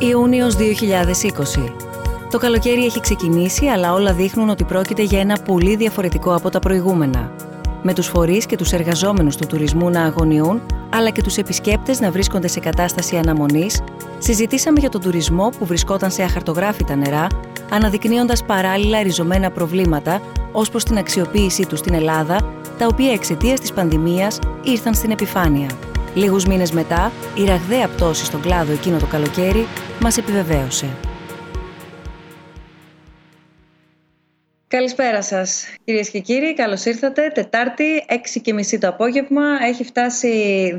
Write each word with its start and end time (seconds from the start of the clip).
Ιούνιος 0.00 0.56
2020. 0.56 1.72
Το 2.30 2.38
καλοκαίρι 2.38 2.84
έχει 2.84 3.00
ξεκινήσει, 3.00 3.66
αλλά 3.66 3.92
όλα 3.92 4.12
δείχνουν 4.12 4.48
ότι 4.48 4.64
πρόκειται 4.64 5.02
για 5.02 5.20
ένα 5.20 5.38
πολύ 5.44 5.76
διαφορετικό 5.76 6.34
από 6.34 6.50
τα 6.50 6.58
προηγούμενα. 6.58 7.32
Με 7.82 7.94
τους 7.94 8.06
φορείς 8.06 8.46
και 8.46 8.56
τους 8.56 8.72
εργαζόμενους 8.72 9.36
του 9.36 9.46
τουρισμού 9.46 9.90
να 9.90 10.02
αγωνιούν, 10.02 10.60
αλλά 10.94 11.10
και 11.10 11.22
τους 11.22 11.36
επισκέπτες 11.36 12.00
να 12.00 12.10
βρίσκονται 12.10 12.48
σε 12.48 12.60
κατάσταση 12.60 13.16
αναμονής, 13.16 13.82
συζητήσαμε 14.18 14.80
για 14.80 14.88
τον 14.88 15.00
τουρισμό 15.00 15.48
που 15.58 15.66
βρισκόταν 15.66 16.10
σε 16.10 16.22
αχαρτογράφητα 16.22 16.96
νερά, 16.96 17.26
αναδεικνύοντας 17.70 18.44
παράλληλα 18.44 19.02
ριζωμένα 19.02 19.50
προβλήματα 19.50 20.20
ως 20.52 20.70
προς 20.70 20.84
την 20.84 20.98
αξιοποίησή 20.98 21.66
τους 21.66 21.78
στην 21.78 21.94
Ελλάδα, 21.94 22.36
τα 22.78 22.86
οποία 22.86 23.12
εξαιτίας 23.12 23.60
της 23.60 23.72
πανδημίας 23.72 24.38
ήρθαν 24.62 24.94
στην 24.94 25.10
επιφάνεια. 25.10 25.70
Λίγους 26.14 26.44
μήνες 26.44 26.72
μετά, 26.72 27.12
η 27.34 27.44
ραγδαία 27.44 27.88
πτώση 27.88 28.24
στον 28.24 28.40
κλάδο 28.40 28.72
εκείνο 28.72 28.98
το 28.98 29.06
καλοκαίρι 29.06 29.66
μας 30.00 30.16
επιβεβαίωσε. 30.16 30.86
Καλησπέρα 34.70 35.22
σας, 35.22 35.66
κυρίες 35.84 36.10
και 36.10 36.18
κύριοι. 36.18 36.54
Καλώς 36.54 36.84
ήρθατε. 36.84 37.30
Τετάρτη, 37.34 38.04
6.30 38.08 38.78
το 38.80 38.88
απόγευμα. 38.88 39.42
Έχει 39.66 39.84
φτάσει 39.84 40.28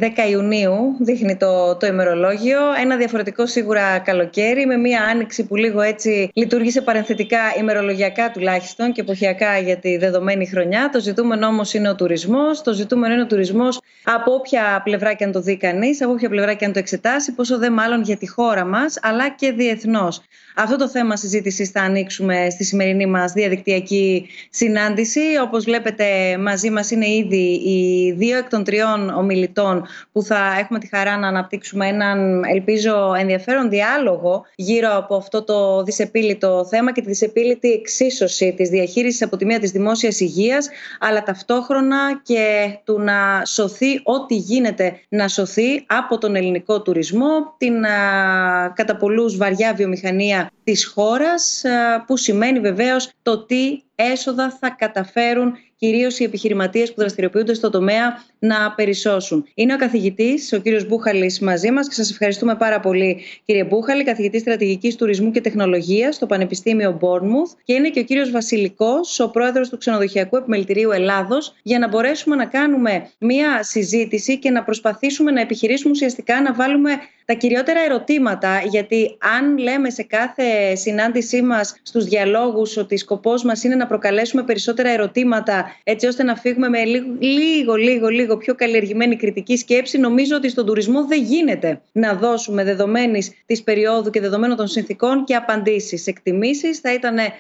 10 0.02 0.06
Ιουνίου, 0.30 0.96
δείχνει 1.00 1.38
το, 1.38 1.76
το 1.76 1.88
ημερολόγιο. 1.88 2.60
Ένα 2.82 2.96
διαφορετικό 2.96 3.46
σίγουρα 3.46 4.00
καλοκαίρι, 4.00 4.66
με 4.66 4.78
μία 4.78 5.02
άνοιξη 5.04 5.46
που 5.46 5.56
λίγο 5.56 5.82
έτσι 5.82 6.30
λειτουργήσε 6.34 6.82
παρενθετικά, 6.82 7.40
ημερολογιακά 7.60 8.32
τουλάχιστον 8.32 8.92
και 8.92 9.02
εποχιακά 9.02 9.58
για 9.58 9.78
τη 9.78 9.98
δεδομένη 9.98 10.48
χρονιά. 10.48 10.90
Το 10.90 11.00
ζητούμενο 11.00 11.48
όμως 11.48 11.74
είναι 11.74 11.90
ο 11.90 11.96
τουρισμός. 11.96 12.62
Το 12.62 12.74
ζητούμενο 12.74 13.14
είναι 13.14 13.24
ο 13.24 13.28
τουρισμός 13.28 13.80
από 14.04 14.34
όποια 14.34 14.82
πλευρά 14.84 15.14
και 15.14 15.24
αν 15.24 15.32
το 15.32 15.42
δει 15.42 15.58
κανείς, 15.58 16.02
από 16.02 16.12
όποια 16.12 16.30
πλευρά 16.30 16.54
και 16.54 16.66
αν 16.66 16.74
το 16.74 16.80
εξετάσει, 16.80 17.32
πόσο 17.32 17.58
δε 17.58 17.70
μάλλον 17.70 18.02
για 18.02 18.18
τη 18.18 18.28
χώρα 18.30 18.66
μας, 18.66 19.00
αλλά 19.02 19.30
και 19.30 19.52
διεθνώς. 19.52 20.22
Αυτό 20.56 20.76
το 20.76 20.90
θέμα 20.90 21.16
συζήτησης 21.16 21.70
θα 21.70 21.82
ανοίξουμε 21.82 22.50
στη 22.50 22.64
σημερινή 22.64 23.06
μας 23.06 23.32
διαδικτυακή 23.32 23.78
συνάντηση. 24.50 25.22
Όπως 25.44 25.64
βλέπετε, 25.64 26.38
μαζί 26.38 26.70
μας 26.70 26.92
είναι 26.92 27.08
ήδη 27.08 27.62
οι 27.66 28.12
δύο 28.12 28.38
εκ 28.38 28.50
των 28.50 28.64
τριών 28.64 29.10
ομιλητών 29.10 29.86
που 30.12 30.22
θα 30.22 30.56
έχουμε 30.60 30.80
τη 30.80 30.88
χαρά 30.88 31.18
να 31.18 31.28
αναπτύξουμε 31.28 31.88
έναν, 31.88 32.44
ελπίζω, 32.44 33.14
ενδιαφέρον 33.20 33.70
διάλογο 33.70 34.46
γύρω 34.56 34.96
από 34.96 35.16
αυτό 35.16 35.44
το 35.44 35.84
δυσεπίλητο 35.84 36.66
θέμα 36.70 36.92
και 36.92 37.02
τη 37.02 37.08
δυσεπίλητη 37.08 37.72
εξίσωση 37.72 38.54
της 38.58 38.70
διαχείρισης 38.70 39.22
από 39.22 39.38
τη 39.38 39.46
μία 39.46 39.60
της 39.60 39.72
δημόσιας 39.72 40.20
υγείας, 40.20 40.70
αλλά 41.00 41.24
ταυτόχρονα 41.24 42.22
και 42.24 42.78
του 42.84 43.00
να 43.00 43.46
σωθεί 43.46 44.02
ό,τι 44.04 44.36
γίνεται 44.36 45.00
να 45.10 45.28
σωθεί 45.28 45.84
από 45.88 46.18
τον 46.18 46.36
ελληνικό 46.36 46.82
τουρισμό, 46.82 47.56
την 47.58 47.86
α, 47.86 47.90
κατά 48.76 48.96
πολλούς 48.96 49.38
βαριά 49.38 49.74
βιομηχανία 49.74 50.52
της 50.64 50.86
χώρας 50.86 51.64
που 52.08 52.18
σημαίνει 52.18 52.60
βεβαίως 52.60 53.12
το 53.22 53.46
τι 53.46 53.69
έσοδα 53.96 54.58
θα 54.60 54.70
καταφέρουν 54.70 55.54
κυρίως 55.76 56.20
οι 56.20 56.24
επιχειρηματίες 56.24 56.90
που 56.90 57.00
δραστηριοποιούνται 57.00 57.54
στο 57.54 57.70
τομέα 57.70 58.24
να 58.40 58.74
περισσώσουν. 58.76 59.46
Είναι 59.54 59.74
ο 59.74 59.78
καθηγητής, 59.78 60.54
ο 60.54 60.58
κύριος 60.58 60.88
Μπούχαλης 60.88 61.40
μαζί 61.40 61.72
μας 61.72 61.88
και 61.88 61.94
σας 61.94 62.12
ευχαριστούμε 62.12 62.56
πάρα 62.56 62.80
πολύ 62.80 63.22
κύριε 63.46 63.64
Μπούχαλη, 63.64 64.04
καθηγητής 64.04 64.42
στρατηγικής 64.42 64.96
τουρισμού 64.96 65.32
και 65.32 65.42
τεχνολογίας 65.42 66.16
στο 66.16 66.26
Πανεπιστήμιο 66.26 66.98
Μπόρνμουθ 67.00 67.52
και 67.64 67.74
είναι 67.74 67.90
και 67.90 68.00
ο 68.00 68.04
κύριος 68.04 68.32
Βασιλικός, 68.32 69.20
ο 69.20 69.30
πρόεδρος 69.30 69.70
του 69.70 69.78
Ξενοδοχειακού 69.78 70.36
Επιμελητηρίου 70.36 70.92
Ελλάδος 70.92 71.56
για 71.64 71.80
να 71.80 71.88
μπορέσουμε 71.88 72.36
να 72.36 72.46
κάνουμε 72.46 73.10
μία 73.20 73.64
συζήτηση 73.64 74.40
και 74.40 74.50
να 74.50 74.64
προσπαθήσουμε 74.64 75.32
να 75.32 75.42
επιχειρήσουμε 75.42 75.92
ουσιαστικά 75.92 76.42
να 76.42 76.54
βάλουμε 76.54 76.92
τα 77.30 77.36
κυριότερα 77.36 77.80
ερωτήματα, 77.80 78.62
γιατί 78.66 79.18
αν 79.38 79.58
λέμε 79.58 79.90
σε 79.90 80.04
κάθε 80.04 80.76
συνάντησή 80.76 81.42
μας 81.42 81.76
στους 81.84 82.06
διαλόγους 82.06 82.78
ότι 82.78 82.98
σκοπός 82.98 83.44
μας 83.44 83.64
είναι 83.64 83.76
να 83.76 83.88
προκαλέσουμε 83.88 84.44
περισσότερα 84.44 84.90
ερωτήματα 84.90 85.66
έτσι 85.84 86.08
ώστε 86.08 86.24
να 86.24 86.36
φύγουμε 86.36 86.70
με 86.70 86.84
λίγο, 86.84 87.08
λίγο, 87.20 87.76
λίγο, 87.76 88.08
λίγο 88.08 88.38
πιο 88.38 88.56
καλλιεργημένη 88.56 89.16
κριτική 89.16 89.58
σκέψη, 89.58 89.98
νομίζω 89.98 90.36
ότι 90.36 90.50
στον 90.50 90.66
τουρισμό 90.66 91.06
δεν 91.06 91.24
γίνεται 91.24 91.82
να 91.92 92.14
δώσουμε 92.14 92.64
δεδομένης 92.64 93.32
της 93.46 93.64
περίοδου 93.64 94.10
και 94.10 94.22
δεδομένων 94.22 94.58
των 94.58 94.68
συνθήκων 94.68 95.24
και 95.24 95.36
απαντήσεις. 95.36 96.08
Εκτιμήσεις 96.08 96.80
θα 96.80 96.94
ήταν 96.94 97.18
ε, 97.18 97.32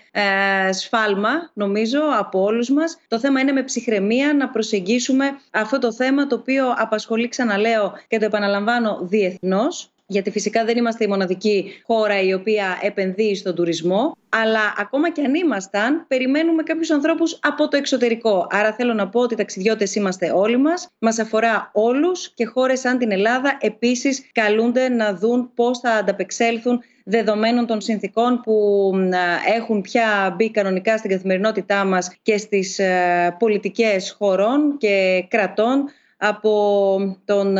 σφάλμα, 0.71 1.51
νομίζω, 1.53 1.99
από 2.19 2.43
όλους 2.43 2.69
μας. 2.69 2.99
Το 3.07 3.19
θέμα 3.19 3.39
είναι 3.39 3.51
με 3.51 3.63
ψυχραιμία 3.63 4.33
να 4.33 4.49
προσεγγίσουμε 4.49 5.25
αυτό 5.51 5.79
το 5.79 5.93
θέμα 5.93 6.27
το 6.27 6.35
οποίο 6.35 6.65
απασχολεί, 6.77 7.27
ξαναλέω 7.27 7.93
και 8.07 8.19
το 8.19 8.25
επαναλαμβάνω, 8.25 8.99
διεθνώς 9.01 9.78
γιατί 10.11 10.31
φυσικά 10.31 10.65
δεν 10.65 10.77
είμαστε 10.77 11.03
η 11.03 11.07
μοναδική 11.07 11.81
χώρα 11.85 12.21
η 12.21 12.33
οποία 12.33 12.79
επενδύει 12.81 13.35
στον 13.35 13.55
τουρισμό, 13.55 14.17
αλλά 14.29 14.73
ακόμα 14.77 15.11
και 15.11 15.21
αν 15.21 15.33
ήμασταν, 15.35 16.05
περιμένουμε 16.07 16.63
κάποιους 16.63 16.91
ανθρώπους 16.91 17.39
από 17.41 17.67
το 17.67 17.77
εξωτερικό. 17.77 18.47
Άρα 18.49 18.73
θέλω 18.73 18.93
να 18.93 19.09
πω 19.09 19.19
ότι 19.19 19.35
ταξιδιώτες 19.35 19.95
είμαστε 19.95 20.31
όλοι 20.35 20.57
μας, 20.57 20.87
μας 20.99 21.19
αφορά 21.19 21.69
όλους 21.73 22.33
και 22.33 22.45
χώρες 22.45 22.79
σαν 22.79 22.97
την 22.97 23.11
Ελλάδα 23.11 23.57
επίσης 23.61 24.29
καλούνται 24.31 24.89
να 24.89 25.13
δουν 25.13 25.51
πώς 25.55 25.79
θα 25.79 25.91
ανταπεξέλθουν 25.91 26.81
δεδομένων 27.03 27.65
των 27.65 27.81
συνθήκων 27.81 28.41
που 28.43 28.91
έχουν 29.57 29.81
πια 29.81 30.33
μπει 30.37 30.51
κανονικά 30.51 30.97
στην 30.97 31.09
καθημερινότητά 31.09 31.85
μας 31.85 32.17
και 32.21 32.37
στις 32.37 32.79
ε, 32.79 33.35
πολιτικές 33.39 34.15
χωρών 34.17 34.77
και 34.77 35.25
κρατών 35.27 35.89
από 36.21 37.17
τον, 37.25 37.57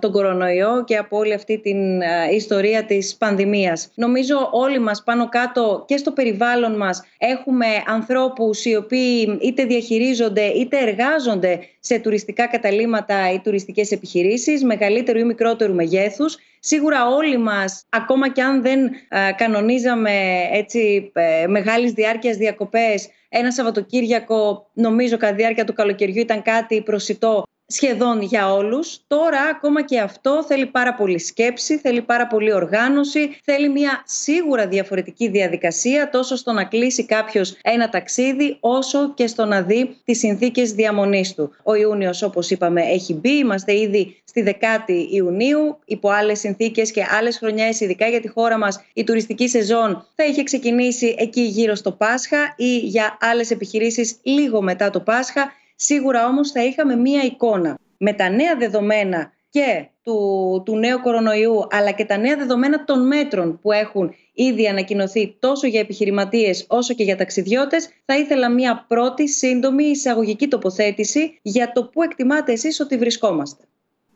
τον 0.00 0.12
κορονοϊό 0.12 0.84
και 0.84 0.96
από 0.96 1.18
όλη 1.18 1.32
αυτή 1.32 1.58
την 1.58 2.00
ιστορία 2.32 2.84
της 2.84 3.16
πανδημίας. 3.16 3.90
Νομίζω 3.94 4.48
όλοι 4.52 4.78
μας 4.78 5.02
πάνω 5.02 5.28
κάτω 5.28 5.84
και 5.86 5.96
στο 5.96 6.12
περιβάλλον 6.12 6.76
μας 6.76 7.02
έχουμε 7.18 7.66
ανθρώπους 7.86 8.64
οι 8.64 8.76
οποίοι 8.76 9.38
είτε 9.40 9.64
διαχειρίζονται 9.64 10.42
είτε 10.42 10.78
εργάζονται 10.78 11.60
σε 11.80 11.98
τουριστικά 11.98 12.46
καταλήματα 12.46 13.32
ή 13.32 13.40
τουριστικές 13.40 13.90
επιχειρήσεις 13.90 14.64
μεγαλύτερου 14.64 15.18
ή 15.18 15.24
μικρότερου 15.24 15.74
μεγέθους. 15.74 16.36
Σίγουρα 16.60 17.08
όλοι 17.08 17.38
μας, 17.38 17.84
ακόμα 17.88 18.28
και 18.28 18.42
αν 18.42 18.62
δεν 18.62 18.90
κανονίζαμε 19.36 20.10
έτσι 20.52 21.10
ε, 21.14 21.46
μεγάλης 21.46 21.92
διάρκειας 21.92 22.36
διακοπές, 22.36 23.08
ένα 23.28 23.52
Σαββατοκύριακο, 23.52 24.70
νομίζω 24.72 25.16
κατά 25.16 25.34
διάρκεια 25.34 25.64
του 25.64 25.72
καλοκαιριού 25.72 26.20
ήταν 26.20 26.42
κάτι 26.42 26.82
προσιτό 26.82 27.44
σχεδόν 27.66 28.22
για 28.22 28.52
όλους. 28.52 28.98
Τώρα 29.06 29.40
ακόμα 29.40 29.82
και 29.84 30.00
αυτό 30.00 30.44
θέλει 30.46 30.66
πάρα 30.66 30.94
πολύ 30.94 31.18
σκέψη, 31.18 31.78
θέλει 31.78 32.02
πάρα 32.02 32.26
πολύ 32.26 32.52
οργάνωση, 32.52 33.38
θέλει 33.44 33.68
μια 33.68 34.02
σίγουρα 34.06 34.66
διαφορετική 34.66 35.28
διαδικασία 35.28 36.10
τόσο 36.10 36.36
στο 36.36 36.52
να 36.52 36.64
κλείσει 36.64 37.04
κάποιος 37.04 37.56
ένα 37.62 37.88
ταξίδι 37.88 38.56
όσο 38.60 39.14
και 39.14 39.26
στο 39.26 39.44
να 39.44 39.62
δει 39.62 39.96
τις 40.04 40.18
συνθήκες 40.18 40.72
διαμονής 40.72 41.34
του. 41.34 41.52
Ο 41.62 41.74
Ιούνιος 41.74 42.22
όπως 42.22 42.50
είπαμε 42.50 42.82
έχει 42.82 43.14
μπει, 43.14 43.30
είμαστε 43.30 43.78
ήδη 43.78 44.22
στη 44.24 44.56
10η 44.60 45.06
Ιουνίου 45.10 45.78
υπό 45.84 46.08
άλλες 46.08 46.38
συνθήκες 46.38 46.90
και 46.90 47.06
άλλες 47.18 47.38
χρονιές 47.38 47.80
ειδικά 47.80 48.06
για 48.06 48.20
τη 48.20 48.28
χώρα 48.28 48.58
μας 48.58 48.80
η 48.92 49.04
τουριστική 49.04 49.48
σεζόν 49.48 50.06
θα 50.14 50.24
είχε 50.24 50.42
ξεκινήσει 50.42 51.14
εκεί 51.18 51.40
γύρω 51.40 51.74
στο 51.74 51.92
Πάσχα 51.92 52.54
ή 52.56 52.78
για 52.78 53.18
άλλες 53.20 53.50
επιχειρήσεις 53.50 54.16
λίγο 54.22 54.62
μετά 54.62 54.90
το 54.90 55.00
Πάσχα 55.00 55.52
Σίγουρα 55.84 56.26
όμως 56.26 56.50
θα 56.50 56.64
είχαμε 56.64 56.96
μία 56.96 57.22
εικόνα 57.22 57.78
με 57.98 58.12
τα 58.12 58.28
νέα 58.28 58.56
δεδομένα 58.56 59.32
και 59.50 59.88
του, 60.02 60.62
του 60.64 60.76
νέου 60.76 61.00
κορονοϊού 61.00 61.66
αλλά 61.70 61.90
και 61.90 62.04
τα 62.04 62.16
νέα 62.16 62.36
δεδομένα 62.36 62.84
των 62.84 63.06
μέτρων 63.06 63.58
που 63.60 63.72
έχουν 63.72 64.14
ήδη 64.32 64.68
ανακοινωθεί 64.68 65.36
τόσο 65.38 65.66
για 65.66 65.80
επιχειρηματίες 65.80 66.64
όσο 66.68 66.94
και 66.94 67.02
για 67.02 67.16
ταξιδιώτες 67.16 67.88
θα 68.04 68.18
ήθελα 68.18 68.50
μία 68.50 68.84
πρώτη 68.88 69.28
σύντομη 69.28 69.84
εισαγωγική 69.84 70.48
τοποθέτηση 70.48 71.38
για 71.42 71.72
το 71.72 71.84
που 71.84 72.02
εκτιμάτε 72.02 72.52
εσείς 72.52 72.80
ότι 72.80 72.96
βρισκόμαστε. 72.96 73.64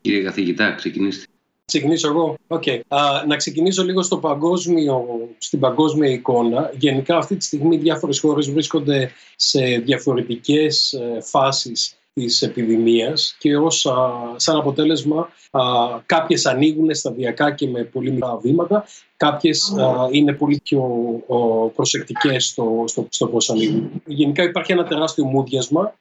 Κύριε 0.01 0.23
καθηγητά, 0.23 0.75
ξεκινήστε. 0.75 1.27
Ξεκινήσω 1.69 2.09
εγώ. 2.09 2.37
Okay. 2.49 2.81
να 3.27 3.37
ξεκινήσω 3.37 3.85
λίγο 3.85 4.03
στο 4.03 4.19
παγκόσμιο, 4.19 5.05
στην 5.39 5.61
παγκόσμια 5.61 6.11
εικόνα. 6.11 6.73
Γενικά 6.79 7.17
αυτή 7.17 7.37
τη 7.37 7.45
στιγμή 7.45 7.77
διάφορες 7.77 8.21
χώρες 8.21 8.51
βρίσκονται 8.51 9.11
σε 9.37 9.61
διαφορετικές 9.61 10.93
ε, 10.93 11.21
φάσεις 11.21 11.97
της 12.13 12.43
επιδημίας 12.43 13.37
και 13.39 13.57
ως, 13.57 13.87
σαν 14.37 14.57
αποτέλεσμα 14.57 15.29
α, 15.51 15.63
κάποιες 16.07 16.47
ανοίγουν 16.47 16.95
σταδιακά 16.95 17.51
και 17.51 17.69
με 17.69 17.85
πολύ 17.85 18.11
μικρά 18.11 18.37
βήματα, 18.37 18.85
κάποιες 19.17 19.75
είναι 20.11 20.33
πολύ 20.33 20.61
πιο 20.65 20.83
προσεκτικές 21.75 22.47
στο, 22.47 22.85
στο, 22.87 23.07
στο 23.11 23.27
πώς 23.27 23.51
ανοίγουν. 23.51 23.91
Γενικά 24.07 24.43
υπάρχει 24.43 24.73
ένα 24.73 24.85
τεράστιο 24.85 25.25
μούδιασμα, 25.25 25.95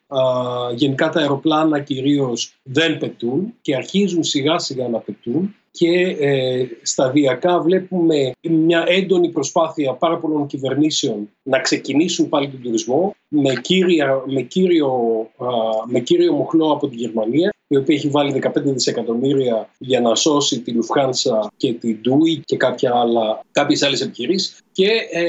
γενικά 0.76 1.10
τα 1.10 1.20
αεροπλάνα 1.20 1.80
κυρίως 1.80 2.54
δεν 2.64 2.98
πετούν 2.98 3.54
και 3.62 3.76
αρχίζουν 3.76 4.24
σιγά 4.24 4.60
σιγά 4.60 4.88
να 4.88 5.00
πετούν 5.00 5.56
και 5.78 6.16
ε, 6.20 6.66
σταδιακά 6.82 7.60
βλέπουμε 7.60 8.32
μια 8.50 8.84
έντονη 8.88 9.30
προσπάθεια 9.30 9.94
πάρα 9.94 10.18
πολλών 10.18 10.48
κυβερνήσεων 10.48 11.30
να 11.44 11.60
ξεκινήσουν 11.60 12.30
πάλι 12.30 12.50
τον 12.50 12.62
τουρισμό 12.62 13.16
με, 13.28 13.54
κύρια, 13.62 14.24
με, 14.26 14.42
κύριο, 14.42 14.92
με 15.88 16.00
κύριο 16.00 16.34
μοχλό 16.34 16.72
από 16.72 16.88
τη 16.88 16.96
Γερμανία 16.96 17.52
η 17.68 17.78
οποία 17.78 17.96
έχει 17.96 18.08
βάλει 18.08 18.42
15 18.44 18.52
δισεκατομμύρια 18.56 19.70
για 19.78 20.02
να 20.02 20.16
σώσει 20.16 20.62
τη 20.62 20.72
Λουφχάνσα 20.72 21.52
και 21.58 21.74
την 21.74 22.00
Ντούι 22.02 22.42
και 22.46 22.58
κάποια 22.58 22.96
άλλα, 22.96 23.42
κάποιες 23.52 23.84
άλλες 23.84 24.02
επιχειρήσεις 24.02 24.62
και 24.72 24.90
ε, 25.12 25.24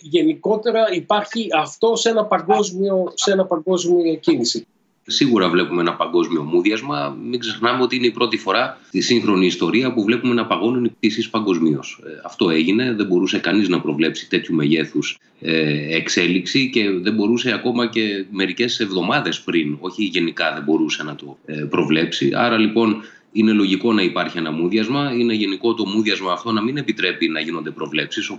γενικότερα 0.00 0.84
υπάρχει 0.92 1.46
αυτό 1.56 1.96
σε 1.96 2.08
ένα 2.08 2.24
παγκόσμιο, 2.24 3.12
σε 3.14 3.32
ένα 3.32 3.46
παγκόσμιο 3.46 4.14
κίνηση. 4.14 4.66
Σίγουρα 5.06 5.48
βλέπουμε 5.48 5.80
ένα 5.80 5.94
παγκόσμιο 5.94 6.42
μούδιασμα. 6.42 7.16
Μην 7.24 7.40
ξεχνάμε 7.40 7.82
ότι 7.82 7.96
είναι 7.96 8.06
η 8.06 8.10
πρώτη 8.10 8.36
φορά 8.36 8.78
στη 8.88 9.00
σύγχρονη 9.00 9.46
ιστορία 9.46 9.92
που 9.92 10.04
βλέπουμε 10.04 10.34
να 10.34 10.46
παγώνουν 10.46 10.84
οι 10.84 10.88
πτήσεις 10.88 11.30
παγκοσμίως. 11.30 12.00
Ε, 12.06 12.08
αυτό 12.24 12.50
έγινε. 12.50 12.92
Δεν 12.92 13.06
μπορούσε 13.06 13.38
κανείς 13.38 13.68
να 13.68 13.80
προβλέψει 13.80 14.28
τέτοιου 14.28 14.54
μεγέθους 14.54 15.18
ε, 15.40 15.96
εξέλιξη 15.96 16.70
και 16.70 16.90
δεν 16.90 17.14
μπορούσε 17.14 17.52
ακόμα 17.52 17.86
και 17.86 18.24
μερικές 18.30 18.80
εβδομάδες 18.80 19.40
πριν, 19.40 19.76
όχι 19.80 20.04
γενικά 20.04 20.52
δεν 20.54 20.62
μπορούσε 20.62 21.02
να 21.02 21.14
το 21.14 21.38
ε, 21.44 21.54
προβλέψει. 21.54 22.30
Άρα 22.34 22.58
λοιπόν 22.58 23.02
είναι 23.32 23.52
λογικό 23.52 23.92
να 23.92 24.02
υπάρχει 24.02 24.38
ένα 24.38 24.50
μούδιασμα. 24.50 25.12
Είναι 25.14 25.34
γενικό 25.34 25.74
το 25.74 25.86
μούδιασμα 25.86 26.32
αυτό 26.32 26.52
να 26.52 26.62
μην 26.62 26.76
επιτρέπει 26.76 27.28
να 27.28 27.40
γίνονται 27.40 27.70
προβλέψεις, 27.70 28.30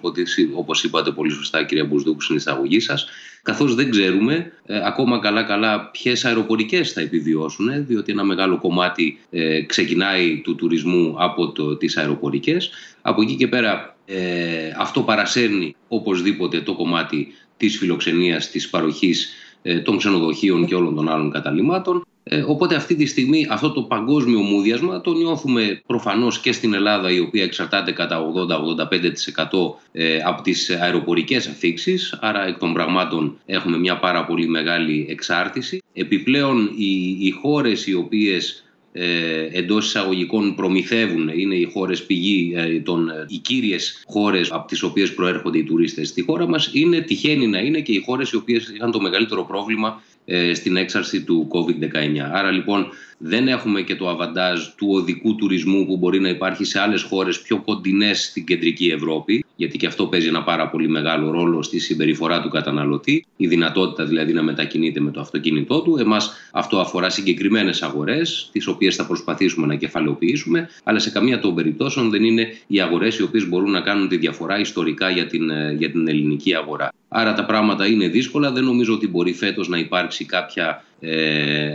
όπως 0.53 0.83
είπατε 0.83 1.11
πολύ 1.11 1.31
σωστά, 1.31 1.63
κυρία 1.63 1.85
Μπουσδούκου, 1.85 2.21
στην 2.21 2.35
εισαγωγή 2.35 2.79
σας, 2.79 3.07
καθώς 3.43 3.75
δεν 3.75 3.89
ξέρουμε 3.89 4.51
ε, 4.65 4.85
ακόμα 4.85 5.19
καλά-καλά 5.19 5.89
ποιες 5.89 6.25
αεροπορικές 6.25 6.91
θα 6.91 7.01
επιβιώσουν, 7.01 7.85
διότι 7.85 8.11
ένα 8.11 8.23
μεγάλο 8.23 8.57
κομμάτι 8.57 9.19
ε, 9.29 9.61
ξεκινάει 9.61 10.41
του 10.43 10.55
τουρισμού 10.55 11.15
από 11.17 11.51
τις 11.77 11.97
αεροπορικές. 11.97 12.71
Από 13.01 13.21
εκεί 13.21 13.35
και 13.35 13.47
πέρα, 13.47 13.97
ε, 14.05 14.73
αυτό 14.77 15.01
παρασέρνει 15.01 15.75
οπωσδήποτε 15.87 16.61
το 16.61 16.73
κομμάτι 16.75 17.27
της 17.57 17.77
φιλοξενίας, 17.77 18.49
της 18.49 18.69
παροχής 18.69 19.29
ε, 19.61 19.79
των 19.79 19.97
ξενοδοχείων 19.97 20.65
και 20.65 20.75
όλων 20.75 20.95
των 20.95 21.09
άλλων 21.09 21.31
καταλήμματων. 21.31 22.05
Ε, 22.23 22.43
οπότε 22.47 22.75
αυτή 22.75 22.95
τη 22.95 23.05
στιγμή 23.05 23.47
αυτό 23.49 23.71
το 23.71 23.81
παγκόσμιο 23.81 24.39
μούδιασμα 24.39 25.01
το 25.01 25.13
νιώθουμε 25.13 25.81
προφανώς 25.85 26.39
και 26.39 26.51
στην 26.51 26.73
Ελλάδα 26.73 27.11
η 27.11 27.19
οποία 27.19 27.43
εξαρτάται 27.43 27.91
κατά 27.91 28.21
80-85% 29.49 29.75
ε, 29.91 30.17
από 30.25 30.41
τις 30.41 30.69
αεροπορικές 30.69 31.47
αφήξεις 31.47 32.17
άρα 32.21 32.47
εκ 32.47 32.57
των 32.57 32.73
πραγμάτων 32.73 33.37
έχουμε 33.45 33.77
μια 33.77 33.99
πάρα 33.99 34.25
πολύ 34.25 34.47
μεγάλη 34.47 35.07
εξάρτηση. 35.09 35.81
Επιπλέον 35.93 36.71
οι, 36.77 37.17
οι 37.19 37.31
χώρες 37.41 37.87
οι 37.87 37.93
οποίες 37.93 38.63
ε, 38.95 39.47
εντός 39.51 39.85
εισαγωγικών 39.85 40.55
προμηθεύουν, 40.55 41.27
είναι 41.27 41.55
οι 41.55 41.69
χώρες 41.73 42.05
πηγή, 42.05 42.53
ε, 42.55 42.79
των, 42.79 43.09
ε, 43.09 43.25
οι 43.27 43.37
κύριες 43.37 44.03
χώρες 44.07 44.51
από 44.51 44.67
τις 44.67 44.83
οποίες 44.83 45.13
προέρχονται 45.13 45.57
οι 45.57 45.63
τουρίστες 45.63 46.07
στη 46.07 46.21
χώρα 46.21 46.47
μας, 46.47 46.69
είναι 46.73 47.01
τυχαίνει 47.01 47.47
να 47.47 47.59
είναι 47.59 47.79
και 47.79 47.91
οι 47.91 48.03
χώρες 48.05 48.31
οι 48.31 48.35
οποίες 48.35 48.67
είχαν 48.75 48.91
το 48.91 49.01
μεγαλύτερο 49.01 49.45
πρόβλημα 49.45 50.01
ε, 50.12 50.12
στην 50.53 50.77
έξαρση 50.77 51.23
του 51.23 51.47
COVID-19. 51.51 52.17
Άρα 52.31 52.51
λοιπόν 52.51 52.87
δεν 53.25 53.47
έχουμε 53.47 53.81
και 53.81 53.95
το 53.95 54.09
αβαντάζ 54.09 54.65
του 54.77 54.87
οδικού 54.91 55.35
τουρισμού 55.35 55.85
που 55.85 55.97
μπορεί 55.97 56.19
να 56.19 56.29
υπάρχει 56.29 56.63
σε 56.63 56.79
άλλες 56.79 57.01
χώρες 57.01 57.41
πιο 57.41 57.61
κοντινές 57.61 58.23
στην 58.23 58.45
κεντρική 58.45 58.87
Ευρώπη, 58.87 59.45
γιατί 59.55 59.77
και 59.77 59.87
αυτό 59.87 60.05
παίζει 60.05 60.27
ένα 60.27 60.43
πάρα 60.43 60.69
πολύ 60.69 60.87
μεγάλο 60.87 61.31
ρόλο 61.31 61.61
στη 61.61 61.79
συμπεριφορά 61.79 62.41
του 62.41 62.49
καταναλωτή, 62.49 63.25
η 63.37 63.47
δυνατότητα 63.47 64.05
δηλαδή 64.05 64.33
να 64.33 64.43
μετακινείται 64.43 64.99
με 64.99 65.11
το 65.11 65.19
αυτοκίνητό 65.19 65.81
του. 65.81 65.97
Εμάς 65.97 66.31
αυτό 66.51 66.79
αφορά 66.79 67.09
συγκεκριμένες 67.09 67.81
αγορές, 67.81 68.49
τις 68.51 68.67
οποίες 68.67 68.95
θα 68.95 69.05
προσπαθήσουμε 69.05 69.67
να 69.67 69.75
κεφαλαιοποιήσουμε, 69.75 70.69
αλλά 70.83 70.99
σε 70.99 71.09
καμία 71.09 71.39
των 71.39 71.55
περιπτώσεων 71.55 72.09
δεν 72.09 72.23
είναι 72.23 72.47
οι 72.67 72.79
αγορές 72.79 73.17
οι 73.17 73.23
οποίες 73.23 73.47
μπορούν 73.47 73.71
να 73.71 73.81
κάνουν 73.81 74.07
τη 74.07 74.17
διαφορά 74.17 74.59
ιστορικά 74.59 75.09
για 75.09 75.27
την, 75.27 75.49
ε, 75.49 75.75
για 75.77 75.91
την 75.91 76.07
ελληνική 76.07 76.55
αγορά. 76.55 76.93
Άρα 77.15 77.33
τα 77.33 77.45
πράγματα 77.45 77.87
είναι 77.87 78.07
δύσκολα. 78.07 78.51
Δεν 78.51 78.63
νομίζω 78.63 78.93
ότι 78.93 79.07
μπορεί 79.07 79.33
φέτος 79.33 79.67
να 79.67 79.77
υπάρξει 79.77 80.25
κάποια 80.25 80.83
ε, 80.99 81.73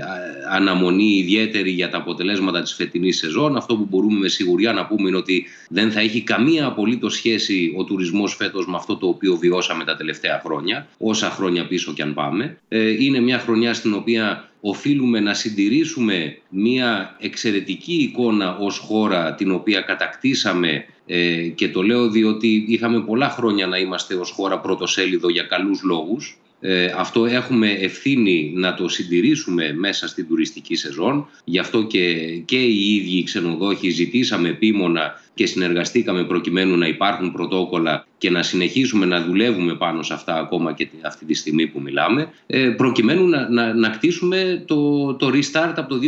αναμονή 0.50 1.16
ιδιαίτερη 1.16 1.70
για 1.70 1.88
τα 1.88 1.98
αποτελέσματα 1.98 2.62
της 2.62 2.74
φετινής 2.74 3.18
σεζόν. 3.18 3.56
Αυτό 3.56 3.76
που 3.76 3.86
μπορούμε 3.90 4.18
με 4.18 4.28
σιγουριά 4.28 4.72
να 4.72 4.86
πούμε 4.86 5.08
είναι 5.08 5.16
ότι 5.16 5.46
δεν 5.68 5.90
θα 5.90 6.00
έχει 6.00 6.20
καμία 6.22 6.66
απολύτως 6.66 7.14
σχέση 7.14 7.74
ο 7.76 7.84
τουρισμός 7.84 8.34
φέτος 8.34 8.66
με 8.66 8.76
αυτό 8.76 8.96
το 8.96 9.06
οποίο 9.06 9.36
βιώσαμε 9.36 9.84
τα 9.84 9.96
τελευταία 9.96 10.40
χρόνια, 10.44 10.86
όσα 10.98 11.30
χρόνια 11.30 11.66
πίσω 11.66 11.92
κι 11.92 12.02
αν 12.02 12.14
πάμε. 12.14 12.58
Ε, 12.68 13.04
είναι 13.04 13.20
μια 13.20 13.38
χρονιά 13.38 13.74
στην 13.74 13.94
οποία 13.94 14.48
οφείλουμε 14.60 15.20
να 15.20 15.34
συντηρήσουμε 15.34 16.38
μια 16.48 17.16
εξαιρετική 17.18 17.94
εικόνα 17.94 18.56
ως 18.56 18.78
χώρα 18.78 19.34
την 19.34 19.52
οποία 19.52 19.80
κατακτήσαμε 19.80 20.84
ε, 21.10 21.42
και 21.42 21.68
το 21.68 21.82
λέω 21.82 22.08
διότι 22.08 22.64
είχαμε 22.68 23.00
πολλά 23.00 23.28
χρόνια 23.28 23.66
να 23.66 23.78
είμαστε 23.78 24.14
ως 24.14 24.30
χώρα 24.30 24.58
πρωτοσέλιδο 24.58 25.28
για 25.28 25.42
καλούς 25.42 25.82
λόγους 25.82 26.38
ε, 26.60 26.92
αυτό 26.96 27.24
έχουμε 27.24 27.70
ευθύνη 27.70 28.52
να 28.54 28.74
το 28.74 28.88
συντηρήσουμε 28.88 29.72
μέσα 29.72 30.08
στην 30.08 30.26
τουριστική 30.26 30.74
σεζόν. 30.74 31.28
Γι' 31.44 31.58
αυτό 31.58 31.82
και, 31.82 32.14
και 32.44 32.58
οι 32.58 32.94
ίδιοι 32.94 33.16
οι 33.18 33.22
ξενοδόχοι 33.22 33.90
ζητήσαμε 33.90 34.48
επίμονα 34.48 35.22
και 35.34 35.46
συνεργαστήκαμε 35.46 36.24
προκειμένου 36.24 36.76
να 36.76 36.86
υπάρχουν 36.86 37.32
πρωτόκολλα 37.32 38.06
και 38.18 38.30
να 38.30 38.42
συνεχίσουμε 38.42 39.06
να 39.06 39.24
δουλεύουμε 39.24 39.74
πάνω 39.74 40.02
σε 40.02 40.14
αυτά 40.14 40.34
ακόμα 40.34 40.72
και 40.72 40.88
αυτή 41.02 41.24
τη 41.24 41.34
στιγμή 41.34 41.66
που 41.66 41.80
μιλάμε, 41.80 42.32
ε, 42.46 42.68
προκειμένου 42.68 43.28
να, 43.28 43.48
να, 43.48 43.74
να 43.74 43.88
κτίσουμε 43.88 44.62
το, 44.66 45.14
το 45.14 45.28
restart 45.28 45.74
από 45.76 45.88
το 45.88 46.00
2021. 46.02 46.04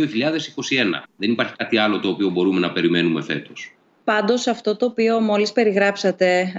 Δεν 1.17 1.31
υπάρχει 1.31 1.53
κάτι 1.57 1.77
άλλο 1.77 1.99
το 1.99 2.09
οποίο 2.09 2.29
μπορούμε 2.29 2.59
να 2.59 2.71
περιμένουμε 2.71 3.21
φέτος. 3.21 3.73
Πάντως 4.03 4.47
αυτό 4.47 4.75
το 4.75 4.85
οποίο 4.85 5.19
μόλις 5.19 5.51
περιγράψατε, 5.51 6.53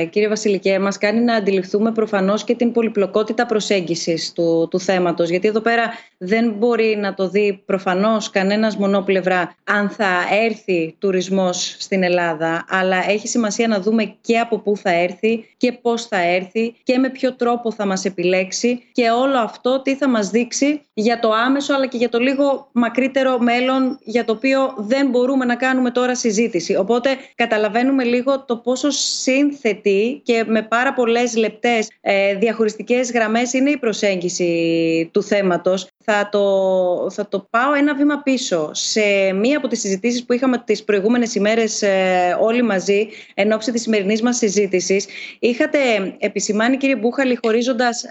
ε, 0.00 0.04
κύριε 0.04 0.28
Βασιλικέ, 0.28 0.78
μας 0.78 0.98
κάνει 0.98 1.20
να 1.20 1.34
αντιληφθούμε 1.34 1.92
προφανώς 1.92 2.44
και 2.44 2.54
την 2.54 2.72
πολυπλοκότητα 2.72 3.46
προσέγγισης 3.46 4.32
του, 4.32 4.68
του 4.70 4.80
θέματος. 4.80 5.28
Γιατί 5.28 5.48
εδώ 5.48 5.60
πέρα 5.60 5.92
δεν 6.18 6.50
μπορεί 6.50 6.96
να 7.00 7.14
το 7.14 7.28
δει 7.28 7.62
προφανώς 7.66 8.30
κανένας 8.30 8.76
μονόπλευρα 8.76 9.54
αν 9.64 9.90
θα 9.90 10.06
έρθει 10.44 10.94
τουρισμός 10.98 11.76
στην 11.78 12.02
Ελλάδα, 12.02 12.64
αλλά 12.68 13.10
έχει 13.10 13.28
σημασία 13.28 13.68
να 13.68 13.80
δούμε 13.80 14.14
και 14.20 14.38
από 14.38 14.58
πού 14.58 14.76
θα 14.76 14.90
έρθει 14.90 15.54
και 15.56 15.72
πώς 15.72 16.06
θα 16.06 16.20
έρθει 16.20 16.74
και 16.82 16.98
με 16.98 17.08
ποιο 17.10 17.34
τρόπο 17.34 17.72
θα 17.72 17.86
μας 17.86 18.04
επιλέξει 18.04 18.82
και 18.92 19.10
όλο 19.10 19.38
αυτό 19.38 19.82
τι 19.82 19.94
θα 19.94 20.08
μας 20.08 20.30
δείξει 20.30 20.82
για 20.94 21.18
το 21.18 21.32
άμεσο 21.32 21.74
αλλά 21.74 21.86
και 21.86 21.96
για 21.96 22.08
το 22.08 22.18
λίγο 22.18 22.68
μακρύτερο 22.72 23.38
μέλλον 23.38 23.98
για 24.04 24.24
το 24.24 24.32
οποίο 24.32 24.74
δεν 24.76 25.08
μπορούμε 25.08 25.44
να 25.44 25.54
κάνουμε 25.56 25.90
τώρα 25.90 26.14
συζήτηση. 26.14 26.74
Οπότε 26.78 27.16
καταλαβαίνουμε 27.34 28.04
λίγο 28.04 28.44
το 28.44 28.56
πόσο 28.56 28.90
σύνθετη 28.90 30.20
και 30.24 30.44
με 30.46 30.62
πάρα 30.62 30.92
πολλές 30.92 31.36
λεπτές 31.36 31.90
ε, 32.00 32.34
διαχωριστικές 32.34 33.12
γραμμές 33.12 33.52
είναι 33.52 33.70
η 33.70 33.76
προσέγγιση 33.76 35.10
του 35.12 35.22
θέματος. 35.22 35.86
Θα 36.04 36.28
το, 36.28 37.10
θα 37.10 37.28
το 37.28 37.46
πάω 37.50 37.74
ένα 37.74 37.94
βήμα 37.94 38.18
πίσω. 38.18 38.70
Σε 38.72 39.32
μία 39.32 39.56
από 39.56 39.68
τις 39.68 39.80
συζητήσεις 39.80 40.24
που 40.24 40.32
είχαμε 40.32 40.62
τις 40.66 40.84
προηγούμενες 40.84 41.34
ημέρες 41.34 41.82
ε, 41.82 42.36
όλοι 42.40 42.62
μαζί 42.62 43.08
εν 43.34 43.52
ώψη 43.52 43.72
της 43.72 43.82
σημερινής 43.82 44.22
μας 44.22 44.36
συζήτησης 44.36 45.06
είχατε 45.38 45.78
επισημάνει 46.18 46.76
κύριε 46.76 46.96
Μπούχαλη 46.96 47.38
χωρίζοντας 47.42 48.04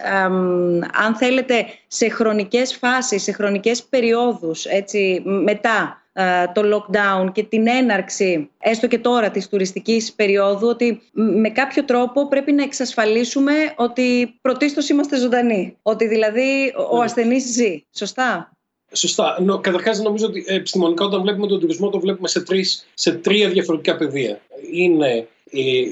αν 1.06 1.16
θέλετε 1.16 1.66
σε 1.88 2.10
χρονικές 2.10 2.76
φάσεις, 2.76 3.24
σε 3.24 3.32
χρονικές 3.32 3.84
περιόδους 3.84 4.66
έτσι, 4.66 5.22
μετά 5.26 6.02
ε, 6.07 6.07
το 6.54 6.62
lockdown 6.76 7.32
και 7.32 7.44
την 7.44 7.68
έναρξη 7.68 8.50
έστω 8.60 8.88
και 8.88 9.00
τώρα 9.00 9.30
της 9.30 9.50
τουριστικής 9.50 10.14
περίοδου 10.14 10.68
ότι 10.68 11.02
με 11.12 11.50
κάποιο 11.50 11.84
τρόπο 11.84 12.28
πρέπει 12.28 12.52
να 12.52 12.64
εξασφαλίσουμε 12.64 13.54
ότι 13.76 14.38
πρωτίστως 14.42 14.90
είμαστε 14.90 15.18
ζωντανοί. 15.18 15.78
Ότι 15.82 16.08
δηλαδή 16.08 16.74
ο 16.92 16.98
ναι. 16.98 17.04
ασθενής 17.04 17.44
ζει. 17.54 17.84
Σωστά; 17.92 18.52
Σωστά. 18.92 19.38
Καταρχάς, 19.62 20.02
νομίζω 20.02 20.26
ότι 20.26 20.44
επιστημονικά, 20.48 21.06
όταν 21.06 21.22
βλέπουμε 21.22 21.48
τον 21.48 21.60
τουρισμό, 21.60 21.90
το 21.90 22.00
βλέπουμε 22.00 22.28
σε, 22.28 22.42
τρεις, 22.42 22.88
σε 22.94 23.14
τρία 23.14 23.50
διαφορετικά 23.50 23.98
πεδία. 23.98 24.40
Είναι 24.72 25.28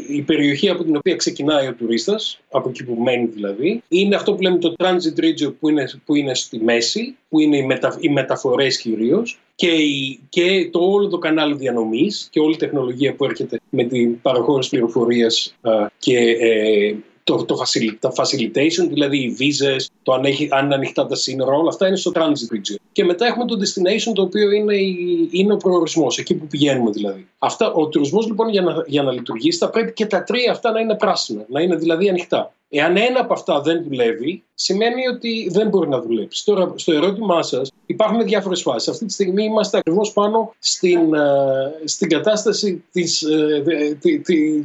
η 0.07 0.21
περιοχή 0.21 0.69
από 0.69 0.83
την 0.83 0.95
οποία 0.95 1.15
ξεκινάει 1.15 1.67
ο 1.67 1.73
τουρίστας, 1.73 2.39
από 2.51 2.69
εκεί 2.69 2.83
που 2.83 3.01
μένει 3.01 3.25
δηλαδή, 3.25 3.83
είναι 3.87 4.15
αυτό 4.15 4.33
που 4.33 4.41
λέμε 4.41 4.57
το 4.57 4.73
transit 4.77 5.19
region 5.19 5.53
που 5.59 5.69
είναι, 5.69 5.89
που 6.05 6.15
είναι 6.15 6.35
στη 6.35 6.59
μέση, 6.59 7.15
που 7.29 7.39
είναι 7.39 7.57
οι, 7.57 7.65
μετα, 7.65 7.97
οι 7.99 8.09
μεταφορές 8.09 8.77
κυρίως 8.77 9.39
και, 9.55 9.69
και 10.29 10.69
το 10.71 10.79
όλο 10.79 11.07
το 11.07 11.17
κανάλι 11.17 11.55
διανομής 11.55 12.27
και 12.31 12.39
όλη 12.39 12.53
η 12.53 12.57
τεχνολογία 12.57 13.13
που 13.13 13.25
έρχεται 13.25 13.59
με 13.69 13.83
την 13.83 14.21
παραχώρηση 14.21 14.69
πληροφορίας 14.69 15.55
και 15.97 16.17
ε, 16.19 16.95
το, 17.25 17.45
το 17.45 18.13
facilitation, 18.15 18.87
δηλαδή 18.89 19.17
οι 19.17 19.29
βίζε, 19.29 19.75
το 20.03 20.13
αν, 20.13 20.25
έχει, 20.25 20.47
αν 20.51 20.65
είναι 20.65 20.75
ανοιχτά 20.75 21.05
τα 21.05 21.15
σύνορα, 21.15 21.55
όλα 21.55 21.69
αυτά 21.69 21.87
είναι 21.87 21.95
στο 21.95 22.11
transit 22.15 22.55
region. 22.55 22.75
Και 22.91 23.03
μετά 23.03 23.25
έχουμε 23.25 23.45
το 23.45 23.55
destination, 23.55 24.11
το 24.15 24.21
οποίο 24.21 24.51
είναι, 24.51 24.75
είναι 25.29 25.53
ο 25.53 25.57
προορισμός, 25.57 26.17
εκεί 26.17 26.35
που 26.35 26.47
πηγαίνουμε 26.47 26.91
δηλαδή. 26.91 27.27
Αυτά, 27.39 27.71
ο 27.71 27.87
τουρισμός 27.87 28.27
λοιπόν 28.27 28.49
για 28.49 28.61
να, 28.61 28.83
για 28.87 29.03
να 29.03 29.11
λειτουργήσει 29.11 29.57
θα 29.57 29.69
πρέπει 29.69 29.93
και 29.93 30.05
τα 30.05 30.23
τρία 30.23 30.51
αυτά 30.51 30.71
να 30.71 30.79
είναι 30.79 30.95
πράσινα, 30.95 31.45
να 31.49 31.61
είναι 31.61 31.75
δηλαδή 31.75 32.09
ανοιχτά. 32.09 32.53
Εάν 32.69 32.97
ένα 32.97 33.19
από 33.19 33.33
αυτά 33.33 33.61
δεν 33.61 33.83
δουλεύει, 33.83 34.43
σημαίνει 34.55 35.07
ότι 35.07 35.49
δεν 35.51 35.67
μπορεί 35.67 35.89
να 35.89 36.01
δουλέψει. 36.01 36.45
Τώρα, 36.45 36.73
στο 36.75 36.93
ερώτημά 36.93 37.43
σας, 37.43 37.71
υπάρχουν 37.85 38.23
διάφορες 38.23 38.61
φάσεις. 38.61 38.87
Αυτή 38.87 39.05
τη 39.05 39.13
στιγμή 39.13 39.43
είμαστε 39.43 39.77
ακριβώς 39.77 40.13
πάνω 40.13 40.53
στην, 40.59 41.13
ε, 41.13 41.73
στην 41.83 42.09
κατάσταση 42.09 42.83
της, 42.91 43.21
ε, 43.21 43.97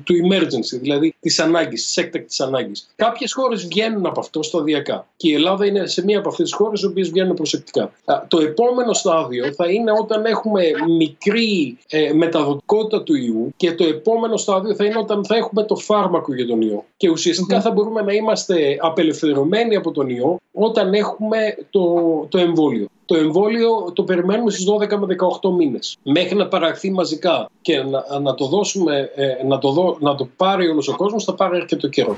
του 0.05 0.15
emergency, 0.15 0.81
δηλαδή 0.81 1.15
της 1.21 1.41
ανάγκης, 1.41 1.83
της 1.83 1.97
έκτακτης 1.97 2.41
ανάγκης. 2.41 2.91
Κάποιες 2.97 3.33
χώρες 3.33 3.67
βγαίνουν 3.67 4.07
από 4.07 4.21
αυτό 4.21 4.43
σταδιακά. 4.43 5.07
Και 5.17 5.29
η 5.29 5.35
Ελλάδα 5.35 5.67
είναι 5.67 5.87
σε 5.87 6.05
μία 6.05 6.19
από 6.19 6.29
αυτές 6.29 6.49
τις 6.49 6.59
χώρες, 6.59 6.83
οι 6.83 6.87
οποίες 6.87 7.11
βγαίνουν 7.11 7.35
προσεκτικά. 7.35 7.93
Το 8.29 8.41
επόμενο 8.41 8.93
στάδιο 8.93 9.53
θα 9.53 9.71
είναι 9.71 9.93
όταν 10.01 10.25
έχουμε 10.25 10.63
μικρή 10.99 11.79
ε, 11.89 12.13
μεταδοτικότητα 12.13 13.03
του 13.03 13.15
ιού 13.15 13.53
και 13.57 13.73
το 13.73 13.85
επόμενο 13.85 14.37
στάδιο 14.37 14.75
θα 14.75 14.85
είναι 14.85 14.99
όταν 14.99 15.25
θα 15.25 15.37
έχουμε 15.37 15.65
το 15.65 15.77
φάρμακο 15.77 16.35
για 16.35 16.47
τον 16.47 16.61
ιό. 16.61 16.85
Και 16.97 17.09
ουσιαστικα 17.09 17.61
θα 17.61 17.71
μπορούμε 17.71 17.90
να 17.93 18.13
είμαστε 18.13 18.77
απελευθερωμένοι 18.81 19.77
από 19.77 19.91
τον 19.91 20.09
ιό 20.09 20.37
όταν 20.53 20.95
έχουμε 20.95 21.57
το, 21.71 21.85
το 22.29 22.39
εμβόλιο. 22.39 22.87
Το 23.05 23.17
εμβόλιο 23.17 23.93
το 23.95 24.03
περιμένουμε 24.03 24.51
στις 24.51 24.67
12 24.71 24.97
με 24.99 25.17
18 25.43 25.51
μήνες. 25.57 25.97
Μέχρι 26.03 26.37
να 26.37 26.49
παραχθεί 26.49 26.91
μαζικά 26.91 27.51
και 27.61 27.83
να, 27.83 28.19
να 28.21 28.35
το 28.35 28.47
δώσουμε, 28.47 29.11
ε, 29.15 29.47
να, 29.47 29.59
το 29.59 29.71
δω, 29.71 29.97
να 30.01 30.15
το 30.15 30.29
πάρει 30.37 30.69
όλος 30.69 30.89
ο 30.89 30.97
κόσμος 30.97 31.25
θα 31.25 31.35
πάρει 31.35 31.57
αρκετό 31.57 31.89
καιρό. 31.89 32.17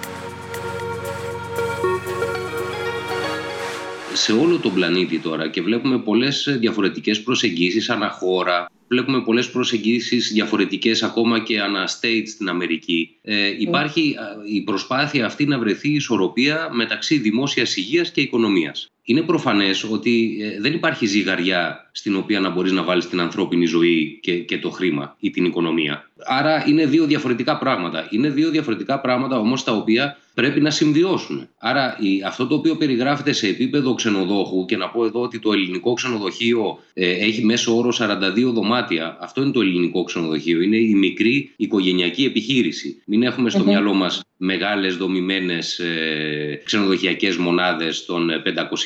σε 4.14 4.32
όλο 4.32 4.58
τον 4.58 4.74
πλανήτη 4.74 5.18
τώρα 5.18 5.48
και 5.48 5.62
βλέπουμε 5.62 5.98
πολλές 5.98 6.56
διαφορετικές 6.60 7.22
προσεγγίσεις 7.22 7.90
αναχώρα, 7.90 8.70
βλέπουμε 8.92 9.20
πολλές 9.20 9.50
προσεγγίσεις 9.50 10.32
διαφορετικές 10.32 11.02
ακόμα 11.02 11.40
και 11.40 11.60
ανά 11.60 11.88
state 11.88 12.22
στην 12.26 12.48
Αμερική. 12.48 13.16
Ε, 13.22 13.54
υπάρχει 13.58 14.14
η 14.52 14.60
προσπάθεια 14.60 15.26
αυτή 15.26 15.46
να 15.46 15.58
βρεθεί 15.58 15.88
ισορροπία 15.88 16.68
μεταξύ 16.72 17.18
δημόσιας 17.18 17.76
υγείας 17.76 18.10
και 18.10 18.20
οικονομίας. 18.20 18.92
Είναι 19.04 19.22
προφανές 19.22 19.84
ότι 19.84 20.38
ε, 20.42 20.60
δεν 20.60 20.72
υπάρχει 20.72 21.06
ζυγαριά 21.06 21.90
στην 21.92 22.16
οποία 22.16 22.40
να 22.40 22.50
μπορείς 22.50 22.72
να 22.72 22.82
βάλεις 22.82 23.08
την 23.08 23.20
ανθρώπινη 23.20 23.66
ζωή 23.66 24.18
και, 24.22 24.38
και 24.38 24.58
το 24.58 24.70
χρήμα 24.70 25.16
ή 25.20 25.30
την 25.30 25.44
οικονομία. 25.44 26.10
Άρα 26.24 26.64
είναι 26.68 26.86
δύο 26.86 27.06
διαφορετικά 27.06 27.58
πράγματα. 27.58 28.08
Είναι 28.10 28.30
δύο 28.30 28.50
διαφορετικά 28.50 29.00
πράγματα 29.00 29.38
όμως 29.38 29.64
τα 29.64 29.72
οποία 29.72 30.16
πρέπει 30.34 30.60
να 30.60 30.70
συμβιώσουν. 30.70 31.48
Άρα 31.58 31.96
αυτό 32.26 32.46
το 32.46 32.54
οποίο 32.54 32.76
περιγράφεται 32.76 33.32
σε 33.32 33.46
επίπεδο 33.46 33.94
ξενοδόχου 33.94 34.64
και 34.64 34.76
να 34.76 34.88
πω 34.88 35.04
εδώ 35.04 35.20
ότι 35.20 35.38
το 35.38 35.52
ελληνικό 35.52 35.92
ξενοδοχείο 35.92 36.78
ε, 36.94 37.10
έχει 37.10 37.44
μέσο 37.44 37.76
όρο 37.76 37.92
42 37.98 38.52
δωμάτια. 38.52 39.16
Αυτό 39.20 39.42
είναι 39.42 39.50
το 39.50 39.60
ελληνικό 39.60 40.04
ξενοδοχείο. 40.04 40.60
Είναι 40.60 40.76
η 40.76 40.94
μικρή 40.94 41.52
οικογενειακή 41.56 42.24
επιχείρηση. 42.24 43.02
Μην 43.06 43.22
έχουμε 43.22 43.50
στο 43.50 43.64
μυαλό 43.64 43.94
μας 43.94 44.20
μεγάλες 44.44 44.96
δομημένες 44.96 45.78
ε, 45.78 46.60
ξενοδοχειακές 46.64 47.36
μονάδες 47.36 48.04
των 48.04 48.30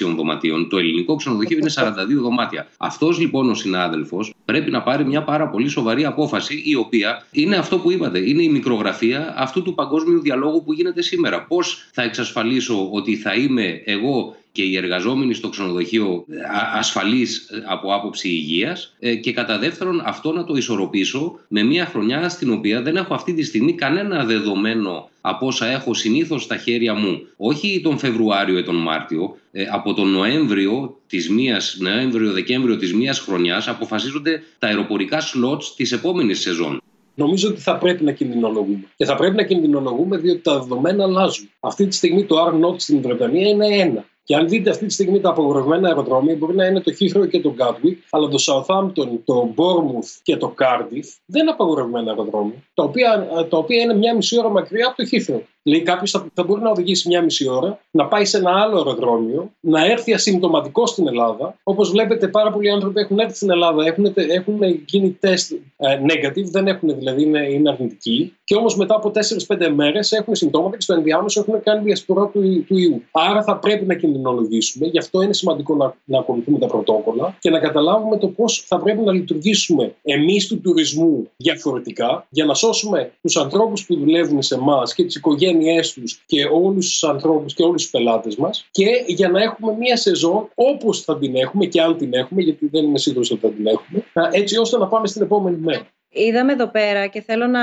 500 0.05 0.15
δωματίων. 0.17 0.69
Το 0.69 0.79
ελληνικό 0.79 1.15
ξενοδοχείο 1.15 1.59
είναι 1.59 1.73
42 1.75 1.83
δωμάτια. 2.21 2.69
Αυτός 2.77 3.19
λοιπόν 3.19 3.51
ο 3.51 3.55
συνάδελφος 3.55 4.35
πρέπει 4.45 4.71
να 4.71 4.83
πάρει 4.83 5.05
μια 5.05 5.23
πάρα 5.23 5.49
πολύ 5.49 5.69
σοβαρή 5.69 6.05
απόφαση 6.05 6.63
η 6.65 6.75
οποία 6.75 7.27
είναι 7.31 7.57
αυτό 7.57 7.79
που 7.79 7.91
είπατε. 7.91 8.19
Είναι 8.19 8.43
η 8.43 8.49
μικρογραφία 8.49 9.35
αυτού 9.37 9.63
του 9.63 9.75
παγκόσμιου 9.75 10.21
διαλόγου 10.21 10.63
που 10.65 10.73
γίνεται 10.73 11.03
σήμερα. 11.03 11.36
Πώς 11.43 11.89
θα 11.93 12.03
εξασφαλίσω 12.03 12.89
ότι 12.93 13.17
θα 13.17 13.35
είμαι 13.35 13.83
εγώ 13.85 14.37
και 14.57 14.63
οι 14.63 14.77
εργαζόμενοι 14.77 15.35
στο 15.35 15.49
ξενοδοχείο 15.49 16.25
ασφαλείς 16.75 17.49
ε, 17.51 17.63
από 17.67 17.95
άποψη 17.95 18.29
υγείας 18.29 18.97
ε, 18.99 19.15
και 19.15 19.33
κατά 19.33 19.59
δεύτερον 19.59 20.03
αυτό 20.05 20.33
να 20.33 20.45
το 20.45 20.57
ισορροπήσω 20.57 21.39
με 21.49 21.63
μια 21.63 21.87
χρονιά 21.87 22.29
στην 22.29 22.53
οποία 22.53 22.83
δεν 22.83 22.97
έχω 22.97 23.15
αυτή 23.15 23.35
τη 23.35 23.43
στιγμή 23.43 23.73
κανένα 23.73 24.25
δεδομένο 24.25 25.09
από 25.21 25.47
όσα 25.47 25.67
έχω 25.67 25.95
συνήθως 25.95 26.43
στα 26.43 26.57
χέρια 26.57 26.95
μου, 26.95 27.27
όχι 27.37 27.81
τον 27.83 27.99
Φεβρουάριο 27.99 28.59
ή 28.59 28.63
τον 28.63 28.77
Μάρτιο, 28.77 29.37
ε, 29.53 29.65
από 29.71 29.95
τον 29.95 30.09
Νοέμβριο 30.09 31.01
της 31.07 31.31
μίας, 31.31 31.77
Νοέμβριο-Δεκέμβριο 31.81 32.77
της 32.77 32.95
μίας 32.95 33.19
χρονιάς 33.19 33.69
αποφασίζονται 33.69 34.43
τα 34.59 34.67
αεροπορικά 34.67 35.21
σλότς 35.21 35.75
της 35.75 35.93
επόμενης 35.93 36.41
σεζόν. 36.41 36.83
Νομίζω 37.19 37.49
ότι 37.49 37.61
θα 37.61 37.79
πρέπει 37.79 38.05
να 38.05 38.13
κινδυνολογούμε. 38.13 38.85
Και 38.97 39.05
θα 39.05 39.15
πρέπει 39.15 39.37
να 39.37 39.43
κινδυνολογούμε 39.43 40.17
διότι 40.17 40.41
τα 40.41 40.59
δεδομένα 40.59 41.05
αλλάζουν. 41.05 41.51
Αυτή 41.61 41.87
τη 41.87 41.95
στιγμή 41.95 42.25
το 42.25 42.37
R0 42.47 42.75
στην 42.77 43.03
Βρετανία 43.03 43.49
είναι 43.49 43.67
ένα. 43.67 44.05
Και 44.25 44.35
αν 44.35 44.49
δείτε 44.49 44.71
αυτή 44.71 44.87
τη 44.87 44.93
στιγμή 44.93 45.21
τα 45.21 45.29
απογορευμένα 45.29 45.89
αεροδρόμια, 45.89 46.37
μπορεί 46.37 46.55
να 46.57 46.67
είναι 46.67 46.81
το 46.81 46.93
Heathrow 47.01 47.29
και 47.29 47.41
το 47.41 47.55
Gatwick, 47.59 47.97
αλλά 48.11 48.29
το 48.29 48.39
Southampton, 48.47 49.09
το 49.25 49.55
Bournemouth 49.57 50.19
και 50.23 50.37
το 50.37 50.55
Cardiff 50.59 51.09
δεν 51.27 51.43
είναι 51.43 51.51
απαγορευμένα 51.51 52.11
αεροδρόμια, 52.11 52.63
τα 52.75 52.83
οποία, 52.83 53.29
τα 53.49 53.59
οποία 53.59 53.83
είναι 53.83 53.95
μια 53.95 54.15
μισή 54.15 54.39
ώρα 54.39 54.49
μακριά 54.49 54.87
από 54.87 54.97
το 54.97 55.09
Heathrow. 55.11 55.41
Δηλαδή, 55.67 55.85
κάποιος 55.85 56.11
θα, 56.11 56.27
θα 56.35 56.45
μπορεί 56.45 56.63
να 56.63 56.71
οδηγήσει 56.71 57.09
μια 57.09 57.23
μισή 57.23 57.49
ώρα, 57.49 57.81
να 57.91 58.07
πάει 58.07 58.25
σε 58.25 58.37
ένα 58.37 58.51
άλλο 58.63 58.77
αεροδρόμιο, 58.77 59.51
να 59.61 59.85
έρθει 59.85 60.13
ασυμπτωματικό 60.13 60.87
στην 60.87 61.07
Ελλάδα. 61.09 61.59
Όπως 61.63 61.91
βλέπετε, 61.91 62.29
πάρα 62.29 62.51
πολλοί 62.51 62.71
άνθρωποι 62.71 63.01
έχουν 63.01 63.19
έρθει 63.19 63.37
στην 63.37 63.51
Ελλάδα, 63.51 63.87
έχουν, 63.87 64.13
έχουν 64.29 64.61
γίνει 64.87 65.11
τεστ 65.21 65.53
ε, 65.77 65.99
negative, 66.03 66.45
δεν 66.45 66.67
έχουν 66.67 66.99
δηλαδή, 66.99 67.23
είναι, 67.23 67.47
είναι 67.53 67.71
αρνητικοί. 67.71 68.37
Και 68.45 68.55
όμως 68.55 68.77
μετά 68.77 68.95
από 68.95 69.13
4-5 69.47 69.71
μέρες 69.75 70.13
έχουν 70.13 70.35
συμπτώματα 70.35 70.77
και 70.77 70.83
στο 70.83 70.95
ενδιάμεσο 70.95 71.41
έχουν 71.41 71.63
κάνει 71.63 71.85
διασπορά 71.85 72.27
του, 72.27 72.65
του 72.67 72.79
ιού. 72.79 73.03
Άρα 73.11 73.43
θα 73.43 73.57
πρέπει 73.57 73.87
να 73.87 73.95
κινδυνολογήσουμε. 73.95 74.87
Γι' 74.87 74.99
αυτό 74.99 75.23
είναι 75.23 75.33
σημαντικό 75.33 75.75
να, 75.75 75.95
να 76.05 76.19
ακολουθούμε 76.19 76.59
τα 76.59 76.67
πρωτόκολλα 76.67 77.37
και 77.41 77.51
να 77.51 77.59
καταλάβουμε 77.59 78.17
το 78.17 78.29
πώς 78.29 78.65
θα 78.67 78.79
πρέπει 78.79 79.01
να 79.01 79.13
λειτουργήσουμε 79.13 79.95
εμείς 80.03 80.47
του 80.47 80.61
τουρισμού 80.61 81.31
διαφορετικά 81.37 82.27
για 82.31 82.45
να 82.45 82.55
σώσουμε 82.55 83.13
τους 83.23 83.37
ανθρώπους 83.37 83.87
που 83.87 83.97
δουλεύουν 83.97 84.43
σε 84.43 84.55
εμάς 84.55 84.95
και 84.95 85.05
τις 85.05 85.17
οικογένειες 85.17 85.55
και 86.27 86.45
όλους 86.45 86.89
τους 86.89 87.05
ανθρώπους 87.05 87.55
και 87.55 87.63
όλους 87.63 87.83
τους 87.83 87.91
πελάτες 87.91 88.37
μας 88.37 88.69
και 88.71 88.87
για 89.07 89.29
να 89.29 89.43
έχουμε 89.43 89.73
μία 89.73 89.97
σεζόν 89.97 90.49
όπως 90.55 91.03
θα 91.03 91.19
την 91.19 91.37
έχουμε 91.37 91.67
και 91.67 91.81
αν 91.81 91.97
την 91.97 92.15
έχουμε 92.15 92.43
γιατί 92.43 92.69
δεν 92.69 92.85
είμαι 92.85 92.99
σίγουρος 92.99 93.31
ότι 93.31 93.41
θα 93.41 93.49
την 93.49 93.67
έχουμε 93.67 94.05
έτσι 94.31 94.59
ώστε 94.59 94.79
να 94.79 94.87
πάμε 94.87 95.07
στην 95.07 95.23
επόμενη 95.23 95.57
μέρα. 95.57 95.87
Είδαμε 96.19 96.53
εδώ 96.53 96.67
πέρα 96.67 97.07
και 97.07 97.23
θέλω 97.23 97.47
να 97.47 97.61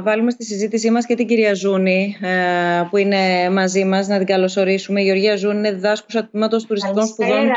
βάλουμε 0.00 0.30
στη 0.30 0.44
συζήτησή 0.44 0.90
μας 0.90 1.06
και 1.06 1.14
την 1.14 1.26
κυρία 1.26 1.54
Ζούνη 1.54 2.16
ε, 2.20 2.82
που 2.90 2.96
είναι 2.96 3.50
μαζί 3.50 3.84
μας, 3.84 4.08
να 4.08 4.18
την 4.18 4.26
καλωσορίσουμε. 4.26 5.00
Η 5.00 5.04
Γεωργία 5.04 5.36
Ζούνη 5.36 5.58
είναι 5.58 5.72
διδάσκουσα 5.72 6.28
τμήματος 6.28 6.66
τουριστικών 6.66 7.06
σπουδών. 7.06 7.50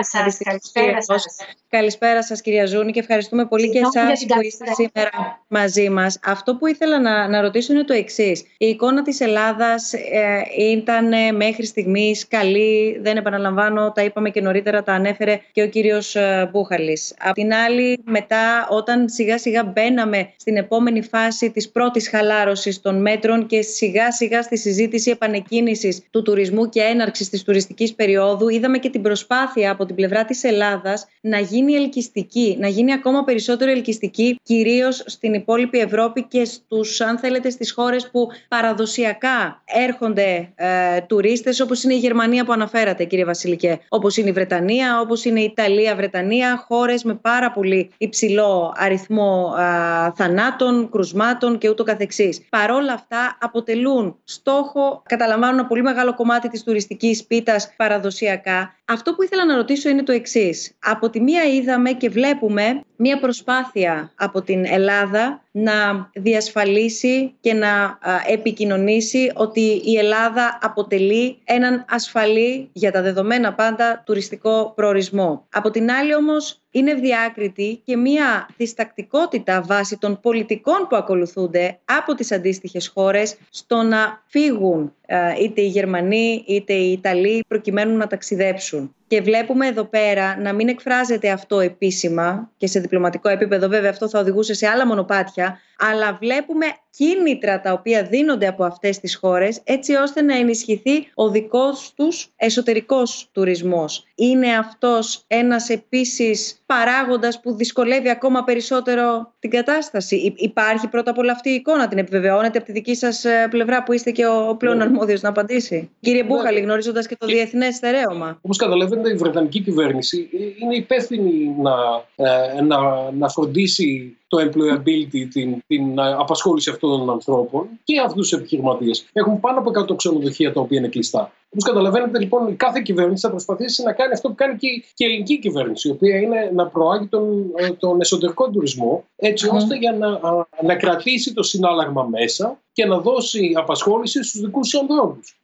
Καλησπέρα 0.43 1.01
σας. 1.01 1.25
Καλησπέρα 1.69 2.23
σας 2.23 2.41
κυρία 2.41 2.65
Ζούνη 2.65 2.91
και 2.91 2.99
ευχαριστούμε 2.99 3.45
πολύ 3.45 3.69
και 3.69 3.79
εσάς 3.79 4.25
που 4.25 4.41
είστε 4.41 4.65
σήμερα 4.73 5.41
μαζί 5.47 5.89
μας. 5.89 6.19
Αυτό 6.23 6.55
που 6.55 6.67
ήθελα 6.67 6.99
να, 6.99 7.27
να 7.27 7.41
ρωτήσω 7.41 7.73
είναι 7.73 7.83
το 7.83 7.93
εξής. 7.93 8.43
Η 8.57 8.65
εικόνα 8.65 9.01
της 9.01 9.19
Ελλάδας 9.19 9.93
ε, 9.93 10.41
ήταν 10.71 11.35
μέχρι 11.35 11.65
στιγμής 11.65 12.27
καλή, 12.27 12.99
δεν 13.01 13.17
επαναλαμβάνω, 13.17 13.91
τα 13.91 14.03
είπαμε 14.03 14.29
και 14.29 14.41
νωρίτερα, 14.41 14.83
τα 14.83 14.93
ανέφερε 14.93 15.39
και 15.51 15.61
ο 15.61 15.67
κύριος 15.67 16.15
ε, 16.15 16.49
Μπούχαλης. 16.51 17.13
Απ' 17.19 17.33
την 17.33 17.53
άλλη, 17.53 17.99
μετά 18.03 18.67
όταν 18.69 19.09
σιγά 19.09 19.37
σιγά 19.37 19.63
μπαίναμε 19.63 20.28
στην 20.35 20.57
επόμενη 20.57 21.01
φάση 21.01 21.51
της 21.51 21.69
πρώτης 21.69 22.09
χαλάρωσης 22.09 22.81
των 22.81 23.01
μέτρων 23.01 23.45
και 23.45 23.61
σιγά 23.61 24.11
σιγά 24.11 24.41
στη 24.41 24.57
συζήτηση 24.57 25.09
επανεκκίνησης 25.11 26.01
του 26.09 26.21
τουρισμού 26.21 26.69
και 26.69 26.81
έναρξης 26.81 27.29
της 27.29 27.43
τουριστικής 27.43 27.93
περίοδου 27.93 28.49
είδαμε 28.49 28.77
και 28.77 28.89
την 28.89 29.01
προσπάθεια 29.01 29.71
από 29.71 29.85
την 29.85 29.95
πλευρά 29.95 30.25
της 30.25 30.43
Ελλάδας 30.43 31.07
να 31.21 31.39
γίνει 31.39 31.73
ελκυστική, 31.73 32.57
να 32.59 32.67
γίνει 32.67 32.93
ακόμα 32.93 33.23
περισσότερο 33.23 33.71
ελκυστική 33.71 34.39
κυρίως 34.43 35.03
στην 35.05 35.33
υπόλοιπη 35.33 35.79
Ευρώπη 35.79 36.23
και 36.23 36.45
στους 36.45 37.01
αν 37.01 37.17
θέλετε 37.17 37.49
στις 37.49 37.71
χώρες 37.71 38.09
που 38.09 38.27
παραδοσιακά 38.47 39.61
έρχονται 39.65 40.51
ε, 40.55 41.01
τουρίστες 41.07 41.59
όπως 41.59 41.83
είναι 41.83 41.93
η 41.93 41.97
Γερμανία 41.97 42.45
που 42.45 42.51
αναφέρατε 42.51 43.03
κύριε 43.03 43.25
Βασιλικέ, 43.25 43.79
όπως 43.89 44.17
είναι 44.17 44.29
η 44.29 44.31
Βρετανία, 44.31 44.99
όπως 44.99 45.25
είναι 45.25 45.39
η 45.39 45.43
Ιταλία, 45.43 45.95
Βρετανία, 45.95 46.65
χώρες 46.67 47.03
με 47.03 47.13
πάρα 47.13 47.51
πολύ 47.51 47.89
υψηλό 47.97 48.73
αριθμό 48.77 49.53
ε, 49.59 50.08
θανάτων, 50.15 50.89
κρουσμάτων 50.89 51.57
και 51.57 51.69
ούτω 51.69 51.83
καθεξής. 51.83 52.41
Παρόλα 52.49 52.93
αυτά 52.93 53.37
αποτελούν 53.41 54.19
στόχο, 54.23 55.01
καταλαμβάνουν 55.05 55.59
ένα 55.59 55.67
πολύ 55.67 55.81
μεγάλο 55.81 56.13
κομμάτι 56.13 56.49
της 56.49 56.63
τουριστικής 56.63 57.25
πίτας 57.25 57.73
παραδοσιακά. 57.77 58.75
Αυτό 58.85 59.13
που 59.13 59.23
ήθελα 59.23 59.45
να 59.45 59.55
ρωτήσω 59.55 59.89
είναι 59.89 60.03
το 60.03 60.11
εξής. 60.11 60.77
Από 60.79 61.09
τη 61.09 61.21
μία 61.21 61.43
είδαμε 61.43 61.91
και 61.91 62.09
βλέπουμε 62.09 62.81
μία 63.01 63.19
προσπάθεια 63.19 64.11
από 64.15 64.41
την 64.41 64.65
Ελλάδα 64.65 65.43
να 65.51 66.09
διασφαλίσει 66.13 67.33
και 67.39 67.53
να 67.53 67.99
επικοινωνήσει 68.27 69.31
ότι 69.35 69.81
η 69.85 69.97
Ελλάδα 69.97 70.59
αποτελεί 70.61 71.37
έναν 71.43 71.85
ασφαλή 71.89 72.69
για 72.73 72.91
τα 72.91 73.01
δεδομένα 73.01 73.53
πάντα 73.53 74.03
τουριστικό 74.05 74.73
προορισμό. 74.75 75.45
Από 75.51 75.71
την 75.71 75.91
άλλη 75.91 76.15
όμως 76.15 76.61
είναι 76.71 76.91
ευδιάκριτη 76.91 77.81
και 77.85 77.97
μία 77.97 78.49
διστακτικότητα 78.57 79.61
βάσει 79.61 79.97
των 79.97 80.19
πολιτικών 80.19 80.87
που 80.89 80.95
ακολουθούνται 80.95 81.79
από 81.85 82.13
τις 82.15 82.31
αντίστοιχες 82.31 82.87
χώρες 82.87 83.37
στο 83.49 83.81
να 83.81 84.23
φύγουν 84.25 84.93
είτε 85.41 85.61
οι 85.61 85.67
Γερμανοί 85.67 86.43
είτε 86.47 86.73
οι 86.73 86.91
Ιταλοί 86.91 87.43
προκειμένου 87.47 87.97
να 87.97 88.07
ταξιδέψουν. 88.07 88.93
Και 89.09 89.21
βλέπουμε 89.21 89.67
εδώ 89.67 89.83
πέρα 89.85 90.39
να 90.39 90.53
μην 90.53 90.67
εκφράζεται 90.67 91.29
αυτό 91.29 91.59
επίσημα 91.59 92.51
και 92.57 92.67
σε 92.67 92.79
διπλωματικό 92.79 93.29
επίπεδο. 93.29 93.67
Βέβαια 93.67 93.89
αυτό 93.89 94.09
θα 94.09 94.19
οδηγούσε 94.19 94.53
σε 94.53 94.67
άλλα 94.67 94.87
μονοπάτια 94.87 95.59
αλλά 95.79 96.17
βλέπουμε 96.21 96.65
κίνητρα 96.89 97.61
τα 97.61 97.71
οποία 97.71 98.03
δίνονται 98.03 98.47
από 98.47 98.63
αυτές 98.63 98.99
τις 98.99 99.15
χώρες 99.15 99.61
έτσι 99.63 99.95
ώστε 99.95 100.21
να 100.21 100.37
ενισχυθεί 100.37 101.07
ο 101.13 101.29
δικός 101.29 101.93
τους 101.95 102.27
εσωτερικός 102.35 103.29
τουρισμός. 103.31 104.03
Είναι 104.15 104.57
αυτός 104.57 105.23
ένας 105.27 105.69
επίσης 105.69 106.61
παράγοντας 106.65 107.39
που 107.39 107.55
δυσκολεύει 107.55 108.09
ακόμα 108.09 108.43
περισσότερο 108.43 109.33
την 109.39 109.49
κατάσταση. 109.49 110.33
Υπάρχει 110.35 110.87
πρώτα 110.87 111.11
απ' 111.11 111.17
όλα 111.17 111.31
αυτή 111.31 111.49
η 111.49 111.53
εικόνα, 111.53 111.87
την 111.87 111.97
επιβεβαιώνετε 111.97 112.57
από 112.57 112.67
τη 112.67 112.73
δική 112.73 112.95
σας 112.95 113.25
ε, 113.25 113.47
πλευρά 113.49 113.83
που 113.83 113.93
είστε 113.93 114.11
και 114.11 114.25
ο 114.25 114.55
πλέον 114.55 114.77
ναι. 114.77 114.83
αρμόδιος 114.83 115.21
να 115.21 115.29
απαντήσει. 115.29 115.89
Κύριε 115.99 116.21
ναι. 116.21 116.27
Μπούχαλη, 116.27 116.59
γνωρίζοντας 116.59 117.07
και 117.07 117.15
το 117.19 117.25
και... 117.25 117.33
διεθνές 117.33 117.75
στερέωμα. 117.75 118.39
Όπως 118.41 118.57
καταλαβαίνετε 118.57 119.09
η 119.09 119.15
Βρετανική 119.15 119.59
κυβέρνηση 119.59 120.29
είναι 120.61 120.75
υπεύθυνη 120.75 121.55
να, 121.57 121.73
ε, 122.15 122.61
να, 122.61 123.11
να 123.11 123.29
φροντίσει 123.29 124.18
το 124.29 124.37
employability, 124.37 125.27
την, 125.31 125.63
την 125.67 125.99
απασχόληση 125.99 126.69
αυτών 126.69 126.99
των 126.99 127.09
ανθρώπων 127.09 127.67
και 127.83 127.99
αυτούς 127.99 128.29
τους 128.29 128.39
επιχειρηματίες. 128.39 129.09
Έχουμε 129.13 129.37
πάνω 129.37 129.59
από 129.59 129.71
100 129.91 129.95
ξενοδοχεία 129.95 130.53
τα 130.53 130.61
οποία 130.61 130.77
είναι 130.77 130.87
κλειστά. 130.87 131.31
Όπως 131.53 131.63
καταλαβαίνετε, 131.63 132.19
λοιπόν, 132.19 132.47
η 132.47 132.53
κάθε 132.53 132.81
κυβέρνηση 132.81 133.25
θα 133.25 133.29
προσπαθήσει 133.29 133.83
να 133.83 133.93
κάνει 133.93 134.13
αυτό 134.13 134.29
που 134.29 134.35
κάνει 134.35 134.57
και, 134.57 134.67
και 134.93 135.05
η 135.05 135.07
ελληνική 135.07 135.39
κυβέρνηση, 135.39 135.87
η 135.87 135.91
οποία 135.91 136.17
είναι 136.17 136.51
να 136.53 136.67
προάγει 136.67 137.07
τον, 137.07 137.51
ε, 137.55 137.69
τον 137.69 138.01
εσωτερικό 138.01 138.49
τουρισμό, 138.49 139.05
έτσι 139.15 139.49
ώστε 139.53 139.75
για 139.75 139.91
να, 139.91 140.19
να 140.63 140.75
κρατήσει 140.75 141.33
το 141.33 141.43
συνάλλαγμα 141.43 142.03
μέσα 142.03 142.59
και 142.73 142.85
να 142.85 142.99
δώσει 142.99 143.53
απασχόληση 143.55 144.23
στους 144.23 144.41
δικούς 144.41 144.69
τους 144.69 144.79
ανθρώπους. 144.79 145.38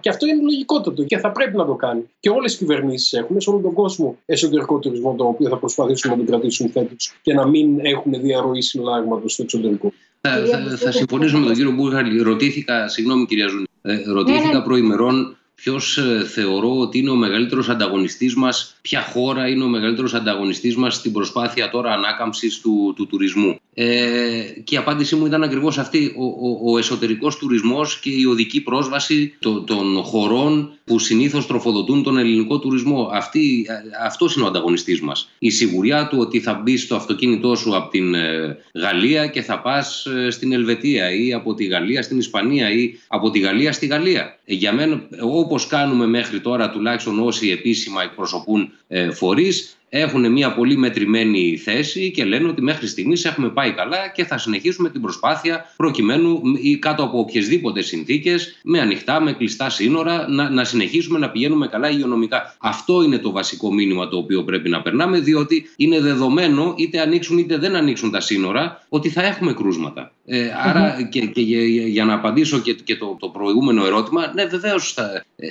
Και 0.00 0.08
αυτό 0.08 0.26
είναι 0.26 0.42
λογικότατο 0.42 1.04
και 1.04 1.18
θα 1.18 1.32
πρέπει 1.32 1.56
να 1.56 1.66
το 1.66 1.74
κάνει. 1.74 2.10
Και 2.20 2.30
όλες 2.30 2.54
οι 2.54 2.56
κυβερνήσεις 2.56 3.12
έχουν 3.12 3.40
σε 3.40 3.50
όλο 3.50 3.58
τον 3.58 3.72
κόσμο 3.72 4.18
εσωτερικό 4.26 4.78
τουρισμό, 4.78 5.14
τον 5.14 5.26
οποίο 5.26 5.48
θα 5.48 5.56
προσπαθήσουν 5.56 6.10
να 6.10 6.16
τον 6.16 6.26
κρατήσουν 6.26 6.70
φέτος 6.70 7.12
και 7.22 7.34
να 7.34 7.46
μην 7.46 7.78
έχουν 7.82 8.12
διαρροή 8.20 8.62
συναλλάγματος 8.62 9.32
στο 9.32 9.42
εξωτερικό. 9.42 9.92
Θα, 10.20 10.30
θα, 10.30 10.76
θα 10.76 10.92
συμφωνήσω 10.92 11.38
με 11.38 11.46
τον 11.46 11.54
κύριο 11.54 11.72
Μπούχαλη. 11.72 12.22
Ρωτήθηκα, 12.22 12.88
συγγνώμη 12.88 13.26
κυρία 13.26 13.46
Ζούνη, 13.48 13.66
ε, 13.82 14.02
ρωτήθηκα 14.12 14.46
ναι, 14.46 14.58
ναι. 14.58 14.64
προημερών 14.64 15.36
ποιος 15.62 15.98
ε, 15.98 16.24
θεωρώ 16.24 16.78
ότι 16.78 16.98
είναι 16.98 17.10
ο 17.10 17.14
μεγαλύτερος 17.14 17.68
ανταγωνιστής 17.68 18.34
μας, 18.34 18.76
ποια 18.82 19.00
χώρα 19.00 19.48
είναι 19.48 19.64
ο 19.64 19.68
μεγαλύτερος 19.68 20.14
ανταγωνιστής 20.14 20.76
μας 20.76 20.94
στην 20.94 21.12
προσπάθεια 21.12 21.70
τώρα 21.70 21.92
ανάκαμψης 21.92 22.60
του, 22.60 22.92
του 22.96 23.06
τουρισμού. 23.06 23.58
Ε, 23.74 24.42
και 24.64 24.74
η 24.74 24.78
απάντησή 24.78 25.16
μου 25.16 25.26
ήταν 25.26 25.42
ακριβώς 25.42 25.78
αυτή. 25.78 26.14
Ο, 26.16 26.24
ο, 26.24 26.72
ο 26.72 26.78
εσωτερικός 26.78 27.36
τουρισμός 27.36 27.98
και 27.98 28.10
η 28.10 28.24
οδική 28.24 28.60
πρόσβαση 28.60 29.34
το, 29.38 29.60
των 29.60 30.02
χωρών 30.02 30.72
που 30.84 30.98
συνήθως 30.98 31.46
τροφοδοτούν 31.46 32.02
τον 32.02 32.18
ελληνικό 32.18 32.58
τουρισμό. 32.58 33.10
Αυτή, 33.12 33.66
αυτός 34.04 34.34
είναι 34.34 34.44
ο 34.44 34.48
ανταγωνιστής 34.48 35.00
μας. 35.00 35.30
Η 35.38 35.50
σιγουριά 35.50 36.08
του 36.08 36.18
ότι 36.18 36.40
θα 36.40 36.54
μπει 36.54 36.76
στο 36.76 36.96
αυτοκίνητό 36.96 37.54
σου 37.54 37.76
από 37.76 37.90
την 37.90 38.14
ε, 38.14 38.56
Γαλλία 38.74 39.26
και 39.26 39.42
θα 39.42 39.60
πας 39.60 40.06
ε, 40.06 40.30
στην 40.30 40.52
Ελβετία 40.52 41.14
ή 41.14 41.32
από 41.32 41.54
τη 41.54 41.64
Γαλλία 41.64 42.02
στην 42.02 42.18
Ισπανία 42.18 42.70
ή 42.70 42.94
από 43.06 43.30
τη 43.30 43.38
Γαλλία 43.38 43.72
στη 43.72 43.86
Γαλλία. 43.86 44.38
Ε, 44.44 44.54
για 44.54 44.72
μένα, 44.72 45.08
όπως 45.50 45.66
κάνουμε 45.66 46.06
μέχρι 46.06 46.40
τώρα 46.40 46.70
τουλάχιστον 46.70 47.18
όσοι 47.18 47.50
επίσημα 47.50 48.02
εκπροσωπούν 48.02 48.72
ε, 48.88 49.10
φορείς 49.10 49.76
έχουν 49.92 50.32
μια 50.32 50.54
πολύ 50.54 50.76
μετρημένη 50.76 51.56
θέση 51.56 52.10
και 52.10 52.24
λένε 52.24 52.48
ότι 52.48 52.62
μέχρι 52.62 52.86
στιγμής 52.86 53.24
έχουμε 53.24 53.48
πάει 53.48 53.72
καλά 53.72 54.08
και 54.14 54.24
θα 54.24 54.38
συνεχίσουμε 54.38 54.90
την 54.90 55.00
προσπάθεια 55.00 55.72
προκειμένου 55.76 56.40
ή 56.62 56.76
κάτω 56.76 57.02
από 57.02 57.18
οποιασδήποτε 57.18 57.82
συνθήκες, 57.82 58.60
με 58.64 58.80
ανοιχτά, 58.80 59.20
με 59.20 59.32
κλειστά 59.32 59.70
σύνορα, 59.70 60.28
να, 60.28 60.50
να 60.50 60.64
συνεχίσουμε 60.64 61.18
να 61.18 61.30
πηγαίνουμε 61.30 61.66
καλά 61.66 61.90
υγειονομικά. 61.90 62.56
Αυτό 62.60 63.02
είναι 63.02 63.18
το 63.18 63.30
βασικό 63.30 63.72
μήνυμα 63.72 64.08
το 64.08 64.16
οποίο 64.16 64.44
πρέπει 64.44 64.68
να 64.68 64.82
περνάμε, 64.82 65.18
διότι 65.18 65.70
είναι 65.76 66.00
δεδομένο, 66.00 66.74
είτε 66.76 67.00
ανοίξουν 67.00 67.38
είτε 67.38 67.56
δεν 67.56 67.76
ανοίξουν 67.76 68.10
τα 68.10 68.20
σύνορα, 68.20 68.86
ότι 68.88 69.08
θα 69.08 69.22
έχουμε 69.22 69.52
κρούσματα. 69.52 70.12
Ε, 70.32 70.50
αρα 70.64 71.08
και, 71.10 71.20
και 71.26 71.40
για, 71.40 72.04
να 72.04 72.14
απαντήσω 72.14 72.58
και, 72.58 72.72
και 72.72 72.96
το, 72.96 73.16
το 73.20 73.28
προηγούμενο 73.28 73.84
ερώτημα, 73.84 74.32
ναι, 74.34 74.44
βεβαίως 74.44 74.96
ε, 75.36 75.48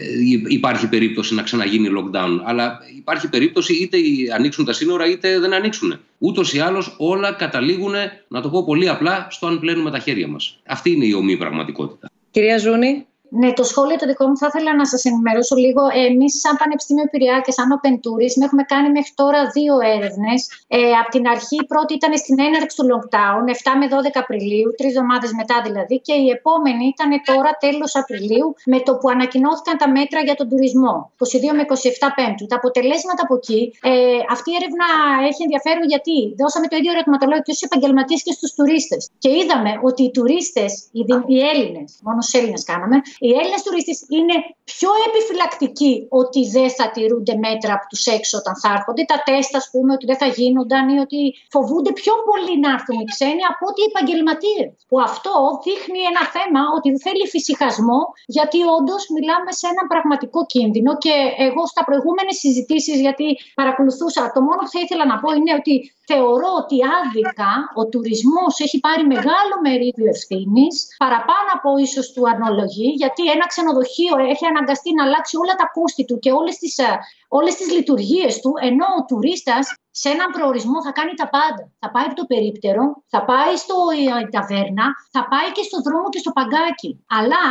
υπάρχει 0.48 0.90
περίπτωση 0.90 1.36
να 1.36 1.42
ξαναγίνει 1.42 1.90
lockdown. 1.98 2.40
Αλλά 2.44 2.80
υπάρχει 2.98 3.30
περίπτωση 3.30 3.74
είτε 3.74 3.98
ανοίξουν 4.32 4.66
τα 4.66 4.74
σύνορα 4.74 5.06
είτε 5.06 5.40
δεν 5.40 5.54
ανοίξουν. 5.54 6.00
Ούτως 6.18 6.54
ή 6.54 6.60
άλλως 6.60 6.96
όλα 6.98 7.32
καταλήγουν, 7.32 7.94
να 8.28 8.42
το 8.42 8.50
πω 8.50 8.66
πολύ 8.66 8.90
απλά, 8.90 9.28
στο 9.30 9.48
αν 9.48 9.60
πλένουμε 9.60 9.92
τα 9.92 10.00
χέρια 10.00 10.28
μας. 10.28 10.60
Αυτή 10.66 10.92
είναι 10.92 11.06
η 11.06 11.14
ομή 11.14 11.38
πραγματικότητα. 11.38 12.10
Κυρία 12.32 12.58
Ζούνη. 12.58 13.06
Ναι, 13.30 13.50
το 13.60 13.64
σχόλιο 13.72 13.96
το 14.02 14.06
δικό 14.12 14.24
μου 14.28 14.38
θα 14.38 14.48
ήθελα 14.52 14.72
να 14.76 14.86
σας 14.92 15.02
ενημερώσω 15.10 15.56
λίγο. 15.66 15.82
Εμείς, 16.08 16.32
σαν 16.44 16.54
Πανεπιστήμιο 16.62 17.06
Πειραιά 17.12 17.40
και 17.46 17.52
σαν 17.58 17.68
Open 17.76 17.96
Tourism, 18.04 18.40
έχουμε 18.48 18.64
κάνει 18.74 18.90
μέχρι 18.98 19.14
τώρα 19.22 19.40
δύο 19.56 19.76
έρευνες. 19.96 20.40
Ε, 20.68 20.92
από 21.02 21.10
την 21.16 21.26
αρχή, 21.34 21.56
η 21.64 21.66
πρώτη 21.72 21.92
ήταν 22.00 22.12
στην 22.24 22.36
έναρξη 22.48 22.74
του 22.78 22.86
lockdown, 22.92 23.44
7 23.58 23.72
με 23.82 23.86
12 23.94 24.20
Απριλίου, 24.24 24.70
τρεις 24.78 24.92
εβδομάδες 24.94 25.32
μετά 25.42 25.58
δηλαδή, 25.68 25.96
και 26.08 26.16
η 26.26 26.28
επόμενη 26.38 26.86
ήταν 26.94 27.10
τώρα 27.30 27.52
τέλος 27.66 27.92
Απριλίου, 28.02 28.48
με 28.74 28.80
το 28.86 28.92
που 29.00 29.08
ανακοινώθηκαν 29.16 29.76
τα 29.82 29.88
μέτρα 29.98 30.20
για 30.28 30.36
τον 30.40 30.48
τουρισμό, 30.52 30.94
22 31.18 31.52
με 31.58 31.64
27 31.70 32.08
Πέμπτου. 32.18 32.46
Τα 32.52 32.58
αποτελέσματα 32.62 33.22
από 33.26 33.36
εκεί, 33.40 33.62
ε, 33.92 33.94
αυτή 34.36 34.48
η 34.54 34.56
έρευνα 34.60 34.88
έχει 35.30 35.42
ενδιαφέρον 35.46 35.86
γιατί 35.94 36.16
δώσαμε 36.42 36.66
το 36.72 36.76
ίδιο 36.80 36.92
ερωτηματολόγιο 36.96 37.44
και 37.48 37.54
στους 37.56 37.66
επαγγελματίες 37.70 38.22
και 38.26 38.34
στους 38.38 38.52
τουρίστες. 38.58 39.02
Και 39.24 39.32
είδαμε 39.40 39.72
ότι 39.90 40.02
οι 40.06 40.12
τουρίστες, 40.18 40.72
οι, 40.98 41.02
οι 41.34 41.38
Έλληνες, 41.52 41.90
μόνο 42.08 42.20
στους 42.24 42.36
Έλληνες 42.40 42.64
κάναμε, 42.72 42.98
οι 43.26 43.30
Έλληνες 43.40 43.62
τουρίστες 43.66 43.98
είναι 44.18 44.36
πιο 44.72 44.92
επιφυλακτικοί 45.08 45.94
ότι 46.22 46.42
δεν 46.56 46.70
θα 46.78 46.86
τηρούνται 46.96 47.36
μέτρα 47.46 47.72
από 47.78 47.86
τους 47.92 48.04
έξω 48.18 48.36
όταν 48.42 48.56
θα 48.62 48.70
έρχονται. 48.76 49.04
Τα 49.12 49.20
τεστ, 49.28 49.54
ας 49.62 49.68
πούμε, 49.72 49.92
ότι 49.98 50.06
δεν 50.10 50.18
θα 50.22 50.28
γίνονταν 50.38 50.84
ή 50.96 50.98
ότι 51.06 51.20
φοβούνται 51.54 51.92
πιο 52.02 52.14
πολύ 52.30 52.54
να 52.64 52.70
έρθουν 52.76 52.98
οι 53.02 53.08
ξένοι 53.14 53.44
από 53.52 53.64
ότι 53.70 53.80
οι 53.82 53.90
επαγγελματίες. 53.92 54.70
Που 54.90 54.98
αυτό 55.10 55.34
δείχνει 55.66 56.02
ένα 56.12 56.24
θέμα 56.36 56.62
ότι 56.78 56.88
θέλει 57.06 57.26
φυσικασμό, 57.36 58.02
γιατί 58.38 58.60
όντως 58.78 59.02
μιλάμε 59.16 59.52
σε 59.60 59.66
έναν 59.74 59.86
πραγματικό 59.92 60.40
κίνδυνο. 60.54 60.92
Και 61.04 61.16
εγώ 61.48 61.64
στα 61.74 61.82
προηγούμενες 61.88 62.36
συζητήσεις, 62.44 62.98
γιατί 63.06 63.28
παρακολουθούσα, 63.60 64.22
το 64.36 64.42
μόνο 64.48 64.60
που 64.64 64.72
θα 64.76 64.80
ήθελα 64.86 65.06
να 65.12 65.18
πω 65.22 65.30
είναι 65.38 65.54
ότι 65.62 65.76
θεωρώ 66.10 66.50
ότι 66.64 66.78
άδικα 66.98 67.52
ο 67.80 67.84
τουρισμός 67.92 68.54
έχει 68.66 68.78
πάρει 68.86 69.04
μεγάλο 69.16 69.54
μερίδιο 69.66 70.08
ευθύνης, 70.16 70.76
παραπάνω 71.04 71.50
από 71.58 71.70
ίσως 71.86 72.06
του 72.14 72.24
ανολογεί, 72.34 72.90
γιατί 73.10 73.32
ένα 73.36 73.46
ξενοδοχείο 73.48 74.16
έχει 74.34 74.46
αναγκαστεί 74.46 74.90
να 74.94 75.04
αλλάξει 75.06 75.38
όλα 75.38 75.56
τα 75.62 75.68
κόστη 75.76 76.04
του 76.06 76.20
και 76.24 76.32
όλες 76.32 76.56
τις, 76.62 76.78
ε, 76.78 76.92
όλες 77.28 77.54
τις 77.56 77.70
λειτουργίες 77.76 78.34
του, 78.42 78.52
ενώ 78.70 78.88
ο 79.00 79.06
τουρίστας 79.10 79.66
σε 80.02 80.10
έναν 80.10 80.30
προορισμό 80.36 80.84
θα 80.86 80.92
κάνει 80.92 81.14
τα 81.22 81.28
πάντα. 81.36 81.64
Θα 81.82 81.92
πάει 81.92 82.06
από 82.10 82.16
το 82.22 82.26
περίπτερο, 82.32 82.84
θα 83.14 83.20
πάει 83.30 83.54
στο 83.64 83.76
ε, 84.22 84.28
ταβέρνα, 84.36 84.86
θα 85.16 85.22
πάει 85.32 85.50
και 85.56 85.64
στο 85.70 85.78
δρόμο 85.86 86.08
και 86.10 86.24
στο 86.24 86.32
παγκάκι. 86.38 86.92
Αλλά 87.18 87.44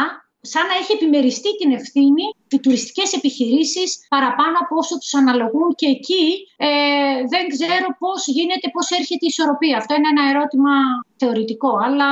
σαν 0.53 0.65
να 0.71 0.75
έχει 0.81 0.93
επιμεριστεί 0.99 1.51
την 1.61 1.71
ευθύνη 1.79 2.25
οι 2.51 2.59
τουριστικές 2.61 3.13
επιχειρήσεις 3.13 3.89
παραπάνω 4.09 4.57
από 4.63 4.75
όσο 4.83 4.95
τους 4.99 5.15
αναλογούν 5.15 5.69
και 5.81 5.89
εκεί 5.97 6.27
ε, 6.57 6.69
δεν 7.33 7.45
ξέρω 7.55 7.87
πώς 8.03 8.21
γίνεται, 8.37 8.67
πώς 8.75 8.87
έρχεται 8.99 9.25
η 9.27 9.33
ισορροπία. 9.35 9.77
Αυτό 9.77 9.93
είναι 9.95 10.11
ένα 10.15 10.25
ερώτημα 10.33 10.73
θεωρητικό, 11.23 11.73
αλλά 11.87 12.11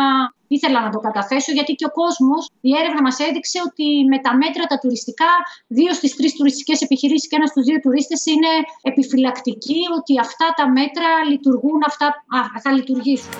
ήθελα 0.48 0.80
να 0.80 0.90
το 0.90 0.98
καταθέσω 0.98 1.52
γιατί 1.52 1.72
και 1.74 1.88
ο 1.90 1.92
κόσμος, 2.02 2.42
η 2.60 2.70
έρευνα 2.80 3.02
μας 3.02 3.18
έδειξε 3.18 3.58
ότι 3.68 3.86
με 4.12 4.18
τα 4.18 4.36
μέτρα 4.36 4.64
τα 4.66 4.78
τουριστικά, 4.78 5.32
δύο 5.66 5.92
στις 5.92 6.16
τρεις 6.16 6.32
τουριστικές 6.34 6.80
επιχειρήσεις 6.80 7.28
και 7.28 7.36
ένας 7.36 7.50
στους 7.50 7.64
δύο 7.64 7.78
τουρίστες 7.80 8.26
είναι 8.26 8.52
επιφυλακτικοί 8.82 9.80
ότι 9.98 10.18
αυτά 10.26 10.46
τα 10.56 10.68
μέτρα 10.68 11.08
λειτουργούν, 11.30 11.80
αυτά 11.86 12.24
θα 12.62 12.70
λειτουργήσουν. 12.72 13.34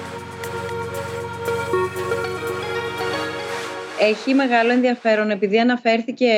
Έχει 4.00 4.34
μεγάλο 4.34 4.72
ενδιαφέρον 4.72 5.30
επειδή 5.30 5.58
αναφέρθηκε 5.58 6.32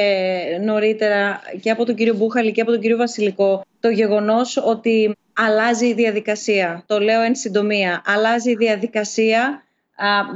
νωρίτερα 0.64 1.40
και 1.60 1.70
από 1.70 1.84
τον 1.84 1.94
κύριο 1.94 2.14
Μπούχαλη 2.14 2.52
και 2.52 2.60
από 2.60 2.70
τον 2.70 2.80
κύριο 2.80 2.96
Βασιλικό 2.96 3.64
το 3.80 3.88
γεγονός 3.88 4.56
ότι 4.56 5.16
αλλάζει 5.32 5.86
η 5.86 5.94
διαδικασία. 5.94 6.82
Το 6.86 7.00
λέω 7.00 7.20
εν 7.20 7.34
συντομία. 7.34 8.02
Αλλάζει 8.06 8.50
η 8.50 8.56
διαδικασία. 8.56 9.64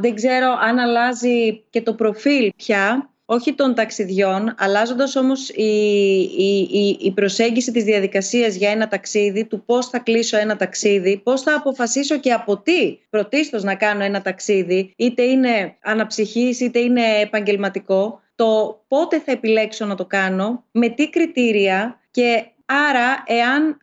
δεν 0.01 0.15
ξέρω 0.15 0.59
αν 0.61 0.79
αλλάζει 0.79 1.65
και 1.71 1.83
το 1.83 1.95
προφίλ 1.95 2.53
πια 2.57 3.12
όχι 3.25 3.55
των 3.55 3.75
ταξιδιών, 3.75 4.55
αλλάζοντας 4.59 5.17
όμως 5.17 5.49
η, 5.49 6.21
η, 6.21 6.99
η, 7.01 7.13
προσέγγιση 7.13 7.73
της 7.73 7.85
διαδικασίας 7.85 8.55
για 8.55 8.71
ένα 8.71 8.89
ταξίδι, 8.89 9.45
του 9.45 9.65
πώς 9.65 9.87
θα 9.87 9.99
κλείσω 9.99 10.37
ένα 10.39 10.57
ταξίδι, 10.57 11.21
πώς 11.25 11.43
θα 11.43 11.55
αποφασίσω 11.55 12.19
και 12.19 12.33
από 12.33 12.59
τι 12.59 12.99
πρωτίστως 13.11 13.63
να 13.63 13.75
κάνω 13.75 14.05
ένα 14.05 14.23
ταξίδι, 14.23 14.93
είτε 14.97 15.23
είναι 15.23 15.77
αναψυχής 15.83 16.61
είτε 16.61 16.79
είναι 16.79 17.03
επαγγελματικό, 17.21 18.21
το 18.35 18.83
πότε 18.89 19.21
θα 19.21 19.33
επιλέξω 19.33 19.85
να 19.85 19.95
το 19.95 20.05
κάνω, 20.05 20.65
με 20.71 20.89
τι 20.89 21.11
κριτήρια 21.11 22.01
και 22.11 22.45
Άρα, 22.89 23.23
εάν 23.27 23.79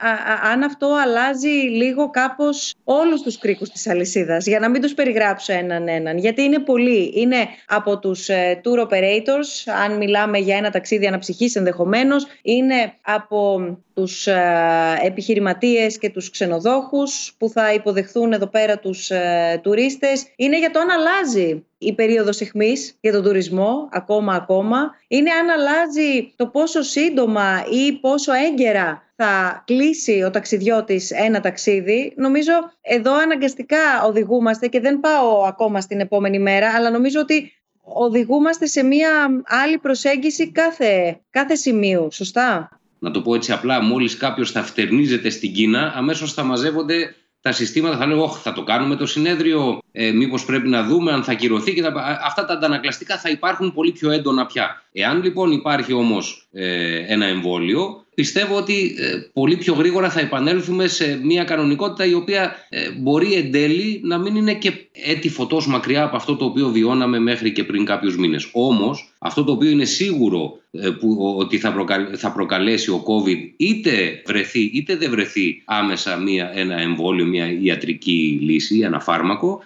αν 0.51 0.63
αυτό 0.63 0.87
αλλάζει 1.03 1.47
λίγο 1.49 2.09
κάπως 2.09 2.73
όλους 2.83 3.21
τους 3.21 3.37
κρίκους 3.37 3.69
της 3.69 3.87
αλυσίδας, 3.87 4.45
για 4.45 4.59
να 4.59 4.69
μην 4.69 4.81
τους 4.81 4.93
περιγράψω 4.93 5.53
έναν 5.53 5.87
έναν, 5.87 6.17
γιατί 6.17 6.41
είναι 6.41 6.59
πολλοί. 6.59 7.11
Είναι 7.15 7.47
από 7.67 7.99
τους 7.99 8.29
ε, 8.29 8.61
tour 8.63 8.87
operators, 8.87 9.71
αν 9.83 9.97
μιλάμε 9.97 10.37
για 10.37 10.57
ένα 10.57 10.69
ταξίδι 10.69 11.07
αναψυχής 11.07 11.55
ενδεχομένως, 11.55 12.27
είναι 12.41 12.93
από 13.01 13.61
τους 13.99 14.27
ε, 14.27 14.99
επιχειρηματίες 15.03 15.97
και 15.97 16.09
τους 16.09 16.29
ξενοδόχους 16.29 17.33
που 17.37 17.49
θα 17.49 17.73
υποδεχθούν 17.73 18.33
εδώ 18.33 18.47
πέρα 18.47 18.79
τους 18.79 19.09
ε, 19.09 19.59
τουρίστες. 19.63 20.25
Είναι 20.35 20.59
για 20.59 20.71
το 20.71 20.79
αν 20.79 20.89
αλλάζει 20.89 21.65
η 21.77 21.93
περίοδος 21.93 22.41
εχμής 22.41 22.97
για 23.01 23.11
τον 23.11 23.23
τουρισμό, 23.23 23.89
ακόμα 23.91 24.33
ακόμα. 24.33 24.95
Είναι 25.07 25.31
αν 25.31 25.49
αλλάζει 25.49 26.33
το 26.35 26.47
πόσο 26.47 26.81
σύντομα 26.81 27.63
ή 27.71 27.93
πόσο 27.93 28.31
έγκαιρα 28.33 29.03
θα 29.15 29.63
κλείσει 29.65 30.23
ο 30.23 30.29
ταξιδιώτης 30.29 31.11
ένα 31.11 31.39
ταξίδι. 31.39 32.13
Νομίζω 32.15 32.51
εδώ 32.81 33.13
αναγκαστικά 33.13 34.03
οδηγούμαστε 34.05 34.67
και 34.67 34.79
δεν 34.79 34.99
πάω 34.99 35.43
ακόμα 35.43 35.81
στην 35.81 35.99
επόμενη 35.99 36.39
μέρα, 36.39 36.73
αλλά 36.75 36.89
νομίζω 36.89 37.19
ότι 37.19 37.53
οδηγούμαστε 37.83 38.65
σε 38.65 38.83
μια 38.83 39.09
άλλη 39.45 39.77
προσέγγιση 39.77 40.51
κάθε, 40.51 41.19
κάθε 41.29 41.55
σημείου, 41.55 42.07
σωστά; 42.11 42.78
Να 42.99 43.11
το 43.11 43.21
πω 43.21 43.35
έτσι 43.35 43.51
απλά, 43.51 43.81
μόλις 43.81 44.17
κάποιος 44.17 44.51
θα 44.51 44.63
φτερνίζεται 44.63 45.29
στην 45.29 45.53
Κίνα, 45.53 45.93
αμέσως 45.95 46.33
θα 46.33 46.43
μαζεύονται 46.43 47.15
τα 47.41 47.51
συστήματα, 47.51 47.97
θα 47.97 48.05
λένε, 48.05 48.21
θα 48.41 48.53
το 48.53 48.63
κάνουμε 48.63 48.95
το 48.95 49.05
συνέδριο, 49.05 49.79
ε, 49.91 50.11
μήπως 50.11 50.45
πρέπει 50.45 50.67
να 50.67 50.83
δούμε 50.83 51.11
αν 51.11 51.23
θα 51.23 51.33
κυρωθεί 51.33 51.73
και 51.73 51.81
τα... 51.81 52.19
αυτά 52.25 52.45
τα 52.45 52.53
αντανακλαστικά 52.53 53.17
θα 53.17 53.29
υπάρχουν 53.29 53.73
πολύ 53.73 53.91
πιο 53.91 54.11
έντονα 54.11 54.45
πια. 54.45 54.83
Εάν 54.91 55.23
λοιπόν 55.23 55.51
υπάρχει 55.51 55.93
όμως 55.93 56.47
ε, 56.51 57.13
ένα 57.13 57.25
εμβόλιο, 57.25 58.05
πιστεύω 58.15 58.55
ότι 58.55 58.95
ε, 58.99 59.29
πολύ 59.33 59.57
πιο 59.57 59.73
γρήγορα 59.73 60.09
θα 60.09 60.19
επανέλθουμε 60.19 60.87
σε 60.87 61.19
μια 61.23 61.43
κανονικότητα 61.43 62.05
η 62.05 62.13
οποία 62.13 62.55
ε, 62.69 62.91
μπορεί 62.91 63.33
εν 63.33 63.51
τέλει 63.51 64.01
να 64.03 64.17
μην 64.17 64.35
είναι 64.35 64.53
και 64.53 64.71
έτη 64.91 65.29
φωτός 65.29 65.67
μακριά 65.67 66.03
από 66.03 66.15
αυτό 66.15 66.35
το 66.35 66.45
οποίο 66.45 66.69
βιώναμε 66.69 67.19
μέχρι 67.19 67.51
και 67.51 67.63
πριν 67.63 67.85
κάποιους 67.85 68.17
μήνες. 68.17 68.49
Όμως 68.51 69.13
αυτό 69.19 69.43
το 69.43 69.51
οποίο 69.51 69.69
είναι 69.69 69.85
σίγουρο 69.85 70.57
ε, 70.68 70.68
που, 70.99 71.35
ότι 71.37 71.57
θα, 71.57 71.85
θα 72.15 72.31
προκαλέσει 72.31 72.91
ο 72.91 73.03
COVID 73.07 73.53
είτε 73.57 74.21
βρεθεί 74.25 74.59
είτε 74.59 74.95
δεν 74.95 75.09
βρεθεί 75.09 75.61
άμεσα 75.65 76.17
μια, 76.17 76.51
ένα 76.53 76.79
εμβόλιο, 76.79 77.25
μια 77.25 77.51
ιατρική 77.61 78.39
λύση, 78.41 78.79
ένα 78.79 78.99
φάρμακο 78.99 79.63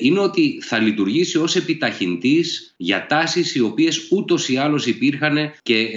είναι 0.00 0.20
ότι 0.20 0.58
θα 0.62 0.78
λειτουργήσει 0.78 1.38
ως 1.38 1.56
επιταχυντής 1.56 2.74
για 2.76 3.06
τάσεις 3.06 3.54
οι 3.54 3.60
οποίες 3.60 4.08
ούτως 4.10 4.48
ή 4.48 4.56
άλλως 4.56 4.86
υπήρχαν 4.86 5.36
και 5.62 5.88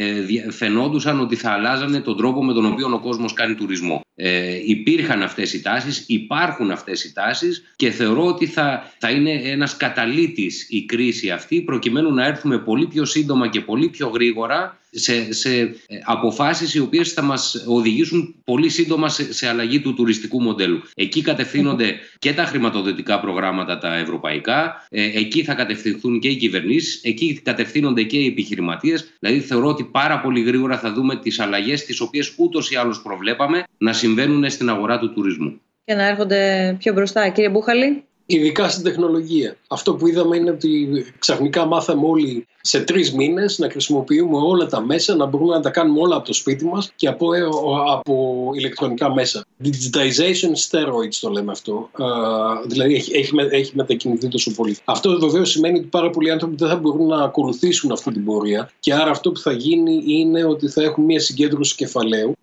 φαινόντουσαν 0.50 1.20
ότι 1.20 1.36
θα 1.36 1.52
αλλάζανε 1.52 2.00
τον 2.00 2.18
τρόπο 2.18 2.44
με 2.44 2.54
τον 2.54 2.66
οποίο 2.66 2.88
ο 2.94 3.00
κόσμος 3.00 3.34
κάνει 3.34 3.56
τουρισμό. 3.56 4.02
Ε, 4.16 4.60
υπήρχαν 4.66 5.24
αυτές 5.24 5.54
οι 5.54 5.62
τάσεις, 5.62 6.04
υπάρχουν 6.08 6.72
αυτές 6.72 7.04
οι 7.04 7.14
τάσεις 7.14 7.64
και 7.76 7.90
θεωρώ 7.90 8.26
ότι 8.26 8.46
θα, 8.46 8.94
θα 8.98 9.10
είναι 9.10 9.32
ένας 9.32 9.78
καταλήτης 9.78 10.68
η 10.70 10.86
κρίση 10.86 11.30
αυτή 11.30 11.62
προκειμένου 11.62 12.14
να 12.14 12.26
έρθουμε 12.26 12.60
πολύ 12.60 12.88
πιο 12.88 13.06
σύντομα 13.06 13.48
και 13.48 13.62
πολύ 13.62 13.90
πιο 13.90 14.08
γρήγορα 14.08 14.47
σε, 14.90 15.34
σε 15.34 15.60
ε, 15.60 15.74
αποφάσεις 16.04 16.74
οι 16.74 16.80
οποίες 16.80 17.14
θα 17.14 17.22
μας 17.22 17.64
οδηγήσουν 17.68 18.36
πολύ 18.44 18.70
σύντομα 18.70 19.10
σε, 19.10 19.34
σε 19.34 19.48
αλλαγή 19.48 19.80
του 19.82 19.94
τουριστικού 19.94 20.42
μοντέλου. 20.42 20.82
Εκεί 20.96 21.22
κατευθύνονται 21.22 21.96
και 22.20 22.34
τα 22.34 22.44
χρηματοδοτικά 22.44 23.20
προγράμματα 23.20 23.78
τα 23.78 23.96
ευρωπαϊκά, 23.96 24.88
ε, 24.90 25.04
εκεί 25.04 25.44
θα 25.44 25.54
κατευθυνθούν 25.54 26.20
και 26.20 26.28
οι 26.28 26.36
κυβερνήσεις, 26.36 27.02
εκεί 27.04 27.42
κατευθύνονται 27.44 28.04
και 28.04 28.18
οι 28.18 28.26
επιχειρηματίες. 28.26 29.14
Δηλαδή 29.20 29.40
θεωρώ 29.40 29.68
ότι 29.68 29.84
πάρα 29.84 30.20
πολύ 30.20 30.42
γρήγορα 30.42 30.78
θα 30.80 30.94
δούμε 30.94 31.16
τις 31.16 31.40
αλλαγές 31.40 31.86
τις 31.86 32.00
οποίες 32.00 32.34
ούτως 32.38 32.72
ή 32.72 32.76
άλλως 32.76 33.02
προβλέπαμε 33.02 33.64
να 33.78 33.94
συμβαίνουν 33.94 34.50
στην 34.50 34.70
αγορά 34.70 35.00
του 35.00 35.14
τουρισμού. 35.14 35.62
Και 35.84 35.94
να 35.94 36.08
έρχονται 36.08 36.76
πιο 36.80 36.94
μπροστά. 36.94 37.30
Κύριε 37.30 37.50
Μπούχαλη. 37.50 38.07
Ειδικά 38.30 38.70
στην 38.70 38.84
τεχνολογία. 38.84 39.58
Αυτό 39.68 39.96
που 39.96 40.08
είδαμε 40.08 40.36
είναι 40.36 40.50
ότι 40.50 40.88
ξαφνικά 41.20 41.66
μάθαμε 41.66 42.08
όλοι 42.08 42.48
σε 42.62 42.80
τρεις 42.80 43.14
μήνες 43.14 43.58
να 43.58 43.70
χρησιμοποιούμε 43.70 44.38
όλα 44.38 44.66
τα 44.66 44.82
μέσα, 44.82 45.16
να 45.16 45.26
μπορούμε 45.26 45.56
να 45.56 45.62
τα 45.62 45.70
κάνουμε 45.70 46.00
όλα 46.02 46.16
από 46.16 46.26
το 46.26 46.34
σπίτι 46.34 46.66
μας 46.66 46.92
και 46.96 47.08
από, 47.08 47.34
ε, 47.34 47.42
από 47.92 48.50
ηλεκτρονικά 48.56 49.14
μέσα. 49.14 49.46
Digitization 49.64 50.52
steroids 50.70 51.16
το 51.22 51.30
λέμε 51.30 51.52
αυτό. 51.52 51.90
δηλαδή 52.68 52.94
έχει, 52.94 53.18
έχει, 53.18 53.32
έχει 53.52 53.72
μετακινηθεί 53.76 54.28
τόσο 54.28 54.52
πολύ. 54.52 54.78
Αυτό 54.86 55.20
βεβαίως 55.20 55.50
σημαίνει 55.50 55.78
ότι 55.78 55.88
πάρα 55.88 56.10
πολλοί 56.10 56.32
άνθρωποι 56.32 56.56
δεν 56.58 56.70
θα 56.70 56.76
μπορούν 56.76 57.08
να 57.08 57.24
ακολουθήσουν 57.24 57.92
αυτή 57.92 58.12
την 58.12 58.26
πορεία 58.26 58.72
και 58.80 58.94
άρα 58.94 59.12
αυτό 59.12 59.32
που 59.32 59.40
θα 59.40 59.52
γίνει 59.52 60.04
είναι 60.06 60.44
ότι 60.44 60.68
θα 60.68 60.84
έχουν 60.84 61.04
μια 61.04 61.20
συγκέντρωση 61.20 61.76
κεφαλαίου 61.76 62.36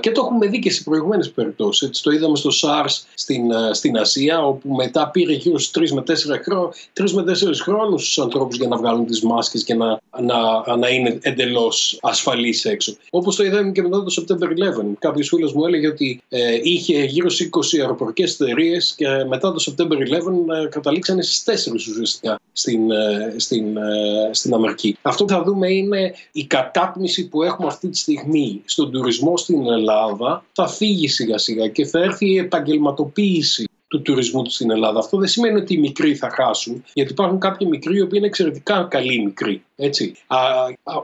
και 0.00 0.12
το 0.12 0.22
έχουμε 0.24 0.46
δει 0.46 0.58
και 0.58 0.70
σε 0.70 0.82
προηγούμενε 0.82 1.26
περιπτώσεις. 1.26 2.00
Το 2.00 2.10
είδαμε 2.10 2.36
στο 2.36 2.50
SARS 2.62 3.04
στην, 3.14 3.42
στην 3.72 3.96
Ασία, 3.96 4.46
όπου 4.46 4.74
μετά 4.74 5.10
πήρε 5.10 5.25
γύρω 5.32 5.58
στους 5.58 5.90
3 5.90 5.94
με 5.94 6.02
4 6.02 6.12
χρόνου, 6.44 6.68
3 6.92 7.10
με 7.10 7.22
4 7.22 7.60
χρόνους 7.62 8.12
στου 8.12 8.22
ανθρώπους 8.22 8.56
για 8.56 8.68
να 8.68 8.76
βγάλουν 8.76 9.06
τις 9.06 9.22
μάσκες 9.22 9.64
και 9.64 9.74
να, 9.74 10.00
να, 10.22 10.76
να 10.76 10.88
είναι 10.88 11.18
εντελώς 11.22 11.98
ασφαλείς 12.02 12.64
έξω. 12.64 12.96
Όπως 13.10 13.36
το 13.36 13.44
είδαμε 13.44 13.72
και 13.72 13.82
μετά 13.82 14.04
το 14.04 14.14
September 14.20 14.48
11. 14.82 14.92
Κάποιος 14.98 15.28
φίλος 15.28 15.52
μου 15.52 15.66
έλεγε 15.66 15.88
ότι 15.88 16.22
ε, 16.28 16.58
είχε 16.62 17.04
γύρω 17.04 17.30
στις 17.30 17.48
20 17.76 17.80
αεροπορικές 17.80 18.40
εταιρείες 18.40 18.94
και 18.96 19.08
μετά 19.28 19.52
το 19.52 19.64
September 19.66 19.92
11 19.92 20.64
ε, 20.64 20.66
καταλήξανε 20.68 21.22
στις 21.22 21.68
4 21.68 21.72
ουσιαστικά 21.74 22.40
στην, 22.52 22.90
ε, 22.90 23.34
στην, 23.36 23.76
ε, 23.76 24.30
στην 24.30 24.54
Αμερική. 24.54 24.96
Αυτό 25.02 25.24
που 25.24 25.32
θα 25.32 25.42
δούμε 25.42 25.72
είναι 25.72 26.14
η 26.32 26.44
κατάπνιση 26.44 27.28
που 27.28 27.42
έχουμε 27.42 27.68
αυτή 27.68 27.88
τη 27.88 27.98
στιγμή 27.98 28.62
στον 28.64 28.90
τουρισμό 28.90 29.36
στην 29.36 29.66
Ελλάδα 29.66 30.44
θα 30.52 30.68
φύγει 30.68 31.08
σιγά 31.08 31.38
σιγά 31.38 31.68
και 31.68 31.86
θα 31.86 31.98
έρθει 31.98 32.30
η 32.30 32.38
επαγγελματοποίηση 32.38 33.64
του 33.88 34.02
τουρισμού 34.02 34.42
τους 34.42 34.54
στην 34.54 34.70
Ελλάδα. 34.70 34.98
Αυτό 34.98 35.16
δεν 35.16 35.28
σημαίνει 35.28 35.58
ότι 35.58 35.74
οι 35.74 35.78
μικροί 35.78 36.14
θα 36.14 36.30
χάσουν, 36.30 36.84
γιατί 36.92 37.12
υπάρχουν 37.12 37.38
κάποιοι 37.38 37.66
μικροί 37.70 37.96
οι 37.96 38.00
οποίοι 38.00 38.18
είναι 38.18 38.26
εξαιρετικά 38.26 38.86
καλοί 38.90 39.24
μικροί. 39.24 39.62
Έτσι. 39.76 40.14
Α, 40.26 40.38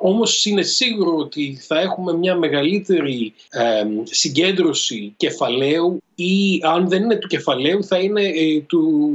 όμως 0.00 0.44
είναι 0.44 0.62
σίγουρο 0.62 1.16
ότι 1.16 1.58
θα 1.66 1.80
έχουμε 1.80 2.12
μια 2.12 2.36
μεγαλύτερη 2.36 3.32
ε, 3.50 3.84
συγκέντρωση 4.02 5.14
κεφαλαίου 5.16 6.02
ή 6.14 6.60
αν 6.62 6.88
δεν 6.88 7.02
είναι 7.02 7.16
του 7.16 7.28
κεφαλαίου 7.28 7.84
θα 7.84 7.98
είναι 7.98 8.22
ε, 8.22 8.60
του, 8.66 9.10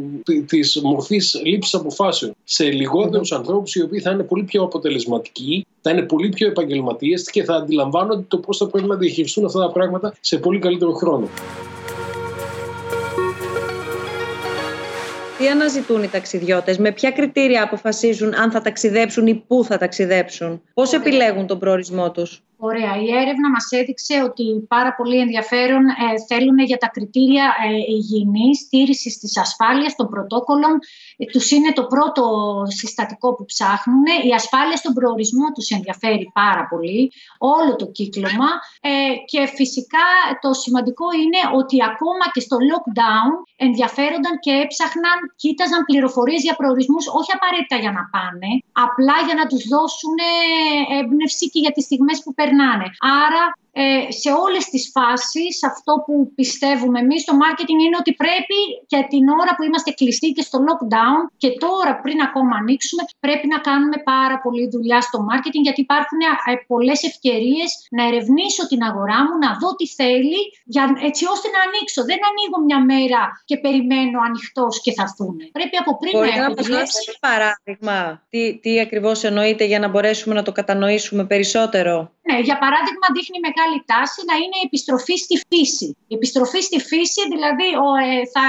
της 0.47 0.81
μορφής 0.83 1.41
λήψης 1.43 1.73
αποφάσεων 1.73 2.33
σε 2.43 2.71
λιγότερους 2.71 3.31
ανθρώπους 3.31 3.75
οι 3.75 3.81
οποίοι 3.81 3.99
θα 3.99 4.11
είναι 4.11 4.23
πολύ 4.23 4.43
πιο 4.43 4.63
αποτελεσματικοί, 4.63 5.65
θα 5.81 5.91
είναι 5.91 6.01
πολύ 6.01 6.29
πιο 6.29 6.47
επαγγελματίες 6.47 7.29
και 7.29 7.43
θα 7.43 7.55
αντιλαμβάνονται 7.55 8.25
το 8.27 8.37
πώς 8.37 8.57
θα 8.57 8.67
πρέπει 8.67 8.87
να 8.87 8.95
διαχειριστούν 8.95 9.45
αυτά 9.45 9.59
τα 9.59 9.71
πράγματα 9.71 10.13
σε 10.19 10.37
πολύ 10.37 10.59
καλύτερο 10.59 10.91
χρόνο. 10.91 11.29
Τι 15.37 15.47
αναζητούν 15.49 16.03
οι 16.03 16.09
ταξιδιώτες, 16.09 16.77
με 16.77 16.91
ποια 16.91 17.11
κριτήρια 17.11 17.63
αποφασίζουν 17.63 18.33
αν 18.35 18.51
θα 18.51 18.61
ταξιδέψουν 18.61 19.27
ή 19.27 19.35
πού 19.35 19.63
θα 19.63 19.77
ταξιδέψουν, 19.77 20.61
πώς 20.73 20.93
επιλέγουν 20.93 21.47
τον 21.47 21.59
προορισμό 21.59 22.11
τους; 22.11 22.46
Ωραία. 22.59 22.93
Η 23.05 23.07
έρευνα 23.21 23.49
μας 23.49 23.67
έδειξε 23.71 24.15
ότι 24.29 24.45
πάρα 24.67 24.95
πολύ 24.95 25.17
ενδιαφέρον 25.19 25.83
ε, 25.87 25.93
θέλουν 26.27 26.59
για 26.59 26.77
τα 26.77 26.87
κριτήρια 26.95 27.45
ε, 27.67 27.93
υγιεινής, 27.95 28.57
στήρησης 28.59 29.17
της 29.21 29.37
ασφάλειας 29.37 29.95
των 29.95 30.07
πρωτόκολλων. 30.13 30.73
Ε, 31.17 31.25
τους 31.25 31.51
είναι 31.51 31.71
το 31.73 31.83
πρώτο 31.93 32.23
συστατικό 32.79 33.35
που 33.35 33.45
ψάχνουν. 33.45 34.05
Η 34.29 34.31
ασφάλεια 34.39 34.77
στον 34.81 34.93
προορισμό 34.93 35.45
τους 35.55 35.69
ενδιαφέρει 35.69 36.25
πάρα 36.33 36.63
πολύ, 36.71 37.11
όλο 37.55 37.75
το 37.75 37.85
κύκλωμα. 37.97 38.49
Ε, 38.81 38.91
και 39.31 39.41
φυσικά 39.57 40.07
το 40.43 40.49
σημαντικό 40.63 41.07
είναι 41.23 41.41
ότι 41.59 41.77
ακόμα 41.91 42.25
και 42.33 42.41
στο 42.47 42.57
lockdown 42.69 43.31
ενδιαφέρονταν 43.67 44.33
και 44.45 44.53
έψαχναν, 44.63 45.17
κοίταζαν 45.41 45.81
πληροφορίες 45.89 46.41
για 46.47 46.55
προορισμούς, 46.59 47.05
όχι 47.19 47.31
απαραίτητα 47.37 47.77
για 47.83 47.93
να 47.97 48.03
πάνε, 48.13 48.49
απλά 48.85 49.17
για 49.27 49.35
να 49.39 49.45
τους 49.51 49.63
δώσουν 49.73 50.17
έμπνευση 50.99 51.45
και 51.49 51.59
για 51.63 51.71
τις 51.75 51.83
στιγμές 51.87 52.17
που 52.23 52.33
περνάνε. 52.47 52.87
Άρα 52.99 53.43
ε, 53.81 54.11
σε 54.21 54.29
όλες 54.43 54.63
τις 54.73 54.83
φάσεις 54.95 55.55
αυτό 55.71 55.93
που 56.05 56.15
πιστεύουμε 56.39 56.99
εμείς 57.05 57.21
στο 57.25 57.33
marketing 57.43 57.79
είναι 57.85 57.97
ότι 58.03 58.11
πρέπει 58.23 58.59
και 58.91 58.99
την 59.11 59.23
ώρα 59.41 59.51
που 59.55 59.63
είμαστε 59.67 59.91
κλειστοί 59.99 60.29
και 60.35 60.43
στο 60.47 60.57
lockdown 60.67 61.19
και 61.41 61.49
τώρα 61.63 61.93
πριν 62.03 62.17
ακόμα 62.27 62.53
ανοίξουμε 62.61 63.03
πρέπει 63.25 63.47
να 63.53 63.59
κάνουμε 63.67 63.97
πάρα 64.13 64.37
πολλή 64.43 64.65
δουλειά 64.73 64.99
στο 65.07 65.17
marketing 65.29 65.63
γιατί 65.67 65.81
υπάρχουν 65.87 66.19
ε, 66.21 66.53
πολλές 66.73 66.99
ευκαιρίες 67.09 67.69
να 67.97 68.01
ερευνήσω 68.09 68.63
την 68.71 68.81
αγορά 68.89 69.19
μου, 69.25 69.35
να 69.45 69.51
δω 69.61 69.69
τι 69.79 69.87
θέλει 69.99 70.41
για, 70.73 70.83
έτσι 71.09 71.23
ώστε 71.33 71.47
να 71.55 71.59
ανοίξω. 71.67 71.99
Δεν 72.11 72.19
ανοίγω 72.29 72.57
μια 72.67 72.79
μέρα 72.91 73.21
και 73.49 73.57
περιμένω 73.65 74.17
ανοιχτός 74.27 74.73
και 74.83 74.91
θα 74.97 75.03
έρθουν. 75.07 75.35
Πρέπει 75.57 75.75
από 75.83 75.91
πριν 75.99 76.11
Μπορεί 76.15 76.33
να 76.41 76.45
έχω 76.45 76.63
ένα 76.75 77.15
παράδειγμα 77.27 77.97
τι, 78.31 78.41
τι 78.61 78.71
ακριβώς 78.85 79.17
εννοείται 79.29 79.63
για 79.71 79.79
να 79.83 79.87
μπορέσουμε 79.91 80.33
να 80.39 80.43
το 80.47 80.51
κατανοήσουμε 80.59 81.23
περισσότερο; 81.33 81.93
Ναι, 82.29 82.37
για 82.47 82.57
παράδειγμα 82.63 83.07
δείχνει 83.15 83.37
μεγάλη 83.47 83.66
τάση 83.91 84.19
να 84.29 84.35
είναι 84.41 84.57
η 84.61 84.65
επιστροφή 84.69 85.15
στη 85.25 85.35
φύση. 85.49 85.87
Η 86.11 86.13
επιστροφή 86.19 86.61
στη 86.69 86.79
φύση, 86.89 87.21
δηλαδή 87.33 87.69
ο, 87.85 87.87
ε, 88.07 88.11
θα, 88.33 88.45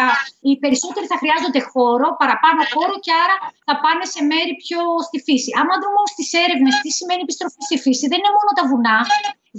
οι 0.48 0.52
περισσότεροι 0.62 1.06
θα 1.12 1.18
χρειάζονται 1.22 1.62
χώρο, 1.72 2.08
παραπάνω 2.22 2.60
χώρο 2.74 2.94
και 3.04 3.12
άρα 3.24 3.36
θα 3.68 3.74
πάνε 3.84 4.04
σε 4.14 4.20
μέρη 4.30 4.52
πιο 4.64 4.80
στη 5.08 5.18
φύση. 5.26 5.50
Άμα 5.60 5.74
δούμε 5.80 5.96
όμως 6.00 6.10
τις 6.18 6.30
έρευνες 6.44 6.74
τι 6.82 6.90
σημαίνει 6.98 7.22
επιστροφή 7.26 7.60
στη 7.68 7.76
φύση, 7.84 8.04
δεν 8.10 8.18
είναι 8.20 8.34
μόνο 8.38 8.50
τα 8.58 8.64
βουνά, 8.70 8.98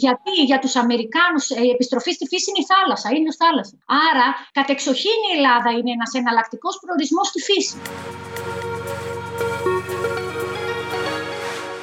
γιατί 0.03 0.33
για 0.49 0.59
τους 0.63 0.73
Αμερικάνους 0.83 1.45
ε, 1.49 1.61
η 1.69 1.71
επιστροφή 1.75 2.11
στη 2.17 2.25
φύση 2.31 2.45
είναι 2.49 2.63
η 2.65 2.67
θάλασσα, 2.71 3.07
είναι 3.15 3.29
η 3.33 3.37
θάλασσα. 3.41 3.75
Άρα, 4.09 4.27
κατεξοχήν 4.59 5.19
η 5.27 5.31
Ελλάδα 5.37 5.69
είναι 5.77 5.91
ένας 5.97 6.11
εναλλακτικός 6.19 6.75
προορισμός 6.81 7.27
στη 7.31 7.39
φύση. 7.47 7.75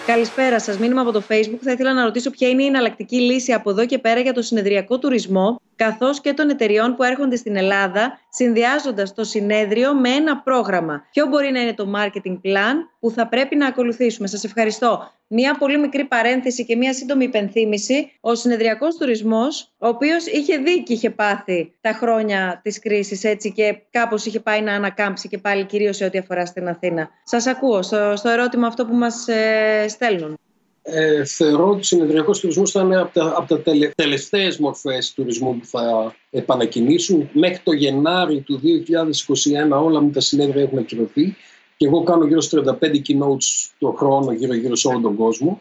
Καλησπέρα 0.07 0.61
σας. 0.61 0.79
Μήνυμα 0.79 1.01
από 1.01 1.13
το 1.13 1.23
Facebook. 1.29 1.59
Θα 1.61 1.73
ήθελα 1.73 1.93
να 1.93 2.05
ρωτήσω 2.05 2.31
ποια 2.31 2.49
είναι 2.49 2.63
η 2.63 2.67
εναλλακτική 2.67 3.21
λύση 3.21 3.53
από 3.53 3.71
εδώ 3.71 3.87
και 3.87 3.99
πέρα 3.99 4.21
για 4.21 4.33
το 4.33 4.43
συνεδριακό 4.43 4.99
τουρισμό, 4.99 5.61
καθώς 5.77 6.21
και 6.21 6.33
των 6.33 6.49
εταιριών 6.51 6.95
που 6.95 7.03
έρχονται 7.03 7.37
στην 7.37 7.57
Ελλάδα, 7.57 8.19
συνδυάζοντας 8.31 9.15
το 9.15 9.25
συνέδριο 9.25 9.95
με 9.95 10.09
ένα 10.09 10.39
πρόγραμμα. 10.39 11.07
Ποιο 11.11 11.27
μπορεί 11.27 11.51
να 11.51 11.61
είναι 11.61 11.75
το 11.75 11.93
marketing 11.97 12.41
plan 12.45 12.75
που 13.01 13.11
θα 13.11 13.29
πρέπει 13.29 13.57
να 13.57 13.67
ακολουθήσουμε. 13.67 14.27
Σας 14.29 14.45
ευχαριστώ. 14.45 15.11
Μία 15.29 15.57
πολύ 15.59 15.79
μικρή 15.79 16.05
παρένθεση 16.05 16.65
και 16.65 16.77
μία 16.77 16.95
σύντομη 16.95 17.25
υπενθύμηση. 17.25 18.13
Ο 18.21 18.35
συνεδριακός 18.35 18.97
τουρισμός, 18.97 19.73
ο 19.79 19.89
οποίος 19.89 20.27
είχε 20.27 20.57
δει 20.57 20.83
και 20.83 20.93
είχε 20.93 21.11
πάθει 21.11 21.75
τα 21.81 21.93
χρόνια 21.93 22.61
της 22.63 22.79
κρίσης 22.79 23.25
έτσι 23.25 23.53
και 23.53 23.79
κάπως 23.91 24.27
είχε 24.27 24.41
πάει 24.41 24.61
να 24.63 24.73
ανακάμψει 24.73 25.29
και 25.29 25.39
πάλι 25.39 25.65
κυρίως 25.65 25.97
σε 25.97 26.05
ό,τι 26.05 26.19
αφορά 26.19 26.47
στην 26.47 26.69
Αθήνα. 26.69 27.11
Σας 27.23 27.47
ακούω 27.47 27.83
στο, 27.83 28.13
στο 28.17 28.29
ερώτημα 28.29 28.67
αυτό 28.67 28.87
που 28.87 28.95
μας 28.95 29.29
ε, 29.29 29.85
στέλνουν. 29.89 30.39
Ε, 30.89 31.25
θεωρώ 31.25 31.69
ότι 31.69 31.81
ο 31.81 31.83
συνεδριακό 31.83 32.33
τουρισμό 32.33 32.67
θα 32.67 32.81
είναι 32.81 32.97
από 32.97 33.13
τα, 33.13 33.35
από 33.37 33.49
τα 33.49 33.61
τελε, 33.61 33.91
τελευταίες 33.95 34.59
μορφές 34.59 35.13
τουρισμού 35.13 35.57
που 35.59 35.67
θα 35.67 36.15
επανακινήσουν. 36.31 37.29
Μέχρι 37.33 37.61
το 37.63 37.73
Γενάρη 37.73 38.41
του 38.41 38.61
2021 39.73 39.83
όλα 39.83 40.01
με 40.01 40.11
τα 40.11 40.21
συνέδρια 40.21 40.63
έχουν 40.63 40.79
ακυρωθεί 40.79 41.37
και 41.77 41.87
εγώ 41.87 42.03
κάνω 42.03 42.27
γύρω 42.27 42.41
στους 42.41 42.63
35 42.67 42.73
keynotes 42.73 43.71
το 43.79 43.91
χρόνο 43.91 44.33
γύρω-γύρω 44.33 44.77
σε 44.77 44.89
όλο 44.89 45.01
τον 45.01 45.17
κόσμο 45.17 45.61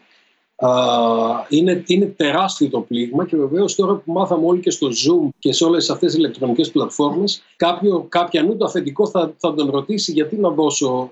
είναι, 1.48 1.82
είναι 1.86 2.06
τεράστιο 2.06 2.68
το 2.68 2.80
πλήγμα 2.80 3.26
και 3.26 3.36
βεβαίως 3.36 3.74
τώρα 3.74 3.94
που 3.94 4.12
μάθαμε 4.12 4.46
όλοι 4.46 4.60
και 4.60 4.70
στο 4.70 4.88
Zoom 4.88 5.28
και 5.38 5.52
σε 5.52 5.64
όλες 5.64 5.90
αυτές 5.90 6.10
τις 6.10 6.18
ηλεκτρονικές 6.18 6.70
πλατφόρμες 6.70 7.42
κάποιο, 7.56 8.06
κάποια 8.08 8.42
νου 8.42 8.56
το 8.56 8.64
αφεντικό 8.64 9.06
θα, 9.06 9.34
θα 9.36 9.54
τον 9.54 9.70
ρωτήσει 9.70 10.12
γιατί 10.12 10.36
να 10.36 10.50
δώσω 10.50 11.10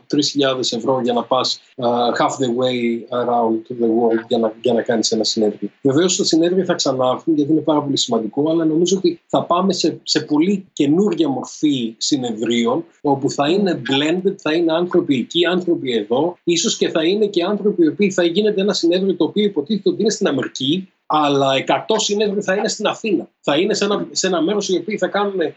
3.000 0.55 0.59
ευρώ 0.77 1.01
για 1.03 1.13
να 1.13 1.23
πας 1.23 1.61
uh, 1.77 1.85
half 1.85 2.31
the 2.31 2.49
way 2.61 2.77
around 3.21 3.81
the 3.81 3.87
world 3.87 4.25
για 4.29 4.39
να, 4.39 4.55
για 4.61 4.73
να 4.73 4.83
κάνεις 4.83 5.11
ένα 5.11 5.25
συνέδριο. 5.25 5.71
Βεβαίως 5.83 6.17
τα 6.17 6.25
συνέδρια 6.25 6.65
θα 6.65 6.75
ξανάρθουν 6.75 7.35
γιατί 7.35 7.53
είναι 7.53 7.61
πάρα 7.61 7.83
πολύ 7.83 7.97
σημαντικό 7.97 8.51
αλλά 8.51 8.65
νομίζω 8.65 8.97
ότι 8.97 9.21
θα 9.27 9.43
πάμε 9.43 9.73
σε, 9.73 10.01
σε 10.03 10.21
πολύ 10.21 10.67
καινούργια 10.73 11.29
μορφή 11.29 11.95
συνεδρίων 11.99 12.85
όπου 13.01 13.31
θα 13.31 13.49
είναι 13.49 13.83
blended, 13.91 14.35
θα 14.37 14.53
είναι 14.53 14.73
άνθρωποι 14.73 15.19
εκεί, 15.19 15.47
άνθρωποι 15.47 15.93
εδώ, 15.93 16.37
ίσως 16.45 16.77
και 16.77 16.89
θα 16.89 17.05
είναι 17.05 17.27
και 17.27 17.45
άνθρωποι 17.45 17.85
οι 17.85 17.89
οποίοι 17.89 18.11
θα 18.11 18.25
γίνεται 18.25 18.61
ένα 18.61 18.73
συνέδριο 18.73 19.15
το 19.17 19.25
οποίο 19.35 19.45
υποτίθεται 19.45 19.89
ότι 19.89 20.01
είναι 20.01 20.11
στην 20.11 20.27
Αμερική, 20.27 20.89
αλλά 21.07 21.49
100 21.67 21.95
συνέδρια 21.97 22.43
θα 22.43 22.55
είναι 22.55 22.69
στην 22.69 22.87
Αθήνα. 22.87 23.29
Θα 23.41 23.57
είναι 23.57 23.75
σε 23.75 23.85
ένα, 23.85 24.07
σε 24.11 24.27
ένα 24.27 24.43
μέρος 24.43 24.69
οι 24.69 24.77
οποίοι 24.77 24.99
θα 24.99 25.07
κάνουν. 25.07 25.41
Ε, 25.41 25.53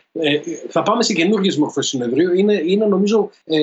θα 0.70 0.84
πάμε 0.84 1.04
σε 1.04 1.14
καινούργιες 1.14 1.58
μορφές 1.58 1.88
συνεδρίου. 1.88 2.34
Είναι, 2.34 2.62
είναι 2.66 2.86
νομίζω 2.86 3.30
ε, 3.46 3.58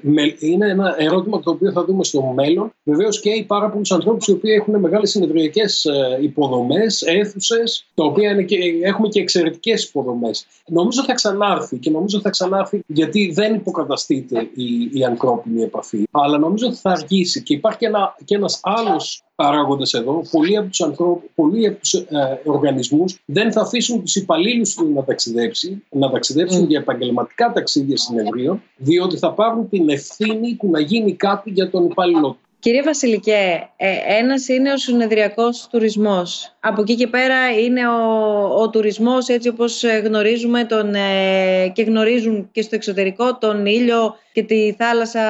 με, 0.00 0.22
είναι 0.38 0.68
ένα 0.68 0.94
ερώτημα 0.98 1.40
το 1.40 1.50
οποίο 1.50 1.72
θα 1.72 1.84
δούμε 1.84 2.04
στο 2.04 2.22
μέλλον. 2.22 2.72
Βεβαίως 2.82 3.20
και 3.20 3.30
οι 3.30 3.42
πάρα 3.42 3.70
πολλούς 3.70 3.92
ανθρώπους 3.92 4.26
οι 4.26 4.32
οποίοι 4.32 4.56
έχουν 4.60 4.80
μεγάλες 4.80 5.10
συνεδριακές 5.10 5.84
ε, 5.84 6.18
υποδομές, 6.20 7.02
αίθουσες, 7.02 7.86
τα 7.94 8.04
οποία 8.04 8.30
είναι 8.30 8.42
και, 8.42 8.56
έχουμε 8.82 9.08
και 9.08 9.20
εξαιρετικές 9.20 9.84
υποδομές. 9.84 10.46
Νομίζω 10.66 11.04
θα 11.04 11.14
ξανάρθει 11.14 11.76
και 11.76 11.90
νομίζω 11.90 12.20
θα 12.20 12.30
ξανάρθει 12.30 12.82
γιατί 12.86 13.32
δεν 13.34 13.54
υποκαταστείται 13.54 14.48
η, 14.54 14.90
η 14.92 15.04
ανθρώπινη 15.04 15.62
επαφή. 15.62 16.04
Αλλά 16.10 16.38
νομίζω 16.38 16.66
ότι 16.66 16.76
θα 16.76 16.90
αργήσει 16.90 17.42
και 17.42 17.54
υπάρχει 17.54 17.78
και, 17.78 17.86
ένα, 17.86 18.16
και 18.24 18.34
ένας 18.34 18.60
άλλος 18.62 19.24
παράγοντες 19.34 19.92
εδώ, 19.92 20.22
πολλοί 20.30 20.56
από 20.56 20.68
τους, 20.68 20.80
ανθρώπους, 20.80 21.30
πολλοί 21.34 21.66
από 21.66 21.78
τους 21.78 21.92
ε, 21.92 22.40
οργανισμούς 22.44 23.22
δεν 23.24 23.52
θα 23.52 23.60
αφήσουν 23.60 24.00
τους 24.00 24.16
υπαλλήλους 24.16 24.74
τους 24.74 24.88
να 24.88 25.04
ταξιδέψει, 25.04 25.82
να 25.90 26.10
ταξιδέψουν 26.10 26.64
mm. 26.64 26.68
για 26.68 26.78
επαγγελματικά 26.78 27.52
ταξίδια 27.52 27.96
συνεδρίων, 27.96 28.62
διότι 28.76 29.16
θα 29.16 29.32
πάρουν 29.32 29.68
την 29.68 29.88
ευθύνη 29.88 30.56
του 30.56 30.70
να 30.70 30.80
γίνει 30.80 31.12
κάτι 31.14 31.50
για 31.50 31.70
τον 31.70 31.84
υπάλληλο 31.84 32.38
Κύριε 32.64 32.82
Βασιλικέ, 32.82 33.68
ε, 33.76 33.96
ένας 34.06 34.48
είναι 34.48 34.72
ο 34.72 34.76
συνεδριακός 34.76 35.66
τουρισμός. 35.70 36.56
Από 36.60 36.80
εκεί 36.80 36.94
και 36.94 37.06
πέρα 37.06 37.58
είναι 37.58 37.88
ο, 37.88 38.62
ο 38.62 38.70
τουρισμός 38.70 39.28
έτσι 39.28 39.48
όπως 39.48 39.84
γνωρίζουμε 40.04 40.64
τον, 40.64 40.94
ε, 40.94 41.68
και 41.72 41.82
γνωρίζουν 41.82 42.48
και 42.52 42.62
στο 42.62 42.74
εξωτερικό 42.74 43.36
τον 43.36 43.66
ήλιο 43.66 44.16
και 44.32 44.42
τη 44.42 44.72
θάλασσα 44.78 45.20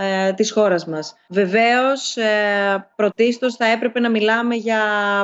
ε, 0.00 0.32
της 0.32 0.52
χώρας 0.52 0.86
μας. 0.86 1.16
Βεβαίως, 1.28 2.16
ε, 2.16 2.88
πρωτίστως 2.96 3.56
θα 3.56 3.66
έπρεπε 3.66 4.00
να 4.00 4.10
μιλάμε 4.10 4.54
για 4.54 4.80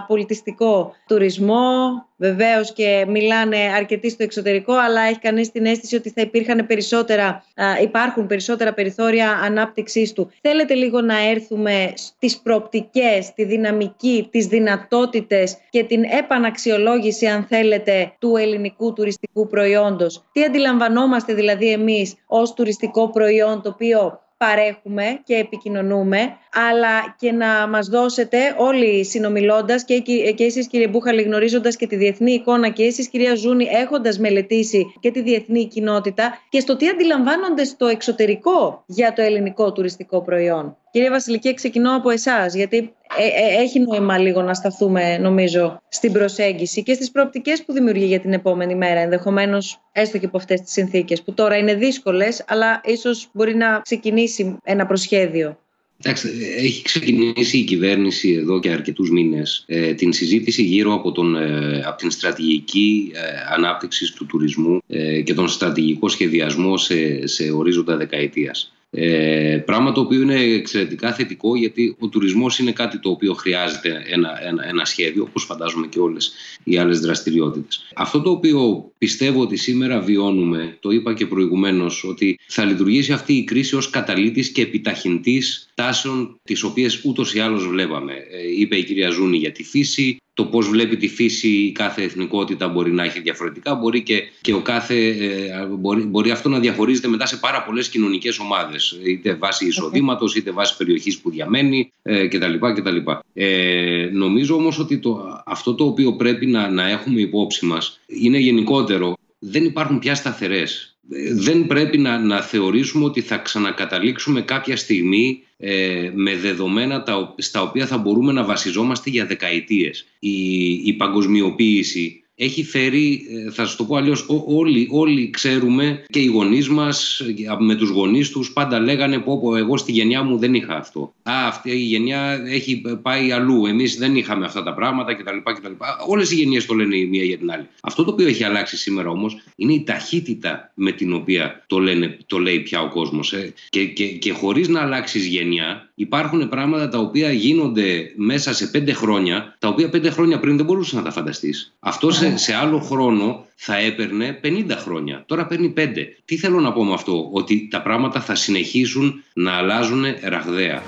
πολιτιστικό 0.08 0.94
τουρισμό, 1.06 2.05
βεβαίως 2.16 2.72
και 2.72 3.04
μιλάνε 3.08 3.56
αρκετοί 3.76 4.10
στο 4.10 4.22
εξωτερικό, 4.22 4.72
αλλά 4.72 5.00
έχει 5.00 5.18
κανείς 5.18 5.50
την 5.50 5.66
αίσθηση 5.66 5.96
ότι 5.96 6.10
θα 6.10 6.20
υπήρχαν 6.20 6.66
περισσότερα, 6.66 7.44
ε, 7.54 7.82
υπάρχουν 7.82 8.26
περισσότερα 8.26 8.72
περιθώρια 8.72 9.30
ανάπτυξής 9.30 10.12
του. 10.12 10.30
Θέλετε 10.40 10.74
λίγο 10.74 11.00
να 11.00 11.28
έρθουμε 11.28 11.92
στις 11.94 12.38
προοπτικές, 12.38 13.32
τη 13.34 13.44
δυναμική, 13.44 14.28
τις 14.30 14.46
δυνατότητες 14.46 15.56
και 15.70 15.84
την 15.84 16.02
επαναξιολόγηση, 16.04 17.26
αν 17.26 17.44
θέλετε, 17.44 18.12
του 18.18 18.36
ελληνικού 18.36 18.92
τουριστικού 18.92 19.46
προϊόντος. 19.46 20.24
Τι 20.32 20.44
αντιλαμβανόμαστε 20.44 21.34
δηλαδή 21.34 21.70
εμείς 21.70 22.14
ως 22.26 22.54
τουριστικό 22.54 23.10
προϊόν 23.10 23.62
το 23.62 23.68
οποίο 23.68 24.20
παρέχουμε 24.36 25.20
και 25.24 25.34
επικοινωνούμε, 25.34 26.36
αλλά 26.52 27.14
και 27.18 27.32
να 27.32 27.66
μας 27.68 27.86
δώσετε 27.88 28.38
όλοι 28.58 29.04
συνομιλώντας 29.04 29.84
και, 29.84 29.98
και 30.36 30.44
εσείς 30.44 30.66
κύριε 30.66 30.88
Μπούχαλη 30.88 31.22
γνωρίζοντας 31.22 31.76
και 31.76 31.86
τη 31.86 31.96
διεθνή 31.96 32.32
εικόνα 32.32 32.68
και 32.68 32.82
εσείς 32.82 33.08
κυρία 33.08 33.34
Ζούνη 33.34 33.68
έχοντας 33.72 34.18
μελετήσει 34.18 34.86
και 35.00 35.10
τη 35.10 35.22
διεθνή 35.22 35.66
κοινότητα 35.66 36.38
και 36.48 36.60
στο 36.60 36.76
τι 36.76 36.88
αντιλαμβάνονται 36.88 37.64
στο 37.64 37.86
εξωτερικό 37.86 38.84
για 38.86 39.12
το 39.12 39.22
ελληνικό 39.22 39.72
τουριστικό 39.72 40.22
προϊόν. 40.22 40.76
Κύριε 40.90 41.10
Βασιλική, 41.10 41.54
ξεκινώ 41.54 41.96
από 41.96 42.10
εσάς, 42.10 42.54
γιατί 42.54 42.95
ε, 43.18 43.24
ε, 43.24 43.62
έχει 43.62 43.80
νόημα 43.80 44.18
λίγο 44.18 44.42
να 44.42 44.54
σταθούμε, 44.54 45.18
νομίζω, 45.18 45.82
στην 45.88 46.12
προσέγγιση 46.12 46.82
και 46.82 46.94
στις 46.94 47.10
προοπτικές 47.10 47.64
που 47.64 47.72
δημιουργεί 47.72 48.04
για 48.04 48.20
την 48.20 48.32
επόμενη 48.32 48.74
μέρα, 48.74 49.00
ενδεχομένως 49.00 49.80
έστω 49.92 50.18
και 50.18 50.26
από 50.26 50.36
αυτές 50.36 50.60
τις 50.60 50.72
συνθήκες, 50.72 51.22
που 51.22 51.34
τώρα 51.34 51.56
είναι 51.56 51.74
δύσκολες, 51.74 52.44
αλλά 52.48 52.80
ίσως 52.84 53.28
μπορεί 53.32 53.54
να 53.54 53.80
ξεκινήσει 53.80 54.56
ένα 54.64 54.86
προσχέδιο. 54.86 55.58
Εντάξει, 56.02 56.28
έχει 56.56 56.82
ξεκινήσει 56.82 57.58
η 57.58 57.64
κυβέρνηση 57.64 58.32
εδώ 58.32 58.60
και 58.60 58.70
αρκετούς 58.70 59.10
μήνες 59.10 59.64
ε, 59.66 59.94
την 59.94 60.12
συζήτηση 60.12 60.62
γύρω 60.62 60.92
από, 60.92 61.12
τον, 61.12 61.36
ε, 61.36 61.82
από 61.86 61.96
την 61.96 62.10
στρατηγική 62.10 63.12
ε, 63.14 63.20
ανάπτυξης 63.54 64.12
του 64.12 64.26
τουρισμού 64.26 64.80
και 65.24 65.34
τον 65.34 65.48
στρατηγικό 65.48 66.08
σχεδιασμό 66.08 66.76
σε, 66.76 67.26
σε 67.26 67.50
ορίζοντα 67.50 67.96
δεκαετίας. 67.96 68.75
Ε, 68.98 69.62
πράγμα 69.66 69.92
το 69.92 70.00
οποίο 70.00 70.20
είναι 70.20 70.40
εξαιρετικά 70.40 71.12
θετικό 71.12 71.56
γιατί 71.56 71.96
ο 71.98 72.08
τουρισμός 72.08 72.58
είναι 72.58 72.72
κάτι 72.72 72.98
το 72.98 73.10
οποίο 73.10 73.34
χρειάζεται 73.34 74.02
ένα, 74.06 74.46
ένα, 74.46 74.68
ένα 74.68 74.84
σχέδιο 74.84 75.22
όπως 75.22 75.44
φαντάζομαι 75.44 75.86
και 75.86 75.98
όλες 75.98 76.32
οι 76.64 76.76
άλλες 76.78 77.00
δραστηριότητες. 77.00 77.86
Αυτό 77.94 78.20
το 78.20 78.30
οποίο 78.30 78.90
πιστεύω 78.98 79.40
ότι 79.40 79.56
σήμερα 79.56 80.00
βιώνουμε, 80.00 80.76
το 80.80 80.90
είπα 80.90 81.14
και 81.14 81.26
προηγουμένως, 81.26 82.04
ότι 82.04 82.38
θα 82.46 82.64
λειτουργήσει 82.64 83.12
αυτή 83.12 83.32
η 83.32 83.44
κρίση 83.44 83.76
ως 83.76 83.90
καταλήτης 83.90 84.48
και 84.48 84.62
επιταχυντής 84.62 85.68
τάσεων 85.74 86.40
τις 86.42 86.62
οποίες 86.62 87.04
ούτως 87.04 87.34
ή 87.34 87.40
άλλως 87.40 87.68
βλέπαμε. 87.68 88.12
Ε, 88.12 88.60
είπε 88.60 88.76
η 88.76 88.84
κυρία 88.84 89.10
Ζούνη 89.10 89.36
για 89.36 89.52
τη 89.52 89.64
φύση, 89.64 90.16
το 90.36 90.44
πώς 90.44 90.68
βλέπει 90.68 90.96
τη 90.96 91.08
φύση 91.08 91.48
η 91.48 91.72
κάθε 91.72 92.02
εθνικότητα 92.02 92.68
μπορεί 92.68 92.92
να 92.92 93.04
έχει 93.04 93.20
διαφορετικά. 93.20 93.74
Μπορεί 93.74 94.02
και, 94.02 94.22
και 94.40 94.52
ο 94.52 94.60
κάθε, 94.60 94.94
ε, 95.08 95.66
μπορεί, 95.78 96.02
μπορεί 96.02 96.30
αυτό 96.30 96.48
να 96.48 96.58
διαχωρίζεται 96.58 97.08
μετά 97.08 97.26
σε 97.26 97.36
πάρα 97.36 97.62
πολλές 97.62 97.88
κοινωνικές 97.88 98.38
ομάδες. 98.38 98.98
Είτε 99.04 99.34
βάσει 99.34 99.66
εισοδήματος, 99.66 100.34
είτε 100.34 100.50
βάσει 100.50 100.76
περιοχής 100.76 101.18
που 101.18 101.30
διαμένει 101.30 101.92
ε, 102.02 102.26
κτλ. 102.26 102.54
κτλ. 102.74 102.96
Ε, 103.34 104.08
νομίζω 104.12 104.54
όμως 104.54 104.78
ότι 104.78 104.98
το, 104.98 105.42
αυτό 105.46 105.74
το 105.74 105.84
οποίο 105.84 106.12
πρέπει 106.12 106.46
να, 106.46 106.70
να 106.70 106.88
έχουμε 106.88 107.20
υπόψη 107.20 107.66
μας 107.66 108.00
είναι 108.06 108.38
γενικότερο. 108.38 109.16
Δεν 109.38 109.64
υπάρχουν 109.64 109.98
πια 109.98 110.14
σταθερές 110.14 110.96
δεν 111.32 111.66
πρέπει 111.66 111.98
να, 111.98 112.18
να 112.18 112.42
θεωρήσουμε 112.42 113.04
ότι 113.04 113.20
θα 113.20 113.36
ξανακαταλήξουμε 113.36 114.42
κάποια 114.42 114.76
στιγμή 114.76 115.42
ε, 115.56 116.10
με 116.14 116.36
δεδομένα 116.36 117.02
τα, 117.02 117.34
στα 117.38 117.62
οποία 117.62 117.86
θα 117.86 117.98
μπορούμε 117.98 118.32
να 118.32 118.44
βασιζόμαστε 118.44 119.10
για 119.10 119.26
δεκαετίες. 119.26 120.06
Η, 120.18 120.70
η 120.72 120.92
παγκοσμιοποίηση 120.92 122.24
έχει 122.36 122.64
φέρει, 122.64 123.26
ε, 123.30 123.50
θα 123.50 123.66
σα 123.66 123.76
το 123.76 123.84
πω 123.84 123.96
αλλιώς, 123.96 124.26
όλοι, 124.46 124.88
όλοι 124.90 125.30
ξέρουμε 125.30 126.04
και 126.08 126.18
οι 126.18 126.26
γονείς 126.26 126.68
μας 126.68 127.22
με 127.58 127.74
τους 127.74 127.88
γονείς 127.88 128.30
τους 128.30 128.52
πάντα 128.52 128.80
λέγανε 128.80 129.18
πω, 129.18 129.40
πω 129.40 129.56
εγώ 129.56 129.76
στη 129.76 129.92
γενιά 129.92 130.22
μου 130.22 130.38
δεν 130.38 130.54
είχα 130.54 130.76
αυτό. 130.76 131.14
Α, 131.22 131.32
αυτή 131.46 131.70
η 131.70 131.82
γενιά 131.82 132.42
έχει 132.46 132.82
πάει 133.02 133.32
αλλού. 133.32 133.66
Εμείς 133.66 133.96
δεν 133.96 134.16
είχαμε 134.16 134.44
αυτά 134.44 134.62
τα 134.62 134.74
πράγματα 134.74 135.14
κτλ. 135.14 135.36
κτλ. 135.44 135.72
Όλες 136.06 136.30
οι 136.30 136.34
γενιές 136.34 136.66
το 136.66 136.74
λένε 136.74 136.96
η 136.96 137.06
μία 137.06 137.24
για 137.24 137.38
την 137.38 137.50
άλλη. 137.50 137.66
Αυτό 137.80 138.04
το 138.04 138.10
οποίο 138.10 138.26
έχει 138.26 138.44
αλλάξει 138.44 138.76
σήμερα 138.76 139.08
όμως 139.08 139.36
είναι 139.56 139.72
η 139.72 139.82
ταχύτητα 139.82 140.72
με 140.74 140.92
την 140.92 141.12
οποία 141.12 141.64
το, 141.66 141.78
λένε, 141.78 142.18
το 142.26 142.38
λέει 142.38 142.60
πια 142.60 142.80
ο 142.80 142.88
κόσμος. 142.88 143.32
Ε. 143.32 143.52
Και, 143.68 143.84
και, 143.84 144.06
και 144.06 144.32
χωρίς 144.32 144.68
να 144.68 144.80
αλλάξεις 144.80 145.26
γενιά, 145.26 145.90
υπάρχουν 145.94 146.48
πράγματα 146.48 146.88
τα 146.88 146.98
οποία 146.98 147.32
γίνονται 147.32 148.12
μέσα 148.16 148.54
σε 148.54 148.66
πέντε 148.66 148.92
χρόνια, 148.92 149.56
τα 149.58 149.68
οποία 149.68 149.88
πέντε 149.88 150.10
χρόνια 150.10 150.40
πριν 150.40 150.56
δεν 150.56 150.66
μπορούσες 150.66 150.92
να 150.92 151.02
τα 151.02 151.10
φανταστείς. 151.10 151.74
Αυτός 151.78 152.20
σε, 152.34 152.54
άλλο 152.54 152.78
χρόνο 152.78 153.46
θα 153.54 153.76
έπαιρνε 153.76 154.40
50 154.44 154.70
χρόνια. 154.70 155.24
Τώρα 155.26 155.46
παίρνει 155.46 155.74
5. 155.76 155.88
Τι 156.24 156.36
θέλω 156.36 156.60
να 156.60 156.72
πω 156.72 156.84
με 156.84 156.92
αυτό, 156.92 157.28
ότι 157.32 157.68
τα 157.70 157.82
πράγματα 157.82 158.20
θα 158.20 158.34
συνεχίσουν 158.34 159.22
να 159.32 159.52
αλλάζουν 159.52 160.04
ραγδαία. 160.22 160.82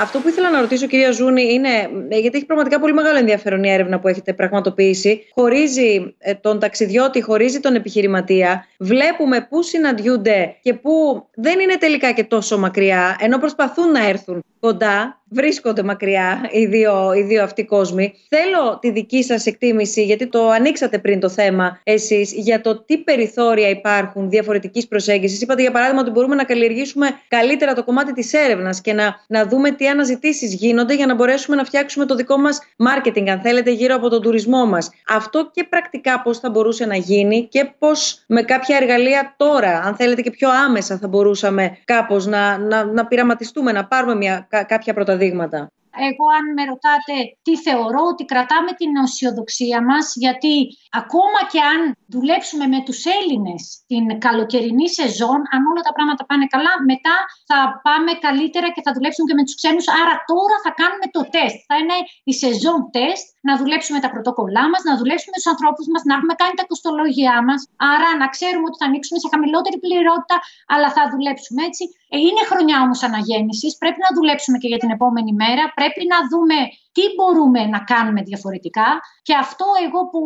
Αυτό 0.00 0.18
που 0.18 0.28
ήθελα 0.28 0.50
να 0.50 0.60
ρωτήσω, 0.60 0.86
κυρία 0.86 1.10
Ζούνη, 1.10 1.52
είναι 1.52 1.68
ε, 2.08 2.18
γιατί 2.18 2.36
έχει 2.36 2.46
πραγματικά 2.46 2.80
πολύ 2.80 2.92
μεγάλο 2.92 3.18
ενδιαφέρον 3.18 3.64
η 3.64 3.70
έρευνα 3.70 4.00
που 4.00 4.08
έχετε 4.08 4.32
πραγματοποιήσει. 4.32 5.26
Χωρίζει 5.34 6.14
ε, 6.18 6.34
τον 6.34 6.58
ταξιδιώτη, 6.58 7.20
χωρίζει 7.20 7.60
τον 7.60 7.74
επιχειρηματία. 7.74 8.66
Βλέπουμε 8.78 9.46
πού 9.50 9.62
συναντιούνται 9.62 10.56
και 10.62 10.74
πού 10.74 11.26
δεν 11.34 11.60
είναι 11.60 11.76
τελικά 11.76 12.12
και 12.12 12.24
τόσο 12.24 12.58
μακριά, 12.58 13.16
ενώ 13.20 13.38
προσπαθούν 13.38 13.90
να 13.90 14.08
έρθουν 14.08 14.44
κοντά, 14.60 15.22
βρίσκονται 15.28 15.82
μακριά 15.82 16.48
οι 16.50 16.66
δύο, 16.66 17.12
οι 17.12 17.22
δύο 17.22 17.42
αυτοί 17.42 17.64
κόσμοι. 17.64 18.14
Θέλω 18.28 18.78
τη 18.80 18.90
δική 18.90 19.22
σας 19.22 19.46
εκτίμηση, 19.46 20.04
γιατί 20.04 20.26
το 20.26 20.48
ανοίξατε 20.48 20.98
πριν 20.98 21.20
το 21.20 21.28
θέμα 21.28 21.80
εσείς, 21.82 22.32
για 22.32 22.60
το 22.60 22.84
τι 22.84 22.98
περιθώρια 22.98 23.68
υπάρχουν 23.68 24.30
διαφορετικής 24.30 24.88
προσέγγισης. 24.88 25.40
Είπατε 25.40 25.62
για 25.62 25.70
παράδειγμα 25.70 26.00
ότι 26.00 26.10
μπορούμε 26.10 26.34
να 26.34 26.44
καλλιεργήσουμε 26.44 27.08
καλύτερα 27.28 27.72
το 27.72 27.84
κομμάτι 27.84 28.12
της 28.12 28.32
έρευνας 28.32 28.80
και 28.80 28.92
να, 28.92 29.16
να 29.26 29.46
δούμε 29.46 29.70
τι 29.70 29.88
αναζητήσεις 29.88 30.54
γίνονται 30.54 30.94
για 30.94 31.06
να 31.06 31.14
μπορέσουμε 31.14 31.56
να 31.56 31.64
φτιάξουμε 31.64 32.06
το 32.06 32.14
δικό 32.14 32.38
μας 32.38 32.60
marketing, 32.88 33.28
αν 33.28 33.40
θέλετε, 33.40 33.70
γύρω 33.70 33.94
από 33.94 34.08
τον 34.08 34.22
τουρισμό 34.22 34.66
μας. 34.66 34.90
Αυτό 35.08 35.50
και 35.52 35.64
πρακτικά 35.64 36.22
πώς 36.22 36.38
θα 36.38 36.50
μπορούσε 36.50 36.86
να 36.86 36.96
γίνει 36.96 37.48
και 37.50 37.72
πώς 37.78 38.24
με 38.26 38.42
κάποια 38.42 38.76
εργαλεία 38.80 39.34
τώρα, 39.36 39.80
αν 39.84 39.94
θέλετε 39.94 40.22
και 40.22 40.30
πιο 40.30 40.48
άμεσα 40.66 40.98
θα 40.98 41.08
μπορούσαμε 41.08 41.78
κάπως 41.84 42.26
να, 42.26 42.58
να, 42.58 42.84
να 42.84 43.06
πειραματιστούμε, 43.06 43.72
να 43.72 43.84
πάρουμε 43.84 44.14
μια 44.14 44.48
κάποια 44.66 44.94
πρώτα 44.94 45.15
δείγματα. 45.16 45.70
Εγώ 46.08 46.24
αν 46.38 46.44
με 46.56 46.62
ρωτάτε 46.72 47.16
τι 47.46 47.54
θεωρώ 47.66 48.02
ότι 48.12 48.22
κρατάμε 48.32 48.72
την 48.80 48.90
αισιοδοξία 49.02 49.78
μας 49.90 50.06
γιατί 50.24 50.54
ακόμα 51.02 51.40
και 51.52 51.60
αν 51.72 51.80
δουλέψουμε 52.14 52.66
με 52.74 52.80
τους 52.86 53.00
Έλληνες 53.16 53.62
την 53.90 54.04
καλοκαιρινή 54.26 54.88
σεζόν 54.98 55.40
αν 55.54 55.60
όλα 55.70 55.82
τα 55.88 55.92
πράγματα 55.96 56.22
πάνε 56.30 56.46
καλά 56.54 56.72
μετά 56.90 57.16
θα 57.50 57.58
πάμε 57.86 58.10
καλύτερα 58.26 58.68
και 58.74 58.82
θα 58.86 58.92
δουλέψουμε 58.96 59.26
και 59.28 59.36
με 59.38 59.44
τους 59.46 59.56
ξένους. 59.60 59.86
Άρα 60.00 60.14
τώρα 60.32 60.56
θα 60.64 60.70
κάνουμε 60.80 61.06
το 61.16 61.22
τεστ. 61.34 61.58
Θα 61.70 61.76
είναι 61.80 61.96
η 62.30 62.32
σεζόν 62.42 62.80
τεστ 62.96 63.26
να 63.48 63.52
δουλέψουμε 63.60 63.98
τα 64.04 64.08
πρωτόκολλά 64.14 64.64
μας, 64.72 64.82
να 64.88 64.94
δουλέψουμε 65.00 65.32
με 65.34 65.38
τους 65.40 65.50
ανθρώπους 65.54 65.86
μας, 65.92 66.02
να 66.08 66.12
έχουμε 66.18 66.34
κάνει 66.40 66.54
τα 66.60 66.64
κοστολογιά 66.70 67.36
μας. 67.48 67.60
Άρα 67.94 68.08
να 68.20 68.26
ξέρουμε 68.34 68.66
ότι 68.70 68.78
θα 68.80 68.86
ανοίξουμε 68.90 69.18
σε 69.22 69.28
χαμηλότερη 69.32 69.76
πληρότητα 69.84 70.36
αλλά 70.72 70.88
θα 70.96 71.02
δουλέψουμε 71.14 71.60
έτσι. 71.68 71.84
Ε, 72.14 72.16
είναι 72.26 72.42
χρονιά 72.50 72.76
όμως 72.86 73.00
αναγέννησης, 73.08 73.72
πρέπει 73.82 74.00
να 74.06 74.10
δουλέψουμε 74.16 74.56
και 74.62 74.68
για 74.72 74.80
την 74.82 74.90
επόμενη 74.96 75.32
μέρα, 75.42 75.64
πρέπει 75.86 76.06
να 76.14 76.18
δούμε 76.30 76.54
τι 76.96 77.04
μπορούμε 77.16 77.60
να 77.74 77.80
κάνουμε 77.92 78.20
διαφορετικά 78.30 78.88
και 79.26 79.34
αυτό 79.44 79.66
εγώ 79.86 80.00
που 80.10 80.20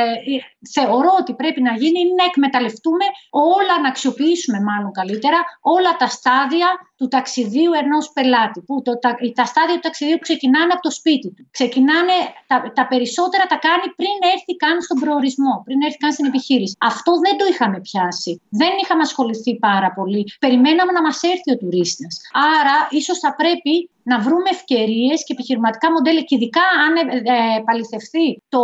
ε, 0.00 0.02
ε, 0.32 0.38
θεωρώ 0.74 1.10
ότι 1.20 1.32
πρέπει 1.40 1.60
να 1.68 1.72
γίνει 1.80 1.98
είναι 2.00 2.16
να 2.20 2.26
εκμεταλλευτούμε 2.30 3.06
όλα, 3.54 3.74
να 3.82 3.88
αξιοποιήσουμε 3.92 4.58
μάλλον 4.68 4.90
καλύτερα 5.00 5.38
όλα 5.76 5.92
τα 6.02 6.08
στάδια 6.16 6.68
του 6.98 7.08
ταξιδίου 7.14 7.72
ενός 7.82 8.04
πελάτη. 8.16 8.58
Που 8.66 8.74
το, 8.86 8.92
τα, 9.04 9.10
τα 9.38 9.44
στάδια 9.52 9.74
του 9.78 9.86
ταξιδίου 9.88 10.18
ξεκινάνε 10.26 10.72
από 10.76 10.84
το 10.88 10.92
σπίτι 10.98 11.28
του. 11.34 11.42
Ξεκινάνε, 11.56 12.16
τα, 12.50 12.56
τα 12.78 12.84
περισσότερα 12.92 13.44
τα 13.52 13.58
κάνει 13.66 13.86
πριν 14.00 14.16
έρθει 14.34 14.52
καν 14.62 14.76
στον 14.86 14.98
προορισμό, 15.02 15.54
πριν 15.66 15.78
έρθει 15.86 15.98
καν 16.04 16.12
στην 16.16 16.26
επιχείρηση. 16.32 16.74
Αυτό 16.92 17.12
δεν 17.24 17.34
το 17.40 17.44
είχαμε 17.50 17.78
πιάσει. 17.86 18.32
Δεν 18.60 18.72
είχαμε 18.82 19.02
ασχοληθεί 19.08 19.52
πάρα 19.68 19.90
πολύ. 19.98 20.22
Περιμέναμε 20.44 20.92
να 20.98 21.02
μας 21.06 21.18
έρθει 21.32 21.48
ο 21.54 21.56
τουρίστας. 21.62 22.12
Άρα 22.56 22.76
ίσως 23.00 23.18
θα 23.24 23.30
πρέπει 23.40 23.74
να 24.10 24.16
βρούμε 24.26 24.50
ευκαιρίες 24.56 25.18
και 25.24 25.32
επιχειρηματικά 25.36 25.77
μοντέλα 25.94 26.22
και 26.26 26.34
ειδικά 26.36 26.64
αν 26.84 26.92
ε, 26.96 27.02
ε, 27.36 27.60
παληθευτεί 27.68 28.26
το 28.54 28.62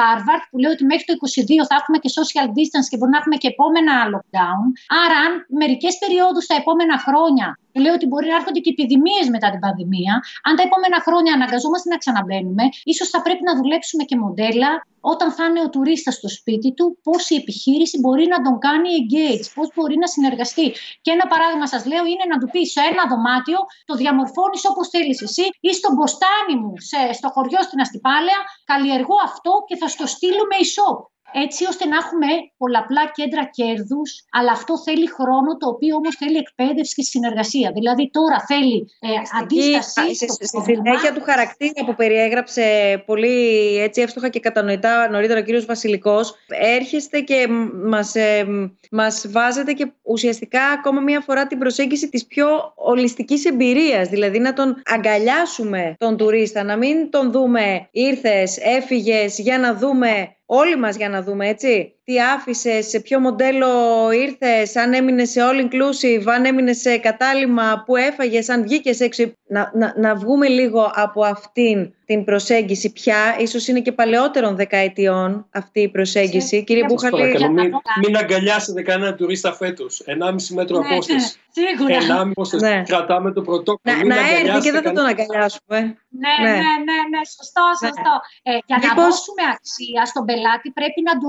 Harvard 0.00 0.44
που 0.50 0.58
λέει 0.62 0.72
ότι 0.76 0.84
μέχρι 0.92 1.04
το 1.08 1.14
2022 1.14 1.68
θα 1.70 1.76
έχουμε 1.80 1.98
και 2.02 2.10
social 2.18 2.48
distance 2.56 2.86
και 2.90 2.96
μπορεί 2.96 3.12
να 3.14 3.20
έχουμε 3.22 3.36
και 3.42 3.48
επόμενα 3.54 3.94
lockdown. 4.12 4.64
Άρα 5.02 5.16
αν 5.26 5.32
μερικές 5.62 5.94
περιόδους 6.02 6.44
τα 6.50 6.54
επόμενα 6.62 6.96
χρόνια 7.06 7.48
Λέω 7.82 7.94
ότι 7.94 8.06
μπορεί 8.06 8.26
να 8.28 8.34
έρχονται 8.34 8.60
και 8.60 8.70
επιδημίες 8.70 9.26
μετά 9.34 9.50
την 9.50 9.60
πανδημία. 9.64 10.14
Αν 10.42 10.56
τα 10.56 10.62
επόμενα 10.68 10.98
χρόνια 11.06 11.32
αναγκαζόμαστε 11.34 11.88
να 11.88 11.96
ξαναμπαίνουμε, 11.96 12.64
ίσως 12.84 13.08
θα 13.08 13.22
πρέπει 13.22 13.42
να 13.48 13.56
δουλέψουμε 13.56 14.02
και 14.04 14.16
μοντέλα 14.16 14.70
όταν 15.12 15.32
θα 15.32 15.44
είναι 15.44 15.62
ο 15.66 15.68
τουρίστας 15.74 16.14
στο 16.14 16.28
σπίτι 16.28 16.72
του, 16.76 16.98
πώς 17.02 17.30
η 17.30 17.34
επιχείρηση 17.42 17.96
μπορεί 18.00 18.26
να 18.26 18.38
τον 18.46 18.58
κάνει 18.58 18.88
engage, 19.00 19.46
πώς 19.54 19.68
μπορεί 19.74 19.96
να 19.98 20.06
συνεργαστεί. 20.06 20.66
Και 21.04 21.10
ένα 21.16 21.26
παράδειγμα 21.26 21.66
σας 21.66 21.82
λέω 21.90 22.04
είναι 22.12 22.24
να 22.32 22.36
του 22.40 22.48
πεις 22.52 22.72
σε 22.72 22.80
ένα 22.90 23.02
δωμάτιο, 23.10 23.58
το 23.84 23.94
διαμορφώνεις 24.00 24.62
όπως 24.70 24.88
θέλεις 24.88 25.18
εσύ, 25.26 25.44
ή 25.60 25.70
στον 25.78 25.92
μποστάνι 25.94 26.54
μου, 26.60 26.72
σε, 26.90 27.12
στο 27.18 27.28
χωριό 27.34 27.60
στην 27.62 27.80
Αστυπάλαια, 27.80 28.40
καλλιεργώ 28.64 29.16
αυτό 29.24 29.52
και 29.68 29.76
θα 29.80 29.88
στο 29.88 30.06
στείλουμε 30.14 30.56
e-shop 30.64 30.98
έτσι 31.42 31.66
ώστε 31.66 31.84
να 31.86 31.96
έχουμε 31.96 32.26
πολλαπλά 32.56 33.10
κέντρα 33.14 33.44
κέρδους, 33.44 34.24
αλλά 34.30 34.52
αυτό 34.52 34.78
θέλει 34.78 35.08
χρόνο, 35.10 35.56
το 35.56 35.68
οποίο 35.68 35.96
όμως 35.96 36.14
θέλει 36.16 36.36
εκπαίδευση 36.36 36.94
και 36.94 37.02
συνεργασία. 37.02 37.70
Δηλαδή 37.74 38.10
τώρα 38.10 38.44
θέλει 38.46 38.88
ε, 39.00 39.08
αντίσταση. 39.40 40.14
Στη 40.14 40.62
συνέχεια 40.64 41.12
του 41.14 41.22
χαρακτήρα 41.24 41.84
που 41.86 41.94
περιέγραψε 41.94 42.64
πολύ 43.06 43.36
έτσι 43.78 44.00
εύστοχα 44.00 44.28
και 44.28 44.40
κατανοητά 44.40 45.08
νωρίτερα 45.10 45.40
ο 45.40 45.42
κύριος 45.42 45.64
Βασιλικός, 45.64 46.34
έρχεστε 46.48 47.20
και 47.20 47.46
μας, 47.84 48.14
ε, 48.14 48.46
μας 48.90 49.26
βάζετε 49.28 49.72
και 49.72 49.92
ουσιαστικά 50.02 50.62
ακόμα 50.64 51.00
μία 51.00 51.20
φορά 51.20 51.46
την 51.46 51.58
προσέγγιση 51.58 52.08
της 52.08 52.26
πιο 52.26 52.72
ολιστικής 52.74 53.44
εμπειρίας, 53.44 54.08
δηλαδή 54.08 54.38
να 54.38 54.52
τον 54.52 54.82
αγκαλιάσουμε 54.84 55.94
τον 55.98 56.16
τουρίστα, 56.16 56.62
να 56.62 56.76
μην 56.76 57.10
τον 57.10 57.32
δούμε 57.32 57.88
ήρθες, 57.90 58.58
έφυγες 58.58 59.38
για 59.38 59.58
να 59.58 59.74
δούμε 59.74 60.36
όλοι 60.46 60.76
μας 60.76 60.96
για 60.96 61.08
να 61.08 61.22
δούμε, 61.22 61.48
έτσι. 61.48 61.93
Τι 62.04 62.20
άφησε, 62.20 62.82
σε 62.82 63.00
ποιο 63.00 63.20
μοντέλο 63.20 63.66
ήρθες, 64.10 64.76
αν 64.76 64.92
έμεινε 64.92 65.24
σε 65.24 65.40
all 65.42 65.60
inclusive, 65.64 66.24
αν 66.26 66.44
έμεινε 66.44 66.72
σε 66.72 66.96
κατάλημα 66.98 67.82
που 67.86 67.96
έφαγες, 67.96 68.48
αν 68.48 68.62
βγήκες 68.62 69.00
έξω. 69.00 69.32
Να, 69.46 69.70
να, 69.74 69.94
να 69.96 70.14
βγούμε 70.14 70.48
λίγο 70.48 70.90
από 70.94 71.24
αυτήν 71.24 71.92
την 72.04 72.24
προσέγγιση 72.24 72.92
πια. 72.92 73.36
Ίσως 73.38 73.68
είναι 73.68 73.80
και 73.80 73.92
παλαιότερων 73.92 74.56
δεκαετιών 74.56 75.46
αυτή 75.50 75.80
η 75.80 75.88
προσέγγιση. 75.88 76.46
Σε, 76.46 76.60
Κύριε 76.60 76.84
Μπούχαλη... 76.84 77.50
Μην, 77.50 77.72
μην 78.06 78.16
αγκαλιάσετε 78.16 78.82
κανένα 78.82 79.14
τουρίστα 79.14 79.52
φέτος. 79.52 80.02
1,5 80.06 80.34
μέτρο 80.54 80.78
ναι, 80.78 80.86
απόσταση. 80.90 81.38
Σίγουρα. 81.50 82.22
1,5 82.24 82.28
απόσταση. 82.30 82.64
Ναι. 82.64 82.82
Κρατάμε 82.86 83.32
το 83.32 83.42
πρωτόκολλο. 83.42 83.96
Να, 83.96 84.04
να 84.04 84.16
έρθει 84.38 84.60
και 84.60 84.72
δεν 84.72 84.82
θα 84.82 84.92
τον 84.92 85.04
αγκαλιάσουμε. 85.04 85.78
Ναι, 86.22 86.34
ναι, 86.44 86.50
ναι, 86.64 86.72
ναι, 86.88 86.98
ναι 87.12 87.20
σωστό, 87.36 87.64
ναι. 87.70 87.86
σωστό. 87.86 88.14
Ε, 88.48 88.50
για 88.68 88.78
να 88.84 88.90
δώσουμε 89.00 89.42
αξία 89.54 90.02
στον 90.10 90.24
πελάτη 90.28 90.68
πρέπει 90.78 91.00
να 91.08 91.14
το, 91.22 91.28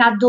να, 0.00 0.05
το, 0.20 0.28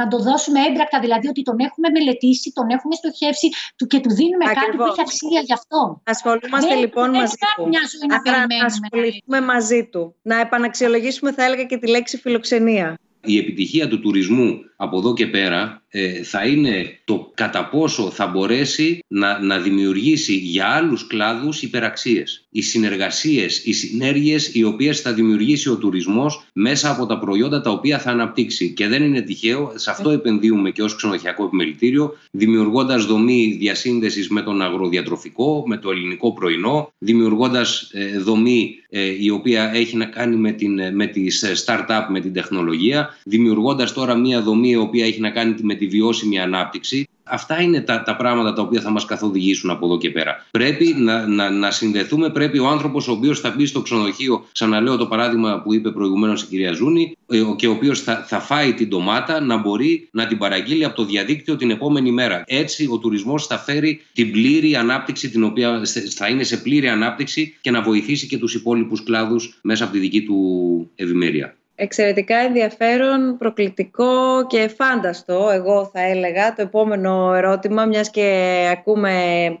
να 0.00 0.08
το 0.12 0.18
δώσουμε 0.28 0.58
έμπρακτα, 0.68 0.98
δηλαδή 1.00 1.26
ότι 1.28 1.42
τον 1.42 1.56
έχουμε 1.58 1.88
μελετήσει, 1.96 2.52
τον 2.58 2.66
έχουμε 2.76 2.94
στοχεύσει 3.00 3.48
και 3.92 4.00
του 4.04 4.12
δίνουμε 4.18 4.44
Ακριβώς. 4.44 4.64
κάτι 4.64 4.76
που 4.76 4.82
έχει 4.90 5.00
αξία 5.06 5.40
γι' 5.48 5.56
αυτό. 5.60 5.80
Ασχολούμαστε 6.14 6.72
δεν, 6.74 6.78
λοιπόν 6.84 7.10
δεν 7.10 7.20
μαζί 7.20 7.36
του. 7.56 7.68
Μια 7.68 7.84
ζωή 7.92 8.06
να, 8.08 8.58
να 8.58 8.64
ασχοληθούμε 8.64 9.40
μαζί 9.52 9.88
του. 9.92 10.02
Να 10.22 10.40
επαναξιολογήσουμε 10.40 11.32
θα 11.32 11.44
έλεγα 11.44 11.64
και 11.64 11.76
τη 11.76 11.86
λέξη 11.88 12.16
φιλοξενία. 12.16 12.88
Η 13.28 13.38
επιτυχία 13.38 13.88
του 13.88 14.00
τουρισμού 14.00 14.58
από 14.76 14.98
εδώ 14.98 15.12
και 15.12 15.26
πέρα 15.26 15.58
ε, 15.58 15.85
θα 16.22 16.46
είναι 16.46 16.98
το 17.04 17.30
κατά 17.34 17.68
πόσο 17.68 18.10
θα 18.10 18.26
μπορέσει 18.26 18.98
να, 19.08 19.38
να 19.42 19.58
δημιουργήσει 19.58 20.34
για 20.34 20.66
άλλους 20.66 21.06
κλάδους 21.06 21.62
υπεραξίες. 21.62 22.46
Οι 22.50 22.62
συνεργασίες, 22.62 23.64
οι 23.64 23.72
συνέργειες 23.72 24.54
οι 24.54 24.64
οποίες 24.64 25.00
θα 25.00 25.12
δημιουργήσει 25.12 25.70
ο 25.70 25.76
τουρισμός 25.76 26.46
μέσα 26.52 26.90
από 26.90 27.06
τα 27.06 27.18
προϊόντα 27.18 27.60
τα 27.60 27.70
οποία 27.70 27.98
θα 27.98 28.10
αναπτύξει. 28.10 28.72
Και 28.72 28.88
δεν 28.88 29.02
είναι 29.02 29.20
τυχαίο, 29.20 29.72
σε 29.74 29.90
αυτό 29.90 30.10
επενδύουμε 30.10 30.70
και 30.70 30.82
ως 30.82 30.96
ξενοδοχειακό 30.96 31.44
επιμελητήριο, 31.44 32.16
δημιουργώντας 32.30 33.04
δομή 33.04 33.56
διασύνδεσης 33.58 34.28
με 34.28 34.42
τον 34.42 34.62
αγροδιατροφικό, 34.62 35.62
με 35.66 35.76
το 35.76 35.90
ελληνικό 35.90 36.32
πρωινό, 36.32 36.92
δημιουργώντας 36.98 37.90
ε, 37.92 38.18
δομή 38.18 38.74
ε, 38.88 39.24
η 39.24 39.30
οποία 39.30 39.70
έχει 39.74 39.96
να 39.96 40.04
κάνει 40.04 40.36
με, 40.36 40.52
την, 40.52 40.94
με 40.94 41.06
τις 41.06 41.64
start-up, 41.66 42.06
με 42.08 42.20
την 42.20 42.32
τεχνολογία, 42.32 43.16
δημιουργώντας 43.24 43.92
τώρα 43.92 44.14
μια 44.14 44.42
δομή 44.42 44.70
η 44.70 44.76
οποία 44.76 45.06
έχει 45.06 45.20
να 45.20 45.30
κάνει 45.30 45.54
με 45.62 45.74
τη 45.74 45.85
βιώσιμη 45.86 46.40
ανάπτυξη. 46.40 47.08
Αυτά 47.28 47.62
είναι 47.62 47.80
τα, 47.80 48.02
τα 48.02 48.16
πράγματα 48.16 48.52
τα 48.52 48.62
οποία 48.62 48.80
θα 48.80 48.90
μας 48.90 49.04
καθοδηγήσουν 49.04 49.70
από 49.70 49.86
εδώ 49.86 49.98
και 49.98 50.10
πέρα. 50.10 50.46
Πρέπει 50.50 50.94
να, 50.98 51.26
να, 51.26 51.50
να 51.50 51.70
συνδεθούμε, 51.70 52.30
πρέπει 52.30 52.58
ο 52.58 52.68
άνθρωπος 52.68 53.08
ο 53.08 53.12
οποίος 53.12 53.40
θα 53.40 53.54
μπει 53.56 53.66
στο 53.66 53.80
ξενοδοχείο, 53.80 54.44
ξαναλέω 54.52 54.96
το 54.96 55.06
παράδειγμα 55.06 55.60
που 55.62 55.74
είπε 55.74 55.90
προηγουμένως 55.90 56.42
η 56.42 56.46
κυρία 56.46 56.72
Ζούνη, 56.72 57.16
ε, 57.26 57.42
και 57.56 57.66
ο 57.66 57.70
οποίος 57.70 58.00
θα, 58.00 58.24
θα 58.26 58.40
φάει 58.40 58.74
την 58.74 58.88
ντομάτα, 58.88 59.40
να 59.40 59.56
μπορεί 59.56 60.08
να 60.10 60.26
την 60.26 60.38
παραγγείλει 60.38 60.84
από 60.84 60.96
το 60.96 61.04
διαδίκτυο 61.04 61.56
την 61.56 61.70
επόμενη 61.70 62.10
μέρα. 62.10 62.42
Έτσι 62.46 62.88
ο 62.90 62.98
τουρισμός 62.98 63.46
θα 63.46 63.58
φέρει 63.58 64.00
την 64.12 64.30
πλήρη 64.32 64.76
ανάπτυξη, 64.76 65.30
την 65.30 65.44
οποία 65.44 65.82
θα 66.14 66.28
είναι 66.28 66.42
σε 66.42 66.56
πλήρη 66.56 66.88
ανάπτυξη 66.88 67.56
και 67.60 67.70
να 67.70 67.82
βοηθήσει 67.82 68.26
και 68.26 68.38
τους 68.38 68.54
υπόλοιπους 68.54 69.02
κλάδους 69.02 69.58
μέσα 69.62 69.84
από 69.84 69.92
τη 69.92 69.98
δική 69.98 70.22
του 70.22 70.90
ευημερία. 70.94 71.56
Εξαιρετικά 71.78 72.36
ενδιαφέρον, 72.36 73.36
προκλητικό 73.38 74.46
και 74.46 74.68
φάνταστο, 74.68 75.48
εγώ 75.52 75.90
θα 75.92 76.00
έλεγα, 76.00 76.54
το 76.54 76.62
επόμενο 76.62 77.32
ερώτημα, 77.34 77.84
μιας 77.84 78.10
και 78.10 78.56
ακούμε 78.72 79.12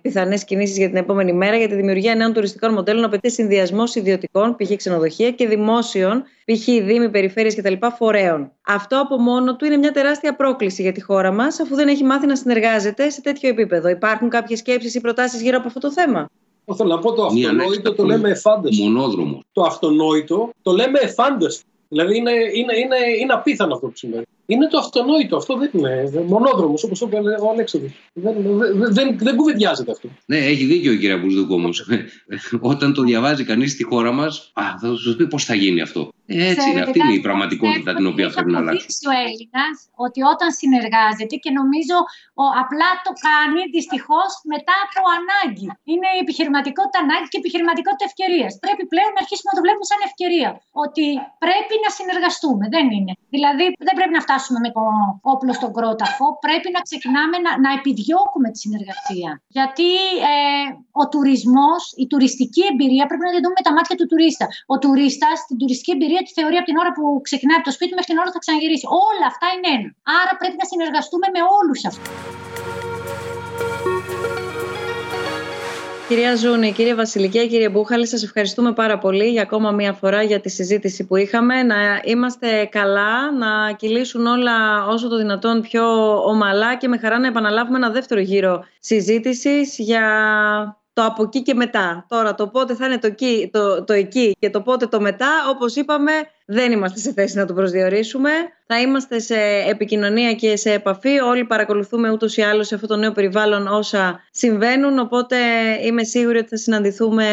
πιθανές 0.02 0.44
κινήσεις 0.44 0.76
για 0.76 0.86
την 0.86 0.96
επόμενη 0.96 1.32
μέρα, 1.32 1.56
για 1.56 1.68
τη 1.68 1.74
δημιουργία 1.74 2.14
νέων 2.14 2.32
τουριστικών 2.32 2.72
μοντέλων, 2.72 3.04
απαιτεί 3.04 3.30
συνδυασμό 3.30 3.84
ιδιωτικών, 3.94 4.56
π.χ. 4.56 4.76
ξενοδοχεία 4.76 5.30
και 5.30 5.46
δημόσιων, 5.46 6.22
π.χ. 6.44 6.64
δήμοι, 6.64 7.08
περιφέρειες 7.10 7.54
κτλ. 7.54 7.74
φορέων. 7.96 8.52
Αυτό 8.66 9.00
από 9.00 9.18
μόνο 9.18 9.56
του 9.56 9.64
είναι 9.64 9.76
μια 9.76 9.92
τεράστια 9.92 10.36
πρόκληση 10.36 10.82
για 10.82 10.92
τη 10.92 11.02
χώρα 11.02 11.32
μας, 11.32 11.60
αφού 11.60 11.74
δεν 11.74 11.88
έχει 11.88 12.04
μάθει 12.04 12.26
να 12.26 12.36
συνεργάζεται 12.36 13.10
σε 13.10 13.20
τέτοιο 13.20 13.48
επίπεδο. 13.48 13.88
Υπάρχουν 13.88 14.28
κάποιες 14.28 14.58
σκέψεις 14.58 14.94
ή 14.94 15.00
προτάσεις 15.00 15.42
γύρω 15.42 15.56
από 15.58 15.66
αυτό 15.66 15.80
το 15.80 15.92
θέμα; 15.92 16.28
Θέλω 16.76 16.94
να 16.94 16.98
πω 16.98 17.12
το 17.12 17.24
αυτονόητο 17.24 17.94
το 17.94 18.04
λέμε 18.04 18.30
εφάνταστο. 18.30 18.84
Μονόδρομος. 18.84 19.40
Το 19.52 19.62
αυτονόητο 19.62 20.50
το 20.62 20.72
λέμε 20.72 20.98
εφάνταστο. 20.98 21.66
Δηλαδή 21.88 22.16
είναι, 22.16 22.30
είναι, 22.30 22.76
είναι, 22.76 22.96
είναι 23.20 23.32
απίθανο 23.32 23.74
αυτό 23.74 23.86
που 23.86 23.96
σημαίνει. 23.96 24.24
Είναι 24.46 24.66
το 24.66 24.78
αυτονόητο. 24.78 25.36
Αυτό 25.36 25.56
δεν 25.56 25.70
είναι 25.72 26.24
μονόδρομος, 26.26 26.84
όπως 26.84 26.98
το 26.98 27.06
είπε 27.06 27.18
ο 27.18 27.50
Αλέξανδρος. 27.50 27.92
Δεν, 28.12 28.34
δεν, 28.42 28.92
δεν, 28.94 29.18
δεν 29.18 29.36
κουβεντιάζεται 29.36 29.90
αυτό. 29.90 30.08
Ναι, 30.26 30.36
έχει 30.36 30.64
δίκιο 30.64 30.92
ο 30.92 30.96
κ. 30.96 31.20
Μπουσδούκ 31.20 31.50
όμως. 31.50 31.86
Όταν 32.72 32.94
το 32.94 33.02
διαβάζει 33.02 33.44
κανείς 33.44 33.72
στη 33.72 33.84
χώρα 33.84 34.12
μας, 34.12 34.52
θα 34.80 34.94
σου 35.02 35.16
πει 35.16 35.26
πώς 35.26 35.44
θα 35.44 35.54
γίνει 35.54 35.80
αυτό. 35.80 36.12
Έτσι 36.26 36.66
είναι. 36.70 36.82
Αυτή 36.86 36.98
είναι 37.02 37.18
η 37.20 37.24
πραγματικότητα 37.28 37.90
την 37.98 38.06
οποία 38.12 38.26
πρέπει 38.34 38.50
να 38.54 38.58
αλλάξει. 38.62 38.88
ο 39.10 39.12
Έλληνας 39.24 39.76
ότι 40.06 40.20
όταν 40.32 40.48
συνεργάζεται 40.60 41.36
και 41.42 41.50
νομίζω 41.58 41.96
ο, 42.42 42.44
απλά 42.62 42.90
το 43.06 43.12
κάνει 43.28 43.60
δυστυχώς 43.76 44.30
μετά 44.52 44.76
από 44.86 45.00
ανάγκη. 45.18 45.68
Είναι 45.90 46.08
η 46.16 46.18
επιχειρηματικότητα 46.24 46.98
ανάγκη 47.04 47.26
και 47.30 47.38
η 47.40 47.42
επιχειρηματικότητα 47.42 48.04
ευκαιρίας. 48.10 48.52
Πρέπει 48.64 48.84
πλέον 48.92 49.10
να 49.16 49.20
αρχίσουμε 49.24 49.48
να 49.50 49.56
το 49.56 49.62
βλέπουμε 49.64 49.86
σαν 49.90 50.00
ευκαιρία. 50.08 50.48
Ότι 50.84 51.06
πρέπει 51.44 51.74
να 51.84 51.90
συνεργαστούμε. 51.98 52.64
Δεν 52.76 52.86
είναι. 52.96 53.12
Δηλαδή 53.34 53.64
δεν 53.86 53.94
πρέπει 53.98 54.14
να 54.18 54.22
φτάσουμε 54.36 54.60
με 54.66 54.70
το 54.76 54.82
όπλο 55.34 55.52
στον 55.58 55.70
κρόταφο. 55.76 56.26
Πρέπει 56.46 56.68
να 56.76 56.80
ξεκινάμε 56.88 57.36
να, 57.44 57.50
να 57.64 57.70
επιδιώκουμε 57.78 58.48
τη 58.52 58.58
συνεργασία. 58.64 59.30
Γιατί 59.58 59.90
ε, 60.32 60.66
ο 61.02 61.04
τουρισμός, 61.12 61.80
η 62.02 62.04
τουριστική 62.12 62.62
εμπειρία 62.72 63.04
πρέπει 63.10 63.24
να 63.28 63.32
τη 63.34 63.38
δούμε 63.44 63.56
με 63.60 63.64
τα 63.66 63.72
μάτια 63.76 63.96
του 63.98 64.06
τουρίστα. 64.10 64.46
Ο 64.74 64.76
τουρίστας 64.82 65.36
την 65.48 65.56
τουριστική 65.60 65.92
εμπειρία 65.96 66.22
τη 66.26 66.30
θεωρεί 66.38 66.56
από 66.60 66.68
την 66.70 66.76
ώρα 66.82 66.90
που 66.96 67.04
ξεκινάει 67.28 67.58
από 67.60 67.66
το 67.68 67.74
σπίτι 67.76 67.92
μέχρι 67.96 68.10
την 68.12 68.18
ώρα 68.20 68.28
που 68.30 68.36
θα 68.38 68.42
ξαναγυρίσει. 68.44 68.86
Όλα 69.08 69.26
αυτά 69.32 69.46
είναι 69.54 69.68
ένα. 69.76 69.88
Άρα 70.20 70.32
πρέπει 70.40 70.56
να 70.62 70.66
συνεργαστούμε 70.70 71.26
με 71.34 71.40
όλους 71.56 71.80
αυτούς. 71.90 72.55
Κυρία 76.08 76.36
Ζούνη, 76.36 76.72
κύριε 76.72 76.94
Βασιλική, 76.94 77.48
κύριε 77.48 77.68
Μπούχαλη, 77.68 78.06
σας 78.06 78.22
ευχαριστούμε 78.22 78.72
πάρα 78.72 78.98
πολύ 78.98 79.28
για 79.30 79.42
ακόμα 79.42 79.70
μία 79.70 79.92
φορά 79.92 80.22
για 80.22 80.40
τη 80.40 80.48
συζήτηση 80.48 81.06
που 81.06 81.16
είχαμε. 81.16 81.62
Να 81.62 82.00
είμαστε 82.04 82.64
καλά, 82.64 83.32
να 83.32 83.72
κυλήσουν 83.72 84.26
όλα 84.26 84.86
όσο 84.86 85.08
το 85.08 85.16
δυνατόν 85.16 85.60
πιο 85.60 86.14
ομαλά 86.24 86.76
και 86.76 86.88
με 86.88 86.98
χαρά 86.98 87.18
να 87.18 87.26
επαναλάβουμε 87.26 87.76
ένα 87.76 87.90
δεύτερο 87.90 88.20
γύρο 88.20 88.64
συζήτησης 88.80 89.78
για 89.78 90.06
το 90.96 91.04
από 91.04 91.22
εκεί 91.22 91.42
και 91.42 91.54
μετά. 91.54 92.06
Τώρα 92.08 92.34
το 92.34 92.48
πότε 92.48 92.74
θα 92.74 92.86
είναι 92.86 92.98
το 92.98 93.06
εκεί, 93.06 93.50
το, 93.52 93.84
το 93.84 93.92
εκεί 93.92 94.36
και 94.38 94.50
το 94.50 94.60
πότε 94.62 94.86
το 94.86 95.00
μετά, 95.00 95.28
όπως 95.48 95.76
είπαμε, 95.76 96.12
δεν 96.46 96.72
είμαστε 96.72 96.98
σε 96.98 97.12
θέση 97.12 97.36
να 97.36 97.46
το 97.46 97.54
προσδιορίσουμε. 97.54 98.30
Θα 98.66 98.80
είμαστε 98.80 99.18
σε 99.18 99.36
επικοινωνία 99.68 100.32
και 100.32 100.56
σε 100.56 100.72
επαφή. 100.72 101.18
Όλοι 101.18 101.44
παρακολουθούμε 101.44 102.10
ούτως 102.10 102.36
ή 102.36 102.42
άλλως 102.42 102.66
σε 102.66 102.74
αυτό 102.74 102.86
το 102.86 102.96
νέο 102.96 103.12
περιβάλλον 103.12 103.66
όσα 103.66 104.20
συμβαίνουν, 104.30 104.98
οπότε 104.98 105.36
είμαι 105.82 106.04
σίγουρη 106.04 106.38
ότι 106.38 106.48
θα 106.48 106.56
συναντηθούμε 106.56 107.26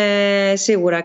σίγουρα. 0.55 1.01